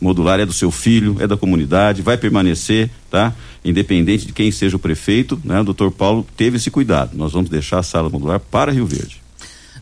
modular 0.00 0.38
é 0.38 0.46
do 0.46 0.52
seu 0.52 0.70
filho, 0.70 1.16
é 1.18 1.26
da 1.26 1.36
comunidade, 1.36 2.00
vai 2.00 2.16
permanecer, 2.16 2.88
tá? 3.10 3.34
Independente 3.64 4.24
de 4.24 4.32
quem 4.32 4.52
seja 4.52 4.76
o 4.76 4.78
prefeito, 4.78 5.40
né? 5.42 5.60
O 5.60 5.64
doutor 5.64 5.90
Paulo 5.90 6.24
teve 6.36 6.58
esse 6.58 6.70
cuidado. 6.70 7.16
Nós 7.16 7.32
vamos 7.32 7.50
deixar 7.50 7.80
a 7.80 7.82
sala 7.82 8.08
modular 8.08 8.38
para 8.38 8.70
Rio 8.70 8.86
Verde. 8.86 9.23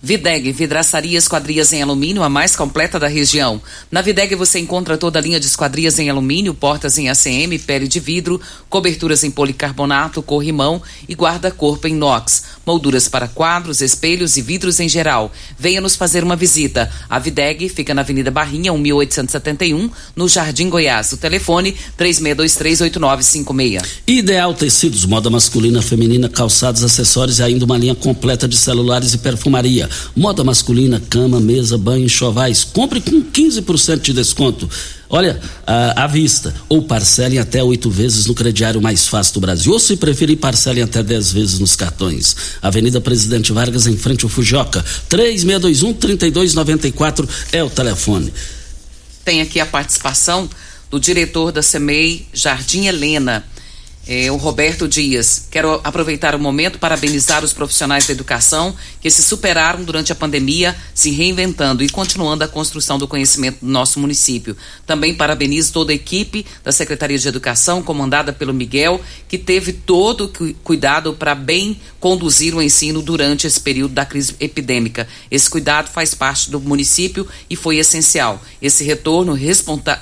Videg, 0.04 0.50
vidraçaria 0.50 1.16
esquadrias 1.16 1.72
em 1.72 1.80
alumínio, 1.80 2.24
a 2.24 2.28
mais 2.28 2.56
completa 2.56 2.98
da 2.98 3.06
região. 3.06 3.62
Na 3.88 4.02
Videg 4.02 4.34
você 4.34 4.58
encontra 4.58 4.98
toda 4.98 5.20
a 5.20 5.22
linha 5.22 5.38
de 5.38 5.46
esquadrias 5.46 5.96
em 5.96 6.10
alumínio, 6.10 6.52
portas 6.52 6.98
em 6.98 7.08
ACM, 7.08 7.56
pele 7.64 7.86
de 7.86 8.00
vidro, 8.00 8.40
coberturas 8.68 9.22
em 9.22 9.30
policarbonato, 9.30 10.20
corrimão 10.20 10.82
e 11.08 11.14
guarda-corpo 11.14 11.86
em 11.86 11.92
inox, 11.92 12.42
molduras 12.66 13.06
para 13.06 13.28
quadros, 13.28 13.80
espelhos 13.80 14.36
e 14.36 14.42
vidros 14.42 14.80
em 14.80 14.88
geral. 14.88 15.30
Venha 15.56 15.80
nos 15.80 15.94
fazer 15.94 16.24
uma 16.24 16.34
visita. 16.34 16.90
A 17.08 17.20
Videg 17.20 17.68
fica 17.68 17.94
na 17.94 18.02
Avenida 18.02 18.32
Barrinha, 18.32 18.72
1871, 18.72 19.88
no 20.16 20.28
Jardim 20.28 20.68
Goiás. 20.68 21.12
O 21.12 21.16
telefone 21.16 21.76
36238956. 21.96 23.84
Ideal 24.08 24.52
Tecidos, 24.52 25.06
moda 25.06 25.30
masculina, 25.30 25.80
feminina, 25.80 26.28
calçados, 26.28 26.82
acessórios 26.82 27.38
e 27.38 27.44
ainda 27.44 27.64
uma 27.64 27.78
linha 27.78 27.94
completa 27.94 28.48
de 28.48 28.56
celulares 28.56 29.14
e 29.14 29.18
perfumaria. 29.18 29.91
Moda 30.14 30.44
masculina, 30.44 31.02
cama, 31.10 31.40
mesa, 31.40 31.78
banho, 31.78 32.08
chovais. 32.08 32.64
Compre 32.64 33.00
com 33.00 33.22
15% 33.22 34.00
de 34.00 34.12
desconto. 34.12 34.68
Olha, 35.08 35.40
à, 35.66 36.06
vista. 36.06 36.54
Ou 36.68 36.82
parcelem 36.82 37.38
até 37.38 37.62
oito 37.62 37.88
vezes 37.90 38.26
no 38.26 38.34
crediário 38.34 38.80
mais 38.80 39.06
fácil 39.06 39.34
do 39.34 39.40
Brasil. 39.40 39.72
Ou, 39.72 39.78
se 39.78 39.96
preferir, 39.96 40.38
parcelem 40.38 40.82
até 40.82 41.02
dez 41.02 41.30
vezes 41.30 41.58
nos 41.58 41.76
cartões. 41.76 42.34
Avenida 42.62 42.98
Presidente 43.00 43.52
Vargas, 43.52 43.86
em 43.86 43.96
frente 43.96 44.24
ao 44.24 44.30
Fujoca. 44.30 44.82
3621-3294 45.10 47.28
é 47.52 47.62
o 47.62 47.68
telefone. 47.68 48.32
Tem 49.24 49.42
aqui 49.42 49.60
a 49.60 49.66
participação 49.66 50.48
do 50.90 50.98
diretor 50.98 51.52
da 51.52 51.62
CEMEI, 51.62 52.26
Jardim 52.32 52.86
Helena 52.86 53.44
é, 54.06 54.30
o 54.30 54.36
Roberto 54.36 54.88
Dias. 54.88 55.46
Quero 55.50 55.80
aproveitar 55.84 56.34
o 56.34 56.38
momento 56.38 56.78
para 56.78 56.92
parabenizar 56.92 57.42
os 57.42 57.52
profissionais 57.52 58.06
da 58.06 58.12
educação 58.12 58.74
que 59.00 59.10
se 59.10 59.22
superaram 59.22 59.82
durante 59.82 60.12
a 60.12 60.14
pandemia, 60.14 60.76
se 60.94 61.10
reinventando 61.10 61.82
e 61.82 61.88
continuando 61.88 62.44
a 62.44 62.48
construção 62.48 62.98
do 62.98 63.08
conhecimento 63.08 63.64
do 63.64 63.70
nosso 63.70 63.98
município. 63.98 64.56
Também 64.86 65.14
parabenizo 65.14 65.72
toda 65.72 65.92
a 65.92 65.94
equipe 65.94 66.44
da 66.62 66.70
Secretaria 66.70 67.18
de 67.18 67.26
Educação, 67.26 67.82
comandada 67.82 68.32
pelo 68.32 68.52
Miguel, 68.52 69.00
que 69.26 69.38
teve 69.38 69.72
todo 69.72 70.24
o 70.24 70.54
cuidado 70.62 71.14
para 71.14 71.34
bem 71.34 71.80
conduzir 71.98 72.54
o 72.54 72.60
ensino 72.60 73.00
durante 73.00 73.46
esse 73.46 73.60
período 73.60 73.94
da 73.94 74.04
crise 74.04 74.34
epidêmica. 74.38 75.08
Esse 75.30 75.48
cuidado 75.48 75.88
faz 75.88 76.14
parte 76.14 76.50
do 76.50 76.60
município 76.60 77.26
e 77.48 77.56
foi 77.56 77.78
essencial. 77.78 78.42
Esse 78.60 78.84
retorno 78.84 79.32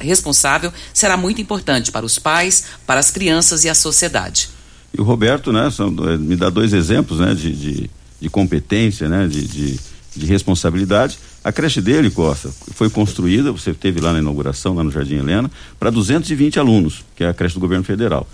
responsável 0.00 0.72
será 0.92 1.16
muito 1.16 1.40
importante 1.40 1.92
para 1.92 2.04
os 2.04 2.18
pais, 2.18 2.64
para 2.84 2.98
as 2.98 3.10
crianças 3.10 3.64
e 3.64 3.68
a 3.68 3.74
sociedade 3.74 3.89
sociedade. 3.92 4.48
E 4.92 5.00
o 5.00 5.04
Roberto, 5.04 5.52
né, 5.52 5.70
são, 5.70 5.94
eh, 6.08 6.16
me 6.16 6.36
dá 6.36 6.50
dois 6.50 6.72
exemplos, 6.72 7.20
né, 7.20 7.34
de, 7.34 7.52
de, 7.52 7.90
de 8.20 8.28
competência, 8.28 9.08
né, 9.08 9.26
de, 9.28 9.46
de, 9.46 9.80
de, 10.16 10.26
responsabilidade. 10.26 11.18
A 11.44 11.52
creche 11.52 11.80
dele, 11.80 12.10
Costa, 12.10 12.50
foi 12.74 12.90
construída, 12.90 13.52
você 13.52 13.72
teve 13.72 14.00
lá 14.00 14.12
na 14.12 14.18
inauguração, 14.18 14.74
lá 14.74 14.82
no 14.82 14.90
Jardim 14.90 15.16
Helena, 15.16 15.50
para 15.78 15.90
220 15.90 16.58
alunos, 16.58 17.04
que 17.14 17.22
é 17.22 17.28
a 17.28 17.34
creche 17.34 17.54
do 17.54 17.60
governo 17.60 17.84
federal 17.84 18.26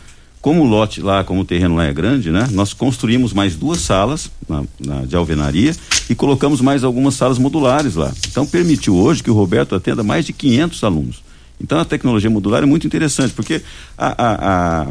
como 0.46 0.62
o 0.62 0.64
lote 0.64 1.00
lá, 1.00 1.24
como 1.24 1.40
o 1.40 1.44
terreno 1.44 1.74
lá 1.74 1.86
é 1.86 1.92
grande, 1.92 2.30
né? 2.30 2.46
Nós 2.52 2.72
construímos 2.72 3.32
mais 3.32 3.56
duas 3.56 3.80
salas 3.80 4.30
na, 4.48 4.62
na, 4.78 5.00
de 5.04 5.16
alvenaria 5.16 5.74
e 6.08 6.14
colocamos 6.14 6.60
mais 6.60 6.84
algumas 6.84 7.14
salas 7.14 7.36
modulares 7.36 7.96
lá. 7.96 8.12
Então 8.28 8.46
permitiu 8.46 8.94
hoje 8.94 9.24
que 9.24 9.30
o 9.30 9.34
Roberto 9.34 9.74
atenda 9.74 10.04
mais 10.04 10.24
de 10.24 10.32
500 10.32 10.84
alunos. 10.84 11.22
Então 11.60 11.80
a 11.80 11.84
tecnologia 11.84 12.30
modular 12.30 12.62
é 12.62 12.66
muito 12.66 12.86
interessante, 12.86 13.32
porque 13.34 13.60
a, 13.98 14.06
a, 14.06 14.82
a, 14.82 14.86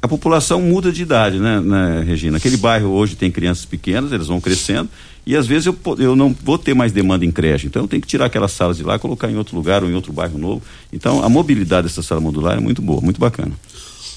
a 0.00 0.06
população 0.06 0.60
muda 0.60 0.92
de 0.92 1.02
idade, 1.02 1.38
né, 1.38 1.60
né, 1.60 2.04
Regina? 2.06 2.36
Aquele 2.36 2.56
bairro 2.56 2.88
hoje 2.90 3.16
tem 3.16 3.30
crianças 3.30 3.64
pequenas, 3.64 4.12
eles 4.12 4.28
vão 4.28 4.40
crescendo, 4.40 4.88
e 5.26 5.36
às 5.36 5.46
vezes 5.46 5.66
eu, 5.66 5.76
eu 5.98 6.14
não 6.14 6.34
vou 6.42 6.56
ter 6.56 6.72
mais 6.74 6.92
demanda 6.92 7.24
em 7.24 7.30
creche. 7.30 7.66
Então 7.66 7.82
eu 7.82 7.88
tenho 7.88 8.00
que 8.00 8.08
tirar 8.08 8.26
aquelas 8.26 8.52
salas 8.52 8.76
de 8.76 8.84
lá 8.84 8.98
colocar 8.98 9.28
em 9.30 9.36
outro 9.36 9.56
lugar 9.56 9.82
ou 9.82 9.90
em 9.90 9.94
outro 9.94 10.12
bairro 10.12 10.38
novo. 10.38 10.62
Então 10.92 11.22
a 11.22 11.28
mobilidade 11.28 11.88
dessa 11.88 12.02
sala 12.02 12.20
modular 12.20 12.56
é 12.56 12.60
muito 12.60 12.80
boa, 12.80 13.00
muito 13.00 13.20
bacana. 13.20 13.52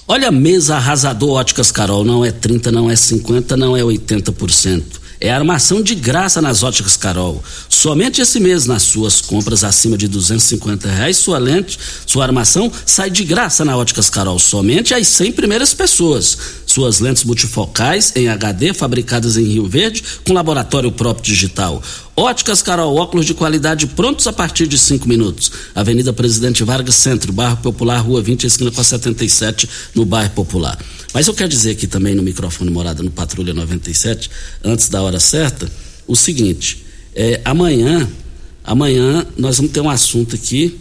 Olha 0.08 0.30
a 0.30 0.32
mesa 0.32 0.76
arrasador 0.76 1.32
Óticas 1.32 1.72
Carol, 1.72 2.04
não 2.04 2.24
é 2.24 2.32
30, 2.32 2.72
não 2.72 2.90
é 2.90 2.96
50, 2.96 3.58
não 3.58 3.76
é 3.76 3.82
80%. 3.82 5.01
É 5.24 5.30
armação 5.30 5.84
de 5.84 5.94
graça 5.94 6.42
nas 6.42 6.64
óticas 6.64 6.98
Carol. 6.98 7.44
Somente 7.70 8.20
esse 8.20 8.40
mês, 8.40 8.66
nas 8.66 8.82
suas 8.82 9.22
compras 9.22 9.64
acima 9.64 9.96
de 9.96 10.08
250 10.08 10.90
reais, 10.90 11.16
sua 11.16 11.38
lente, 11.38 11.78
sua 12.08 12.24
armação 12.24 12.72
sai 12.88 13.12
de 13.12 13.24
graça 13.24 13.64
na 13.64 13.78
óticas 13.78 14.10
Carol. 14.10 14.40
Somente 14.40 14.96
as 14.96 15.08
100 15.08 15.34
primeiras 15.34 15.76
pessoas. 15.76 16.36
Suas 16.72 17.02
lentes 17.02 17.26
multifocais 17.26 18.14
em 18.16 18.30
HD, 18.30 18.74
fabricadas 18.74 19.36
em 19.36 19.44
Rio 19.44 19.68
Verde, 19.68 20.02
com 20.26 20.32
laboratório 20.32 20.90
próprio 20.90 21.26
digital. 21.26 21.84
Óticas 22.16 22.62
Carol, 22.62 22.96
óculos 22.96 23.26
de 23.26 23.34
qualidade 23.34 23.88
prontos 23.88 24.26
a 24.26 24.32
partir 24.32 24.68
de 24.68 24.78
cinco 24.78 25.06
minutos. 25.06 25.52
Avenida 25.76 26.14
Presidente 26.14 26.64
Vargas 26.64 26.96
Centro, 26.96 27.34
Bairro 27.34 27.58
Popular, 27.58 28.00
Rua 28.00 28.22
20, 28.22 28.48
esquina 28.48 28.72
com 28.72 28.80
a 28.80 28.86
77, 28.86 29.68
no 29.94 30.06
Bairro 30.06 30.30
Popular. 30.30 30.80
Mas 31.14 31.28
eu 31.28 31.34
quero 31.34 31.50
dizer 31.50 31.72
aqui 31.72 31.88
também 31.88 32.16
no 32.16 32.24
microfone 32.24 32.72
morada 32.72 33.04
no 33.04 33.12
Patrulha 33.12 33.54
97, 33.54 34.32
antes 34.64 34.88
da 34.88 35.02
hora 35.02 35.20
certa, 35.20 35.70
o 36.08 36.16
seguinte: 36.16 36.86
é, 37.14 37.42
amanhã, 37.44 38.10
amanhã 38.64 39.28
nós 39.38 39.58
vamos 39.58 39.74
ter 39.74 39.82
um 39.82 39.90
assunto 39.90 40.36
aqui. 40.36 40.80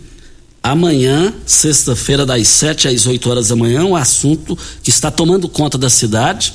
Amanhã, 0.62 1.32
sexta-feira, 1.46 2.26
das 2.26 2.46
7 2.48 2.88
às 2.88 3.06
8 3.06 3.30
horas 3.30 3.48
da 3.48 3.56
manhã, 3.56 3.84
um 3.84 3.96
assunto 3.96 4.56
que 4.82 4.90
está 4.90 5.10
tomando 5.10 5.48
conta 5.48 5.78
da 5.78 5.88
cidade 5.88 6.52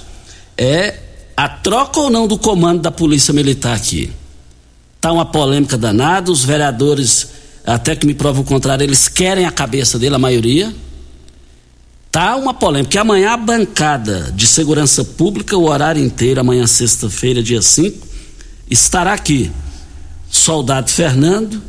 é 0.58 0.99
a 1.36 1.49
troca 1.49 1.99
ou 1.99 2.10
não 2.10 2.28
do 2.28 2.38
comando 2.38 2.82
da 2.82 2.91
Polícia 2.91 3.34
Militar 3.34 3.76
aqui. 3.76 4.12
Está 4.95 5.12
uma 5.12 5.26
polêmica 5.26 5.78
danada, 5.78 6.32
os 6.32 6.43
vereadores, 6.43 7.28
até 7.66 7.95
que 7.95 8.06
me 8.06 8.14
prova 8.14 8.41
o 8.41 8.43
contrário, 8.43 8.84
eles 8.84 9.08
querem 9.08 9.45
a 9.45 9.51
cabeça 9.51 9.97
dele, 9.97 10.16
a 10.16 10.20
maioria. 10.20 10.74
Tá 12.12 12.36
uma 12.36 12.53
polêmica, 12.53 12.86
porque 12.86 12.97
amanhã 12.97 13.32
a 13.32 13.38
bancada 13.38 14.32
de 14.34 14.47
segurança 14.47 15.03
pública, 15.03 15.58
o 15.58 15.68
horário 15.68 16.01
inteiro, 16.01 16.39
amanhã 16.39 16.66
sexta-feira, 16.68 17.43
dia 17.43 17.62
5, 17.62 18.08
estará 18.70 19.14
aqui. 19.14 19.51
Soldado 20.30 20.89
Fernando, 20.89 21.62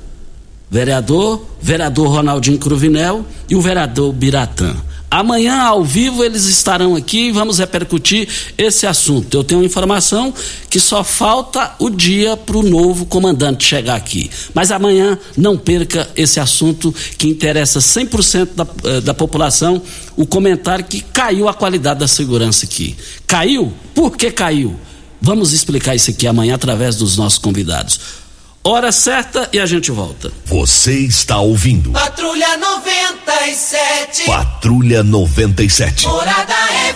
vereador, 0.70 1.46
vereador 1.60 2.08
Ronaldinho 2.08 2.58
Cruvinel 2.58 3.24
e 3.48 3.54
o 3.54 3.60
vereador 3.60 4.12
Biratã. 4.12 4.76
Amanhã, 5.08 5.62
ao 5.62 5.84
vivo, 5.84 6.24
eles 6.24 6.46
estarão 6.46 6.96
aqui 6.96 7.28
e 7.28 7.32
vamos 7.32 7.60
repercutir 7.60 8.28
esse 8.58 8.86
assunto. 8.88 9.36
Eu 9.36 9.44
tenho 9.44 9.62
informação 9.62 10.34
que 10.68 10.80
só 10.80 11.04
falta 11.04 11.74
o 11.78 11.88
dia 11.88 12.36
para 12.36 12.56
o 12.56 12.62
novo 12.62 13.06
comandante 13.06 13.64
chegar 13.64 13.94
aqui. 13.94 14.28
Mas 14.52 14.72
amanhã, 14.72 15.16
não 15.36 15.56
perca 15.56 16.08
esse 16.16 16.40
assunto 16.40 16.92
que 17.16 17.28
interessa 17.28 17.78
100% 17.78 18.48
da, 18.56 18.66
eh, 18.84 19.00
da 19.00 19.14
população. 19.14 19.80
O 20.16 20.26
comentário 20.26 20.84
que 20.84 21.00
caiu 21.00 21.48
a 21.48 21.54
qualidade 21.54 22.00
da 22.00 22.08
segurança 22.08 22.66
aqui. 22.66 22.96
Caiu? 23.28 23.72
Por 23.94 24.16
que 24.16 24.30
caiu? 24.32 24.74
Vamos 25.22 25.52
explicar 25.52 25.94
isso 25.94 26.10
aqui 26.10 26.26
amanhã 26.26 26.56
através 26.56 26.96
dos 26.96 27.16
nossos 27.16 27.38
convidados. 27.38 28.25
Hora 28.68 28.90
certa 28.90 29.48
e 29.52 29.60
a 29.60 29.66
gente 29.66 29.92
volta. 29.92 30.32
Você 30.44 30.98
está 30.98 31.38
ouvindo. 31.38 31.92
Patrulha 31.92 32.56
97. 32.56 34.24
Patrulha 34.24 35.04
97. 35.04 36.08
Morada 36.08 36.52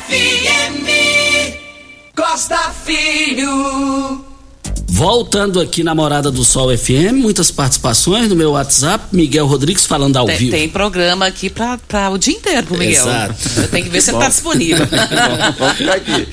FM. 0.09 0.89
Costa 2.13 2.59
Filho. 2.85 4.30
Voltando 5.01 5.63
aqui 5.63 5.83
na 5.83 5.95
Morada 5.95 6.31
do 6.31 6.45
Sol 6.45 6.77
FM, 6.77 7.15
muitas 7.15 7.51
participações 7.51 8.29
no 8.29 8.37
meu 8.37 8.51
WhatsApp, 8.51 9.07
Miguel 9.11 9.47
Rodrigues 9.47 9.87
falando 9.87 10.19
ao 10.19 10.27
tem, 10.27 10.37
vivo. 10.37 10.51
Tem 10.51 10.69
programa 10.69 11.25
aqui 11.25 11.49
para 11.49 12.11
o 12.11 12.19
dia 12.19 12.35
inteiro 12.35 12.67
pro 12.67 12.77
Miguel. 12.77 13.09
Exato. 13.09 13.35
Eu 13.57 13.69
tenho 13.69 13.85
que 13.85 13.91
ver 13.91 14.03
se 14.03 14.11
ele 14.11 14.19
tá 14.19 14.29
disponível. 14.29 14.85
Vamos 15.59 15.77
ficar 15.79 15.95
aqui. 15.95 16.27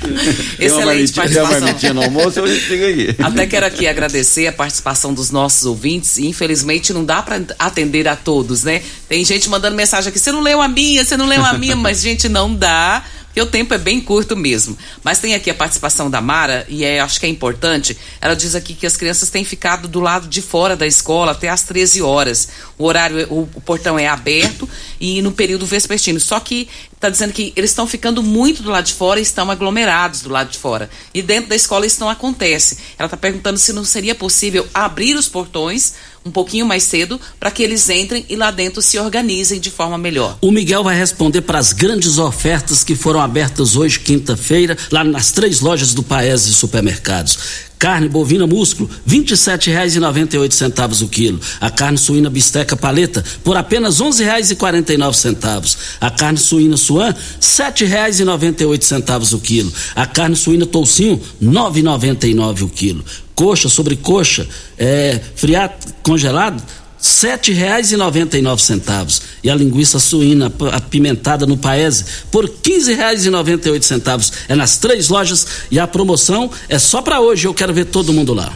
Tem 0.57 0.67
Excelente 0.67 1.13
tem 1.13 1.23
participação. 1.23 1.93
no 1.93 2.01
almoço, 2.01 2.43
a 2.43 2.47
gente 2.47 2.59
fica 2.59 2.87
aqui. 2.89 3.15
Até 3.23 3.45
quero 3.45 3.65
aqui 3.65 3.87
agradecer 3.87 4.47
a 4.47 4.51
participação 4.51 5.13
dos 5.13 5.31
nossos 5.31 5.65
ouvintes. 5.65 6.17
Infelizmente 6.17 6.91
não 6.91 7.05
dá 7.05 7.21
para 7.21 7.41
atender 7.57 8.05
a 8.05 8.17
todos, 8.17 8.65
né? 8.65 8.81
Tem 9.07 9.23
gente 9.23 9.47
mandando 9.47 9.77
mensagem 9.77 10.09
aqui: 10.09 10.19
você 10.19 10.33
não 10.33 10.41
leu 10.41 10.61
a 10.61 10.67
minha, 10.67 11.05
você 11.05 11.15
não 11.15 11.25
leu 11.25 11.41
a 11.45 11.53
minha, 11.53 11.77
mas 11.77 12.01
gente 12.01 12.27
não 12.27 12.53
dá. 12.53 13.01
Porque 13.37 13.49
o 13.49 13.51
tempo 13.51 13.71
é 13.71 13.77
bem 13.77 14.01
curto 14.01 14.35
mesmo. 14.35 14.75
Mas 15.03 15.19
tem 15.19 15.35
aqui 15.35 15.51
a 15.51 15.53
participação 15.53 16.09
da 16.09 16.19
Mara, 16.19 16.65
e 16.67 16.83
é, 16.83 16.99
acho 16.99 17.19
que 17.19 17.27
é 17.27 17.29
importante. 17.29 17.95
Ela 18.19 18.35
diz 18.35 18.55
aqui 18.55 18.73
que 18.73 18.87
as 18.87 18.97
crianças 18.97 19.29
têm 19.29 19.45
ficado 19.45 19.87
do 19.87 19.99
lado 19.99 20.27
de 20.27 20.41
fora 20.41 20.75
da 20.75 20.87
escola 20.87 21.33
até 21.33 21.47
às 21.47 21.61
13 21.61 22.01
horas. 22.01 22.49
O 22.79 22.85
horário, 22.85 23.31
o, 23.31 23.47
o 23.53 23.61
portão 23.61 23.99
é 23.99 24.07
aberto 24.07 24.67
e 24.99 25.21
no 25.21 25.31
período 25.31 25.67
vespertino. 25.67 26.19
Só 26.19 26.39
que 26.39 26.67
está 26.91 27.09
dizendo 27.09 27.31
que 27.31 27.53
eles 27.55 27.69
estão 27.69 27.85
ficando 27.85 28.23
muito 28.23 28.63
do 28.63 28.71
lado 28.71 28.85
de 28.85 28.93
fora 28.95 29.19
e 29.19 29.23
estão 29.23 29.51
aglomerados 29.51 30.23
do 30.23 30.29
lado 30.29 30.49
de 30.49 30.57
fora. 30.57 30.89
E 31.13 31.21
dentro 31.21 31.49
da 31.49 31.55
escola 31.55 31.85
isso 31.85 31.99
não 31.99 32.09
acontece. 32.09 32.79
Ela 32.97 33.05
está 33.05 33.17
perguntando 33.17 33.59
se 33.59 33.71
não 33.71 33.85
seria 33.85 34.15
possível 34.15 34.67
abrir 34.73 35.15
os 35.15 35.27
portões 35.27 35.93
um 36.27 36.31
pouquinho 36.31 36.65
mais 36.65 36.83
cedo 36.83 37.19
para 37.39 37.49
que 37.49 37.63
eles 37.63 37.89
entrem 37.89 38.25
e 38.29 38.35
lá 38.35 38.51
dentro 38.51 38.81
se 38.81 38.99
organizem 38.99 39.59
de 39.59 39.71
forma 39.71 39.97
melhor. 39.97 40.37
O 40.41 40.51
Miguel 40.51 40.83
vai 40.83 40.97
responder 40.97 41.41
para 41.41 41.59
as 41.59 41.73
grandes 41.73 42.17
ofertas 42.17 42.83
que 42.83 42.95
foram 42.95 43.19
abertas 43.19 43.75
hoje, 43.75 43.99
quinta-feira, 43.99 44.77
lá 44.91 45.03
nas 45.03 45.31
três 45.31 45.61
lojas 45.61 45.93
do 45.93 46.03
Paese 46.03 46.53
Supermercados. 46.53 47.66
Carne 47.79 48.09
bovina 48.09 48.47
músculo, 48.47 48.89
R$ 49.05 49.17
27,98 49.19 51.03
o 51.03 51.07
quilo. 51.07 51.39
A 51.61 51.69
carne 51.69 51.97
suína 51.97 52.29
bisteca 52.29 52.75
paleta, 52.75 53.23
por 53.43 53.55
apenas 53.55 53.99
R$ 53.99 54.07
11,49. 54.07 55.77
A 56.01 56.09
carne 56.09 56.39
suína 56.39 56.75
suã, 56.75 57.09
R$ 57.09 57.15
7,98 57.41 59.33
o 59.33 59.39
quilo. 59.39 59.71
A 59.95 60.07
carne 60.07 60.35
suína 60.35 60.65
toucinho, 60.65 61.21
R$ 61.39 61.47
9,99 61.47 62.63
o 62.63 62.69
quilo. 62.69 63.05
Coxa 63.35 63.69
sobre 63.69 63.95
coxa, 63.95 64.47
é, 64.77 65.19
friado 65.35 65.75
congelado, 66.01 66.63
sete 67.07 67.51
reais 67.51 67.91
e 67.91 67.97
noventa 67.97 68.37
e 68.37 68.41
nove 68.41 68.61
centavos 68.61 69.21
e 69.43 69.49
a 69.49 69.55
linguiça 69.55 69.99
suína 69.99 70.51
apimentada 70.73 71.45
no 71.45 71.57
Paese 71.57 72.05
por 72.31 72.47
quinze 72.49 72.93
reais 72.93 73.25
e 73.25 73.29
noventa 73.29 73.67
e 73.69 73.71
oito 73.71 73.85
centavos 73.85 74.31
é 74.47 74.55
nas 74.55 74.77
três 74.77 75.09
lojas 75.09 75.47
e 75.71 75.79
a 75.79 75.87
promoção 75.87 76.49
é 76.67 76.77
só 76.77 77.01
para 77.01 77.19
hoje 77.19 77.47
eu 77.47 77.53
quero 77.53 77.73
ver 77.73 77.85
todo 77.85 78.13
mundo 78.13 78.33
lá 78.33 78.53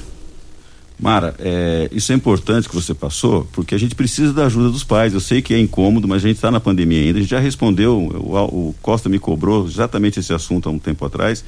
Mara, 1.02 1.34
é, 1.40 1.90
isso 1.92 2.12
é 2.12 2.16
importante 2.16 2.70
que 2.70 2.76
você 2.76 2.94
passou, 2.94 3.48
porque 3.52 3.74
a 3.74 3.78
gente 3.80 3.96
precisa 3.96 4.32
da 4.32 4.46
ajuda 4.46 4.70
dos 4.70 4.84
pais. 4.84 5.16
Eu 5.16 5.20
sei 5.20 5.42
que 5.42 5.52
é 5.52 5.60
incômodo, 5.60 6.08
mas 6.08 6.24
a 6.24 6.28
gente 6.28 6.36
está 6.36 6.52
na 6.52 6.60
pandemia 6.60 7.02
ainda. 7.02 7.18
A 7.18 7.22
gente 7.24 7.32
já 7.32 7.40
respondeu, 7.40 7.98
o, 7.98 8.70
o 8.70 8.76
Costa 8.84 9.10
me 9.10 9.18
cobrou 9.18 9.66
exatamente 9.66 10.20
esse 10.20 10.32
assunto 10.32 10.70
há 10.70 10.72
um 10.72 10.78
tempo 10.78 11.04
atrás. 11.04 11.44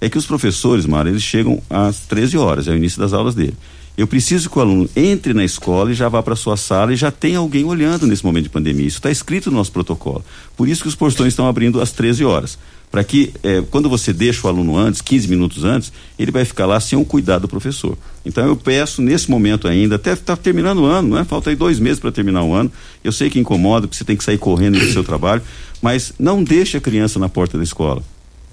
É 0.00 0.08
que 0.08 0.16
os 0.16 0.24
professores, 0.24 0.86
Mara, 0.86 1.10
eles 1.10 1.22
chegam 1.22 1.62
às 1.68 2.00
13 2.00 2.38
horas, 2.38 2.66
é 2.66 2.70
o 2.70 2.76
início 2.76 2.98
das 2.98 3.12
aulas 3.12 3.34
dele. 3.34 3.54
Eu 3.96 4.08
preciso 4.08 4.50
que 4.50 4.58
o 4.58 4.60
aluno 4.60 4.90
entre 4.96 5.32
na 5.32 5.44
escola 5.44 5.92
e 5.92 5.94
já 5.94 6.08
vá 6.08 6.20
para 6.20 6.34
sua 6.34 6.56
sala 6.56 6.92
e 6.92 6.96
já 6.96 7.12
tenha 7.12 7.38
alguém 7.38 7.64
olhando 7.64 8.08
nesse 8.08 8.24
momento 8.24 8.44
de 8.44 8.50
pandemia. 8.50 8.86
Isso 8.86 8.98
está 8.98 9.10
escrito 9.10 9.52
no 9.52 9.56
nosso 9.56 9.70
protocolo. 9.70 10.24
Por 10.56 10.68
isso 10.68 10.82
que 10.82 10.88
os 10.88 10.96
portões 10.96 11.28
estão 11.28 11.46
abrindo 11.46 11.80
às 11.80 11.92
13 11.92 12.24
horas. 12.24 12.58
Para 12.90 13.04
que, 13.04 13.32
eh, 13.42 13.62
quando 13.70 13.88
você 13.88 14.12
deixa 14.12 14.46
o 14.46 14.50
aluno 14.50 14.76
antes, 14.76 15.00
15 15.00 15.28
minutos 15.28 15.64
antes, 15.64 15.92
ele 16.18 16.32
vai 16.32 16.44
ficar 16.44 16.66
lá 16.66 16.78
sem 16.80 16.98
o 16.98 17.04
cuidado 17.04 17.42
do 17.42 17.48
professor. 17.48 17.96
Então 18.24 18.44
eu 18.46 18.56
peço, 18.56 19.00
nesse 19.00 19.30
momento 19.30 19.68
ainda, 19.68 19.94
até 19.94 20.12
está 20.12 20.36
terminando 20.36 20.78
o 20.78 20.86
ano, 20.86 21.14
né? 21.16 21.24
Falta 21.24 21.50
aí 21.50 21.56
dois 21.56 21.78
meses 21.78 22.00
para 22.00 22.10
terminar 22.10 22.42
o 22.42 22.52
ano. 22.52 22.70
Eu 23.02 23.12
sei 23.12 23.30
que 23.30 23.38
incomoda, 23.38 23.86
porque 23.86 23.96
você 23.96 24.04
tem 24.04 24.16
que 24.16 24.24
sair 24.24 24.38
correndo 24.38 24.78
do 24.78 24.92
seu 24.92 25.04
trabalho, 25.04 25.42
mas 25.80 26.12
não 26.18 26.42
deixe 26.42 26.76
a 26.76 26.80
criança 26.80 27.18
na 27.18 27.28
porta 27.28 27.58
da 27.58 27.64
escola. 27.64 28.02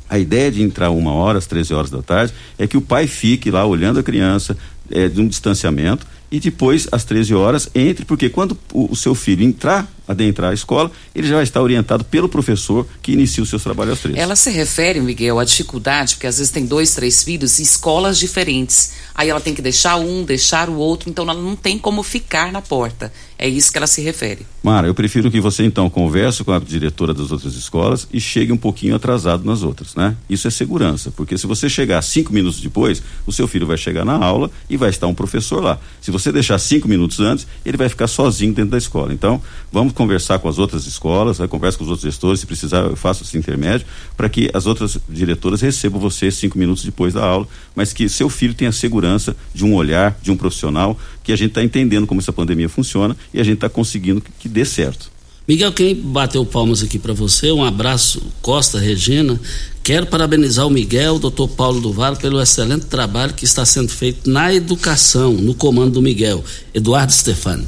A 0.10 0.20
ideia 0.20 0.52
de 0.52 0.62
entrar 0.62 0.89
uma 0.89 1.14
hora, 1.14 1.38
às 1.38 1.48
13 1.48 1.74
horas 1.74 1.89
da 1.89 2.02
tarde, 2.02 2.34
é 2.60 2.68
que 2.68 2.76
o 2.76 2.82
pai 2.82 3.08
fique 3.08 3.50
lá 3.50 3.64
olhando 3.64 4.00
a 4.00 4.04
criança, 4.04 4.58
é, 4.92 5.08
de 5.08 5.22
um 5.22 5.28
distanciamento, 5.28 6.06
e 6.32 6.39
depois, 6.39 6.88
às 6.94 7.04
13 7.04 7.36
horas, 7.36 7.70
entre, 7.76 8.06
porque 8.06 8.30
quando 8.30 8.58
o, 8.72 8.94
o 8.94 8.96
seu 8.96 9.14
filho 9.14 9.44
entrar, 9.44 9.92
adentrar 10.08 10.52
a 10.52 10.54
escola, 10.54 10.89
ele 11.14 11.28
já 11.28 11.44
estar 11.44 11.62
orientado 11.62 12.06
pelo 12.06 12.30
professor 12.30 12.88
que 13.02 13.12
inicia 13.12 13.44
os 13.44 13.50
seus 13.50 13.62
trabalhos 13.62 13.96
às 13.96 14.00
13. 14.00 14.18
Ela 14.18 14.36
se 14.38 14.50
refere, 14.50 15.02
Miguel, 15.02 15.39
à 15.39 15.44
dificuldade, 15.44 16.16
porque 16.16 16.28
às 16.28 16.38
vezes 16.38 16.50
tem 16.50 16.66
dois, 16.66 16.96
três 16.96 17.22
filhos 17.22 17.60
e 17.60 17.64
escolas 17.64 18.18
diferentes. 18.18 18.94
Aí 19.14 19.30
ela 19.30 19.42
tem 19.42 19.54
que 19.54 19.62
deixar 19.62 19.98
um, 19.98 20.24
deixar 20.24 20.70
o 20.70 20.78
outro, 20.78 21.10
então 21.10 21.26
ela 21.26 21.34
não 21.34 21.56
tem 21.56 21.78
como 21.78 22.02
ficar 22.02 22.50
na 22.50 22.62
porta. 22.62 23.12
É 23.42 23.50
isso 23.50 23.72
que 23.72 23.78
ela 23.80 23.88
se 23.88 24.04
refere. 24.04 24.46
Mara, 24.62 24.86
eu 24.86 24.94
prefiro 24.94 25.32
que 25.32 25.42
você 25.42 25.64
então 25.64 25.89
converse 25.89 26.44
com 26.44 26.52
a 26.52 26.60
diretora 26.60 27.12
das 27.12 27.32
outras 27.32 27.56
escolas 27.56 28.08
e 28.14 28.22
chegue 28.22 28.52
um 28.52 28.58
pouquinho 28.58 28.96
atrasado 28.96 29.44
nas 29.44 29.64
outras, 29.64 29.96
né? 29.96 30.16
Isso 30.30 30.48
é 30.48 30.52
segurança, 30.52 31.10
porque 31.10 31.36
se 31.39 31.48
você 31.48 31.68
chegar 31.68 32.00
cinco 32.04 32.32
minutos 32.32 32.62
depois, 32.62 33.02
o 33.26 33.32
seu 33.32 33.48
filho 33.48 33.66
vai 33.66 33.78
chegar 33.78 34.06
na 34.06 34.14
aula 34.14 34.52
e 34.70 34.78
vai 34.78 34.92
estar 34.92 35.08
um 35.08 35.16
professor 35.16 35.60
lá. 35.60 35.80
Se 36.00 36.12
você 36.12 36.32
deixar 36.32 36.60
cinco 36.60 36.88
minutos 36.88 37.20
antes, 37.20 37.48
ele 37.66 37.78
vai 37.78 37.89
ficar 37.89 38.06
sozinho 38.06 38.54
dentro 38.54 38.70
da 38.70 38.78
escola. 38.78 39.12
Então, 39.12 39.42
vamos 39.72 39.94
conversar 39.94 40.38
com 40.38 40.48
as 40.48 40.60
outras 40.60 40.86
escolas, 40.86 41.39
né? 41.39 41.48
converse 41.48 41.80
com 41.80 41.84
os 41.84 41.89
outros 41.89 42.06
gestores, 42.06 42.42
se 42.42 42.46
precisar 42.46 42.82
eu 42.82 42.96
faço 42.96 43.24
esse 43.24 43.36
intermédio, 43.39 43.88
para 44.16 44.30
que 44.30 44.52
as 44.54 44.68
outras 44.68 45.00
diretoras 45.10 45.62
recebam 45.62 46.00
você 46.00 46.30
cinco 46.30 46.60
minutos 46.60 46.86
depois 46.86 47.16
da 47.16 47.26
aula, 47.26 47.48
mas 47.76 47.92
que 47.92 48.08
seu 48.08 48.30
filho 48.30 48.54
tenha 48.54 48.72
segurança 48.72 49.36
de 49.52 49.66
um 49.66 49.74
olhar, 49.74 50.16
de 50.22 50.32
um 50.32 50.38
profissional, 50.38 50.96
que 51.24 51.32
a 51.32 51.36
gente 51.36 51.50
está 51.50 51.64
entendendo 51.64 52.06
como 52.06 52.22
essa 52.22 52.34
pandemia 52.34 52.70
funciona 52.70 53.16
e 53.34 53.40
a 53.40 53.44
gente 53.44 53.56
está 53.56 53.70
conseguindo 53.70 54.22
que, 54.22 54.32
que 54.40 54.50
dê 54.50 54.66
certo. 54.66 55.12
Miguel, 55.48 55.72
quem 55.74 55.96
bateu 55.96 56.46
palmas 56.46 56.84
aqui 56.84 57.00
para 57.00 57.14
você, 57.14 57.52
um 57.52 57.64
abraço, 57.64 58.22
Costa 58.42 58.80
Regina. 58.80 59.40
Quero 59.84 60.06
parabenizar 60.06 60.68
o 60.68 60.70
Miguel, 60.70 61.16
o 61.16 61.20
doutor 61.20 61.48
Paulo 61.50 61.82
do 61.82 61.92
Vale, 61.92 62.16
pelo 62.16 62.40
excelente 62.40 62.86
trabalho 62.86 63.34
que 63.34 63.44
está 63.44 63.66
sendo 63.66 63.90
feito 63.90 64.30
na 64.30 64.54
educação, 64.54 65.34
no 65.34 65.56
comando 65.56 65.94
do 65.94 66.02
Miguel. 66.02 66.44
Eduardo 66.74 67.12
Stefani. 67.12 67.68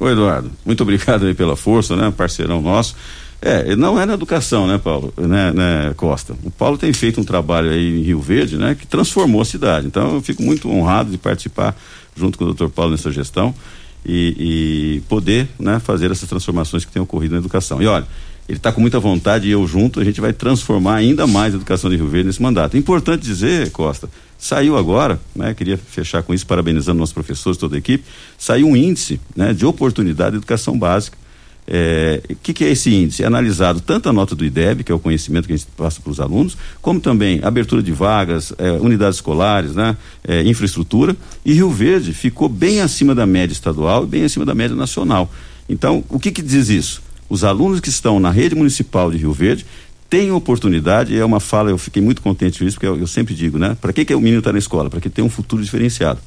Oi, 0.00 0.12
Eduardo. 0.12 0.50
Muito 0.64 0.82
obrigado 0.82 1.26
aí 1.26 1.34
pela 1.34 1.54
força, 1.54 1.94
né? 1.94 2.10
Parceirão 2.10 2.62
nosso. 2.62 2.96
É, 3.40 3.76
não 3.76 4.00
é 4.00 4.06
na 4.06 4.14
educação, 4.14 4.68
né, 4.68 4.78
Paulo, 4.78 5.12
né, 5.16 5.52
né, 5.52 5.94
Costa? 5.96 6.34
O 6.44 6.50
Paulo 6.50 6.78
tem 6.78 6.92
feito 6.92 7.20
um 7.20 7.24
trabalho 7.24 7.70
aí 7.70 8.00
em 8.00 8.02
Rio 8.02 8.20
Verde, 8.20 8.56
né, 8.56 8.76
que 8.76 8.86
transformou 8.86 9.40
a 9.40 9.44
cidade. 9.44 9.84
Então, 9.84 10.14
eu 10.14 10.22
fico 10.22 10.44
muito 10.44 10.70
honrado 10.70 11.10
de 11.10 11.18
participar 11.18 11.76
junto 12.16 12.38
com 12.38 12.44
o 12.44 12.46
doutor 12.46 12.70
Paulo 12.70 12.92
nessa 12.92 13.10
gestão 13.10 13.52
e, 14.04 14.96
e 14.98 15.00
poder 15.08 15.48
né, 15.58 15.78
fazer 15.78 16.10
essas 16.10 16.28
transformações 16.28 16.84
que 16.84 16.92
têm 16.92 17.02
ocorrido 17.02 17.34
na 17.34 17.40
educação. 17.40 17.82
E 17.82 17.86
olha, 17.86 18.06
ele 18.48 18.58
está 18.58 18.72
com 18.72 18.80
muita 18.80 18.98
vontade 18.98 19.46
e 19.46 19.50
eu 19.50 19.66
junto, 19.66 20.00
a 20.00 20.04
gente 20.04 20.20
vai 20.20 20.32
transformar 20.32 20.96
ainda 20.96 21.26
mais 21.26 21.54
a 21.54 21.56
educação 21.56 21.88
de 21.88 21.96
Rio 21.96 22.08
Verde 22.08 22.26
nesse 22.26 22.42
mandato. 22.42 22.76
Importante 22.76 23.22
dizer, 23.22 23.70
Costa, 23.70 24.08
saiu 24.38 24.76
agora, 24.76 25.20
né, 25.34 25.54
queria 25.54 25.78
fechar 25.78 26.22
com 26.22 26.34
isso, 26.34 26.46
parabenizando 26.46 26.98
nossos 26.98 27.12
professores, 27.12 27.56
toda 27.56 27.76
a 27.76 27.78
equipe, 27.78 28.04
saiu 28.36 28.66
um 28.66 28.76
índice 28.76 29.20
né, 29.36 29.52
de 29.52 29.64
oportunidade 29.64 30.32
de 30.32 30.36
educação 30.38 30.76
básica 30.76 31.21
o 31.64 31.70
é, 31.74 32.20
que, 32.42 32.52
que, 32.52 32.64
é 32.64 32.70
esse 32.70 32.92
índice? 32.92 33.22
É 33.22 33.26
analisado 33.26 33.80
tanto 33.80 34.08
a 34.08 34.12
nota 34.12 34.34
do 34.34 34.44
IDEB, 34.44 34.82
que 34.82 34.90
é 34.90 34.94
o 34.94 34.98
conhecimento 34.98 35.46
que 35.46 35.52
a 35.52 35.56
gente 35.56 35.68
passa 35.76 36.00
para 36.00 36.10
os 36.10 36.18
alunos, 36.18 36.56
como 36.80 37.00
também 37.00 37.40
abertura 37.42 37.82
de 37.82 37.92
vagas, 37.92 38.52
é, 38.58 38.72
unidades 38.72 39.16
escolares, 39.16 39.74
né, 39.74 39.96
é, 40.26 40.42
infraestrutura. 40.42 41.16
E 41.44 41.52
Rio 41.52 41.70
Verde 41.70 42.12
ficou 42.12 42.48
bem 42.48 42.80
acima 42.80 43.14
da 43.14 43.26
média 43.26 43.52
estadual 43.52 44.02
e 44.02 44.06
bem 44.06 44.24
acima 44.24 44.44
da 44.44 44.54
média 44.54 44.74
nacional. 44.74 45.30
Então, 45.68 46.04
o 46.08 46.18
que, 46.18 46.32
que 46.32 46.42
diz 46.42 46.68
isso? 46.68 47.00
Os 47.28 47.44
alunos 47.44 47.80
que 47.80 47.88
estão 47.88 48.18
na 48.18 48.30
rede 48.30 48.54
municipal 48.54 49.10
de 49.10 49.18
Rio 49.18 49.32
Verde 49.32 49.64
têm 50.10 50.32
oportunidade, 50.32 51.16
é 51.16 51.24
uma 51.24 51.40
fala, 51.40 51.70
eu 51.70 51.78
fiquei 51.78 52.02
muito 52.02 52.20
contente 52.20 52.58
com 52.58 52.64
isso, 52.66 52.76
porque 52.76 52.86
eu, 52.86 52.98
eu 52.98 53.06
sempre 53.06 53.34
digo, 53.34 53.56
né? 53.56 53.76
Para 53.80 53.92
que, 53.92 54.04
que 54.04 54.14
o 54.14 54.20
menino 54.20 54.40
está 54.40 54.52
na 54.52 54.58
escola? 54.58 54.90
Para 54.90 55.00
que 55.00 55.08
tenha 55.08 55.24
um 55.24 55.30
futuro 55.30 55.62
diferenciado. 55.62 56.20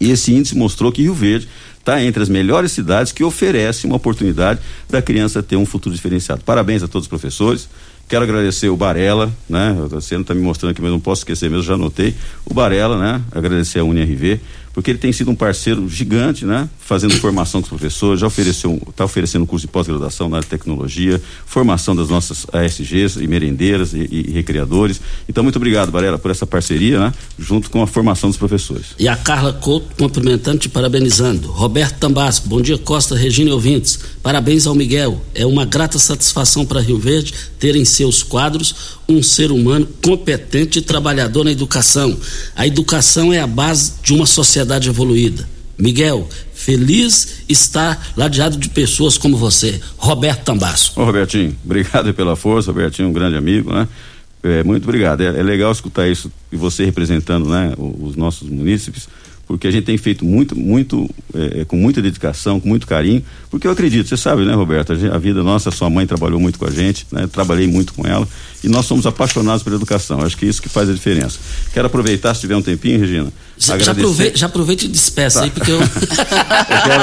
E 0.00 0.10
esse 0.10 0.32
índice 0.32 0.56
mostrou 0.56 0.90
que 0.90 1.02
Rio 1.02 1.14
Verde 1.14 1.46
está 1.78 2.02
entre 2.02 2.22
as 2.22 2.28
melhores 2.28 2.72
cidades 2.72 3.12
que 3.12 3.22
oferecem 3.22 3.88
uma 3.88 3.96
oportunidade 3.96 4.60
da 4.88 5.02
criança 5.02 5.42
ter 5.42 5.56
um 5.56 5.66
futuro 5.66 5.94
diferenciado. 5.94 6.42
Parabéns 6.42 6.82
a 6.82 6.88
todos 6.88 7.04
os 7.04 7.08
professores. 7.08 7.68
Quero 8.08 8.24
agradecer 8.24 8.68
o 8.68 8.76
Barela, 8.76 9.32
né? 9.48 9.76
Você 9.90 10.14
não 10.14 10.22
está 10.22 10.34
me 10.34 10.40
mostrando 10.40 10.72
aqui, 10.72 10.82
mas 10.82 10.90
não 10.90 10.98
posso 10.98 11.20
esquecer 11.20 11.48
mesmo, 11.48 11.62
já 11.62 11.74
anotei. 11.74 12.14
O 12.44 12.52
Barela, 12.52 12.98
né? 12.98 13.22
Agradecer 13.30 13.78
a 13.78 13.84
UniRV, 13.84 14.40
porque 14.72 14.90
ele 14.90 14.98
tem 14.98 15.12
sido 15.12 15.30
um 15.30 15.34
parceiro 15.34 15.88
gigante, 15.88 16.44
né? 16.44 16.68
Fazendo 16.78 17.16
formação 17.16 17.60
com 17.60 17.66
os 17.66 17.68
professores, 17.68 18.20
já 18.20 18.26
ofereceu, 18.26 18.80
está 18.88 19.04
oferecendo 19.04 19.46
curso 19.46 19.66
de 19.66 19.72
pós-graduação 19.72 20.28
na 20.28 20.36
área 20.36 20.44
de 20.44 20.50
tecnologia, 20.50 21.20
formação 21.44 21.94
das 21.94 22.08
nossas 22.08 22.46
ASGs 22.52 23.16
e 23.20 23.26
merendeiras 23.26 23.92
e, 23.92 24.08
e, 24.10 24.30
recreadores. 24.32 25.00
Então, 25.28 25.42
muito 25.42 25.56
obrigado, 25.56 25.90
Varela, 25.90 26.18
por 26.18 26.30
essa 26.30 26.46
parceria, 26.46 27.00
né? 27.00 27.14
Junto 27.38 27.70
com 27.70 27.82
a 27.82 27.86
formação 27.86 28.30
dos 28.30 28.36
professores. 28.36 28.86
E 28.98 29.08
a 29.08 29.16
Carla 29.16 29.52
Couto 29.52 29.88
cumprimentando 29.96 30.64
e 30.64 30.68
parabenizando. 30.68 31.48
Roberto 31.48 31.98
Tambasco, 31.98 32.48
bom 32.48 32.60
dia, 32.60 32.78
Costa, 32.78 33.16
Regina 33.16 33.50
e 33.50 33.52
ouvintes. 33.52 33.98
Parabéns 34.22 34.66
ao 34.66 34.74
Miguel. 34.74 35.20
É 35.34 35.44
uma 35.44 35.64
grata 35.64 35.98
satisfação 35.98 36.64
para 36.64 36.80
Rio 36.80 36.98
Verde 36.98 37.34
ter 37.58 37.74
em 37.74 37.84
seus 37.84 38.22
quadros 38.22 38.98
um 39.08 39.22
ser 39.22 39.50
humano 39.50 39.88
competente 40.04 40.78
e 40.78 40.82
trabalhador 40.82 41.44
na 41.44 41.50
educação. 41.50 42.16
A 42.54 42.66
educação 42.66 43.32
é 43.32 43.40
a 43.40 43.46
base 43.46 43.94
de 44.02 44.14
uma 44.14 44.26
sociedade 44.26 44.59
evoluída. 44.88 45.48
Miguel, 45.78 46.28
feliz 46.52 47.42
estar 47.48 48.12
ladeado 48.16 48.58
de 48.58 48.68
pessoas 48.68 49.16
como 49.16 49.36
você. 49.36 49.80
Roberto 49.96 50.44
Tambasso. 50.44 50.92
Ô 50.96 51.04
Robertinho, 51.04 51.56
obrigado 51.64 52.12
pela 52.12 52.36
força, 52.36 52.70
Robertinho, 52.70 53.08
um 53.08 53.12
grande 53.12 53.36
amigo, 53.36 53.72
né? 53.72 53.88
É, 54.42 54.62
muito 54.62 54.84
obrigado. 54.84 55.22
É, 55.22 55.26
é, 55.26 55.42
legal 55.42 55.72
escutar 55.72 56.08
isso 56.08 56.30
e 56.50 56.56
você 56.56 56.84
representando, 56.84 57.48
né, 57.48 57.72
os 57.78 58.16
nossos 58.16 58.48
munícipes 58.48 59.08
porque 59.50 59.66
a 59.66 59.70
gente 59.72 59.82
tem 59.82 59.98
feito 59.98 60.24
muito, 60.24 60.56
muito, 60.56 61.10
é, 61.34 61.62
é, 61.62 61.64
com 61.64 61.74
muita 61.74 62.00
dedicação, 62.00 62.60
com 62.60 62.68
muito 62.68 62.86
carinho, 62.86 63.20
porque 63.50 63.66
eu 63.66 63.72
acredito, 63.72 64.08
você 64.08 64.16
sabe, 64.16 64.44
né, 64.44 64.54
Roberto, 64.54 64.92
a, 64.92 65.16
a, 65.16 65.18
vida 65.18 65.42
nossa, 65.42 65.72
sua 65.72 65.90
mãe 65.90 66.06
trabalhou 66.06 66.38
muito 66.38 66.56
com 66.56 66.66
a 66.66 66.70
gente, 66.70 67.04
né, 67.10 67.26
trabalhei 67.26 67.66
muito 67.66 67.92
com 67.92 68.06
ela, 68.06 68.28
e 68.62 68.68
nós 68.68 68.86
somos 68.86 69.06
apaixonados 69.06 69.64
pela 69.64 69.74
educação, 69.74 70.20
acho 70.20 70.36
que 70.36 70.46
é 70.46 70.48
isso 70.48 70.62
que 70.62 70.68
faz 70.68 70.88
a 70.88 70.92
diferença. 70.92 71.40
Quero 71.74 71.88
aproveitar, 71.88 72.32
se 72.32 72.42
tiver 72.42 72.54
um 72.54 72.62
tempinho, 72.62 73.00
Regina, 73.00 73.32
já, 73.58 73.74
agradecer... 73.74 73.84
já, 73.84 73.90
aproveita, 73.90 74.38
já 74.38 74.46
aproveita 74.46 74.84
e 74.84 74.88
despeça 74.88 75.40
tá. 75.40 75.44
aí, 75.46 75.50
porque 75.50 75.72
eu... 75.72 75.80
eu 75.82 75.88
quero 75.88 77.02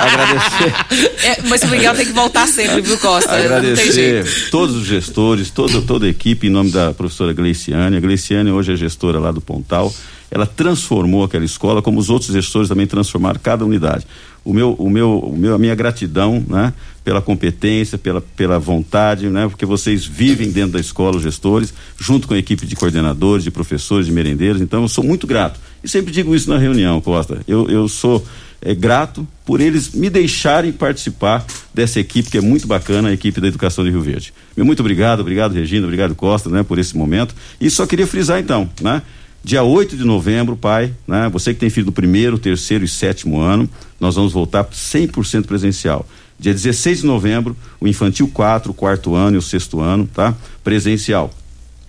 agradecer... 0.00 1.26
É, 1.26 1.42
mas 1.48 1.62
o 1.64 1.66
Miguel 1.66 1.96
tem 1.96 2.06
que 2.06 2.12
voltar 2.12 2.46
sempre, 2.46 2.80
viu, 2.80 2.96
Costa? 2.98 3.32
Agradecer 3.32 4.50
todos 4.52 4.76
os 4.76 4.86
gestores, 4.86 5.50
toda, 5.50 5.82
toda 5.82 6.06
a 6.06 6.08
equipe, 6.08 6.46
em 6.46 6.50
nome 6.50 6.70
da 6.70 6.94
professora 6.94 7.32
Gleiciane, 7.32 7.96
a 7.96 8.00
Gleiciane 8.00 8.52
hoje 8.52 8.72
é 8.72 8.76
gestora 8.76 9.18
lá 9.18 9.32
do 9.32 9.40
Pontal, 9.40 9.92
ela 10.30 10.46
transformou 10.46 11.24
aquela 11.24 11.44
escola, 11.44 11.80
como 11.80 11.98
os 11.98 12.10
outros 12.10 12.32
gestores 12.32 12.68
também 12.68 12.86
transformaram 12.86 13.40
cada 13.42 13.64
unidade. 13.64 14.06
O 14.44 14.52
meu, 14.52 14.72
o 14.74 14.88
meu, 14.88 15.18
o 15.18 15.36
meu, 15.36 15.54
a 15.54 15.58
minha 15.58 15.74
gratidão, 15.74 16.44
né, 16.48 16.72
pela 17.04 17.20
competência, 17.20 17.98
pela, 17.98 18.20
pela 18.20 18.58
vontade, 18.58 19.28
né, 19.28 19.48
porque 19.48 19.66
vocês 19.66 20.04
vivem 20.04 20.50
dentro 20.50 20.72
da 20.72 20.80
escola, 20.80 21.16
os 21.16 21.22
gestores, 21.22 21.72
junto 21.98 22.28
com 22.28 22.34
a 22.34 22.38
equipe 22.38 22.66
de 22.66 22.76
coordenadores, 22.76 23.44
de 23.44 23.50
professores, 23.50 24.06
de 24.06 24.12
merendeiros. 24.12 24.60
Então, 24.60 24.82
eu 24.82 24.88
sou 24.88 25.02
muito 25.02 25.26
grato. 25.26 25.58
E 25.82 25.88
sempre 25.88 26.12
digo 26.12 26.34
isso 26.34 26.50
na 26.50 26.58
reunião, 26.58 27.00
Costa. 27.00 27.40
Eu, 27.46 27.68
eu 27.70 27.88
sou 27.88 28.24
é, 28.60 28.74
grato 28.74 29.26
por 29.44 29.60
eles 29.60 29.92
me 29.92 30.10
deixarem 30.10 30.72
participar 30.72 31.46
dessa 31.72 32.00
equipe 32.00 32.30
que 32.30 32.38
é 32.38 32.40
muito 32.40 32.66
bacana, 32.66 33.08
a 33.08 33.12
equipe 33.12 33.40
da 33.40 33.48
Educação 33.48 33.84
de 33.84 33.90
Rio 33.90 34.02
Verde. 34.02 34.32
Muito 34.56 34.80
obrigado, 34.80 35.20
obrigado 35.20 35.52
Regina, 35.52 35.86
obrigado 35.86 36.14
Costa, 36.14 36.50
né, 36.50 36.62
por 36.62 36.78
esse 36.78 36.96
momento. 36.96 37.34
E 37.60 37.70
só 37.70 37.86
queria 37.86 38.06
frisar 38.06 38.40
então, 38.40 38.68
né, 38.80 39.02
Dia 39.42 39.62
8 39.62 39.96
de 39.96 40.04
novembro, 40.04 40.56
pai, 40.56 40.92
né? 41.06 41.28
Você 41.32 41.54
que 41.54 41.60
tem 41.60 41.70
filho 41.70 41.86
do 41.86 41.92
primeiro, 41.92 42.38
terceiro 42.38 42.84
e 42.84 42.88
sétimo 42.88 43.40
ano, 43.40 43.68
nós 43.98 44.16
vamos 44.16 44.32
voltar 44.32 44.64
100% 44.64 45.46
presencial. 45.46 46.06
Dia 46.38 46.52
16 46.52 47.00
de 47.00 47.06
novembro, 47.06 47.56
o 47.80 47.88
infantil 47.88 48.28
4, 48.28 48.70
o 48.70 48.74
quarto 48.74 49.14
ano 49.14 49.36
e 49.36 49.38
o 49.38 49.42
sexto 49.42 49.80
ano, 49.80 50.08
tá? 50.12 50.34
Presencial. 50.62 51.32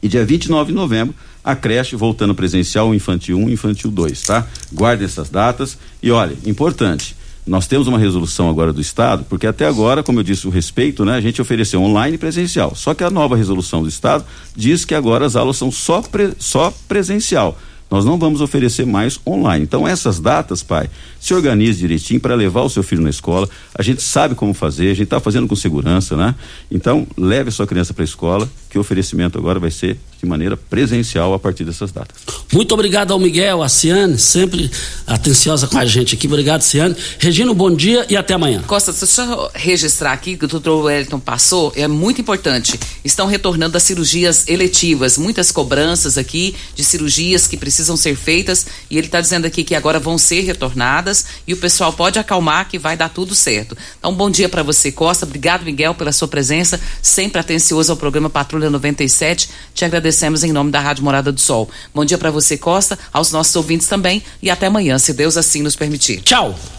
E 0.02 0.08
dia 0.08 0.26
29 0.26 0.72
de 0.72 0.76
novembro, 0.76 1.14
a 1.44 1.56
creche 1.56 1.96
voltando 1.96 2.34
presencial, 2.34 2.90
o 2.90 2.96
infantil 2.96 3.38
1 3.38 3.50
e 3.50 3.54
infantil 3.54 3.92
2, 3.92 4.22
tá? 4.24 4.48
Guardem 4.72 5.06
essas 5.06 5.30
datas 5.30 5.78
e 6.02 6.12
olha, 6.12 6.36
importante, 6.46 7.16
nós 7.46 7.68
temos 7.68 7.88
uma 7.88 7.98
resolução 7.98 8.50
agora 8.50 8.72
do 8.72 8.82
Estado, 8.82 9.26
porque 9.28 9.48
até 9.48 9.66
agora, 9.66 10.04
como 10.04 10.20
eu 10.20 10.24
disse, 10.24 10.48
o 10.48 10.52
respeito, 10.52 11.04
né, 11.04 11.14
a 11.14 11.22
gente 11.22 11.42
ofereceu 11.42 11.82
online 11.82 12.16
e 12.16 12.18
presencial. 12.18 12.76
Só 12.76 12.94
que 12.94 13.04
a 13.04 13.10
nova 13.10 13.36
resolução 13.36 13.82
do 13.82 13.90
Estado 13.90 14.24
diz 14.56 14.86
que 14.86 14.94
agora 14.94 15.26
as 15.26 15.36
aulas 15.36 15.58
são 15.58 15.72
só, 15.72 16.02
pre, 16.02 16.34
só 16.38 16.74
presencial. 16.88 17.58
Nós 17.90 18.06
não 18.06 18.20
vamos 18.20 18.40
oferecer 18.40 18.86
mais 18.86 19.20
online. 19.26 19.64
Então, 19.64 19.88
essas 19.88 20.20
datas, 20.20 20.62
pai, 20.62 20.90
se 21.20 21.34
organize 21.34 21.80
direitinho 21.80 22.20
para 22.20 22.36
levar 22.36 22.62
o 22.62 22.70
seu 22.70 22.82
filho 22.82 23.02
na 23.02 23.10
escola. 23.10 23.50
A 23.76 23.84
gente 23.84 24.02
sabe 24.02 24.36
como 24.36 24.54
fazer, 24.54 24.88
a 24.88 24.94
gente 24.94 25.04
está 25.04 25.20
fazendo 25.20 25.48
com 25.48 25.56
segurança, 25.56 26.16
né? 26.16 26.34
Então, 26.72 27.06
leve 27.18 27.50
a 27.50 27.52
sua 27.52 27.68
criança 27.68 27.94
para 27.94 28.04
a 28.04 28.06
escola, 28.06 28.50
que 28.70 28.78
o 28.78 28.82
oferecimento 28.82 29.38
agora 29.38 29.60
vai 29.60 29.72
ser 29.72 29.98
de 30.20 30.26
maneira 30.26 30.56
presencial 30.58 31.34
a 31.34 31.40
partir 31.40 31.64
dessas 31.64 31.92
datas. 31.92 32.16
Muito 32.52 32.74
obrigado 32.74 33.12
ao 33.12 33.20
Miguel, 33.20 33.64
a 33.64 33.70
Ciane, 33.70 34.18
sempre 34.18 34.70
atenciosa 35.08 35.68
com 35.68 35.78
a 35.78 35.86
gente 35.86 36.16
aqui. 36.16 36.28
Obrigado, 36.28 36.62
Ciane. 36.62 36.96
Regina, 37.18 37.54
bom 37.54 37.74
dia 37.74 38.06
e 38.10 38.18
até 38.18 38.34
amanhã. 38.34 38.62
Costa, 38.68 38.92
deixa 38.92 39.24
eu 39.24 39.50
registrar 39.56 40.12
aqui 40.12 40.36
que 40.36 40.46
o 40.46 40.48
doutor 40.48 40.84
Wellington 40.84 41.20
passou, 41.20 41.72
é 41.76 41.88
muito 41.88 42.22
importante. 42.22 42.80
Estão 43.04 43.28
retornando 43.28 43.78
as 43.78 43.84
cirurgias 43.84 44.48
eletivas, 44.48 45.18
muitas 45.18 45.52
cobranças 45.52 46.18
aqui 46.18 46.54
de 46.76 46.84
cirurgias 46.84 47.48
que 47.48 47.58
precisam 47.58 47.96
ser 47.96 48.16
feitas 48.16 48.68
e 48.90 48.98
ele 48.98 49.08
está 49.08 49.22
dizendo 49.22 49.46
aqui 49.46 49.64
que 49.64 49.74
agora 49.74 50.00
vão 50.00 50.18
ser 50.18 50.42
retornadas 50.42 51.09
e 51.48 51.54
o 51.54 51.58
pessoal 51.58 51.94
pode 51.94 52.20
acalmar 52.20 52.68
que 52.68 52.78
vai 52.78 52.96
dar 52.96 53.10
tudo 53.10 53.36
certo. 53.36 53.78
Então, 53.98 54.14
bom 54.14 54.30
dia 54.30 54.50
para 54.50 54.64
você, 54.64 54.92
Costa. 54.92 55.26
Obrigado, 55.26 55.64
Miguel, 55.64 55.96
pela 55.96 56.12
sua 56.12 56.28
presença, 56.28 56.80
sempre 57.02 57.40
atencioso 57.40 57.92
ao 57.92 57.98
programa 57.98 58.30
Patrulha 58.30 58.70
97. 58.70 59.50
Te 59.74 59.86
agradecemos 59.86 60.44
em 60.44 60.52
nome 60.52 60.72
da 60.72 60.80
Rádio 60.80 61.04
Morada 61.04 61.32
do 61.32 61.40
Sol. 61.40 61.70
Bom 61.94 62.06
dia 62.06 62.18
para 62.18 62.32
você, 62.32 62.58
Costa, 62.58 62.98
aos 63.12 63.32
nossos 63.32 63.56
ouvintes 63.56 63.88
também 63.88 64.24
e 64.42 64.50
até 64.50 64.68
amanhã, 64.68 64.98
se 64.98 65.14
Deus 65.14 65.38
assim 65.38 65.62
nos 65.62 65.76
permitir. 65.76 66.22
Tchau. 66.22 66.79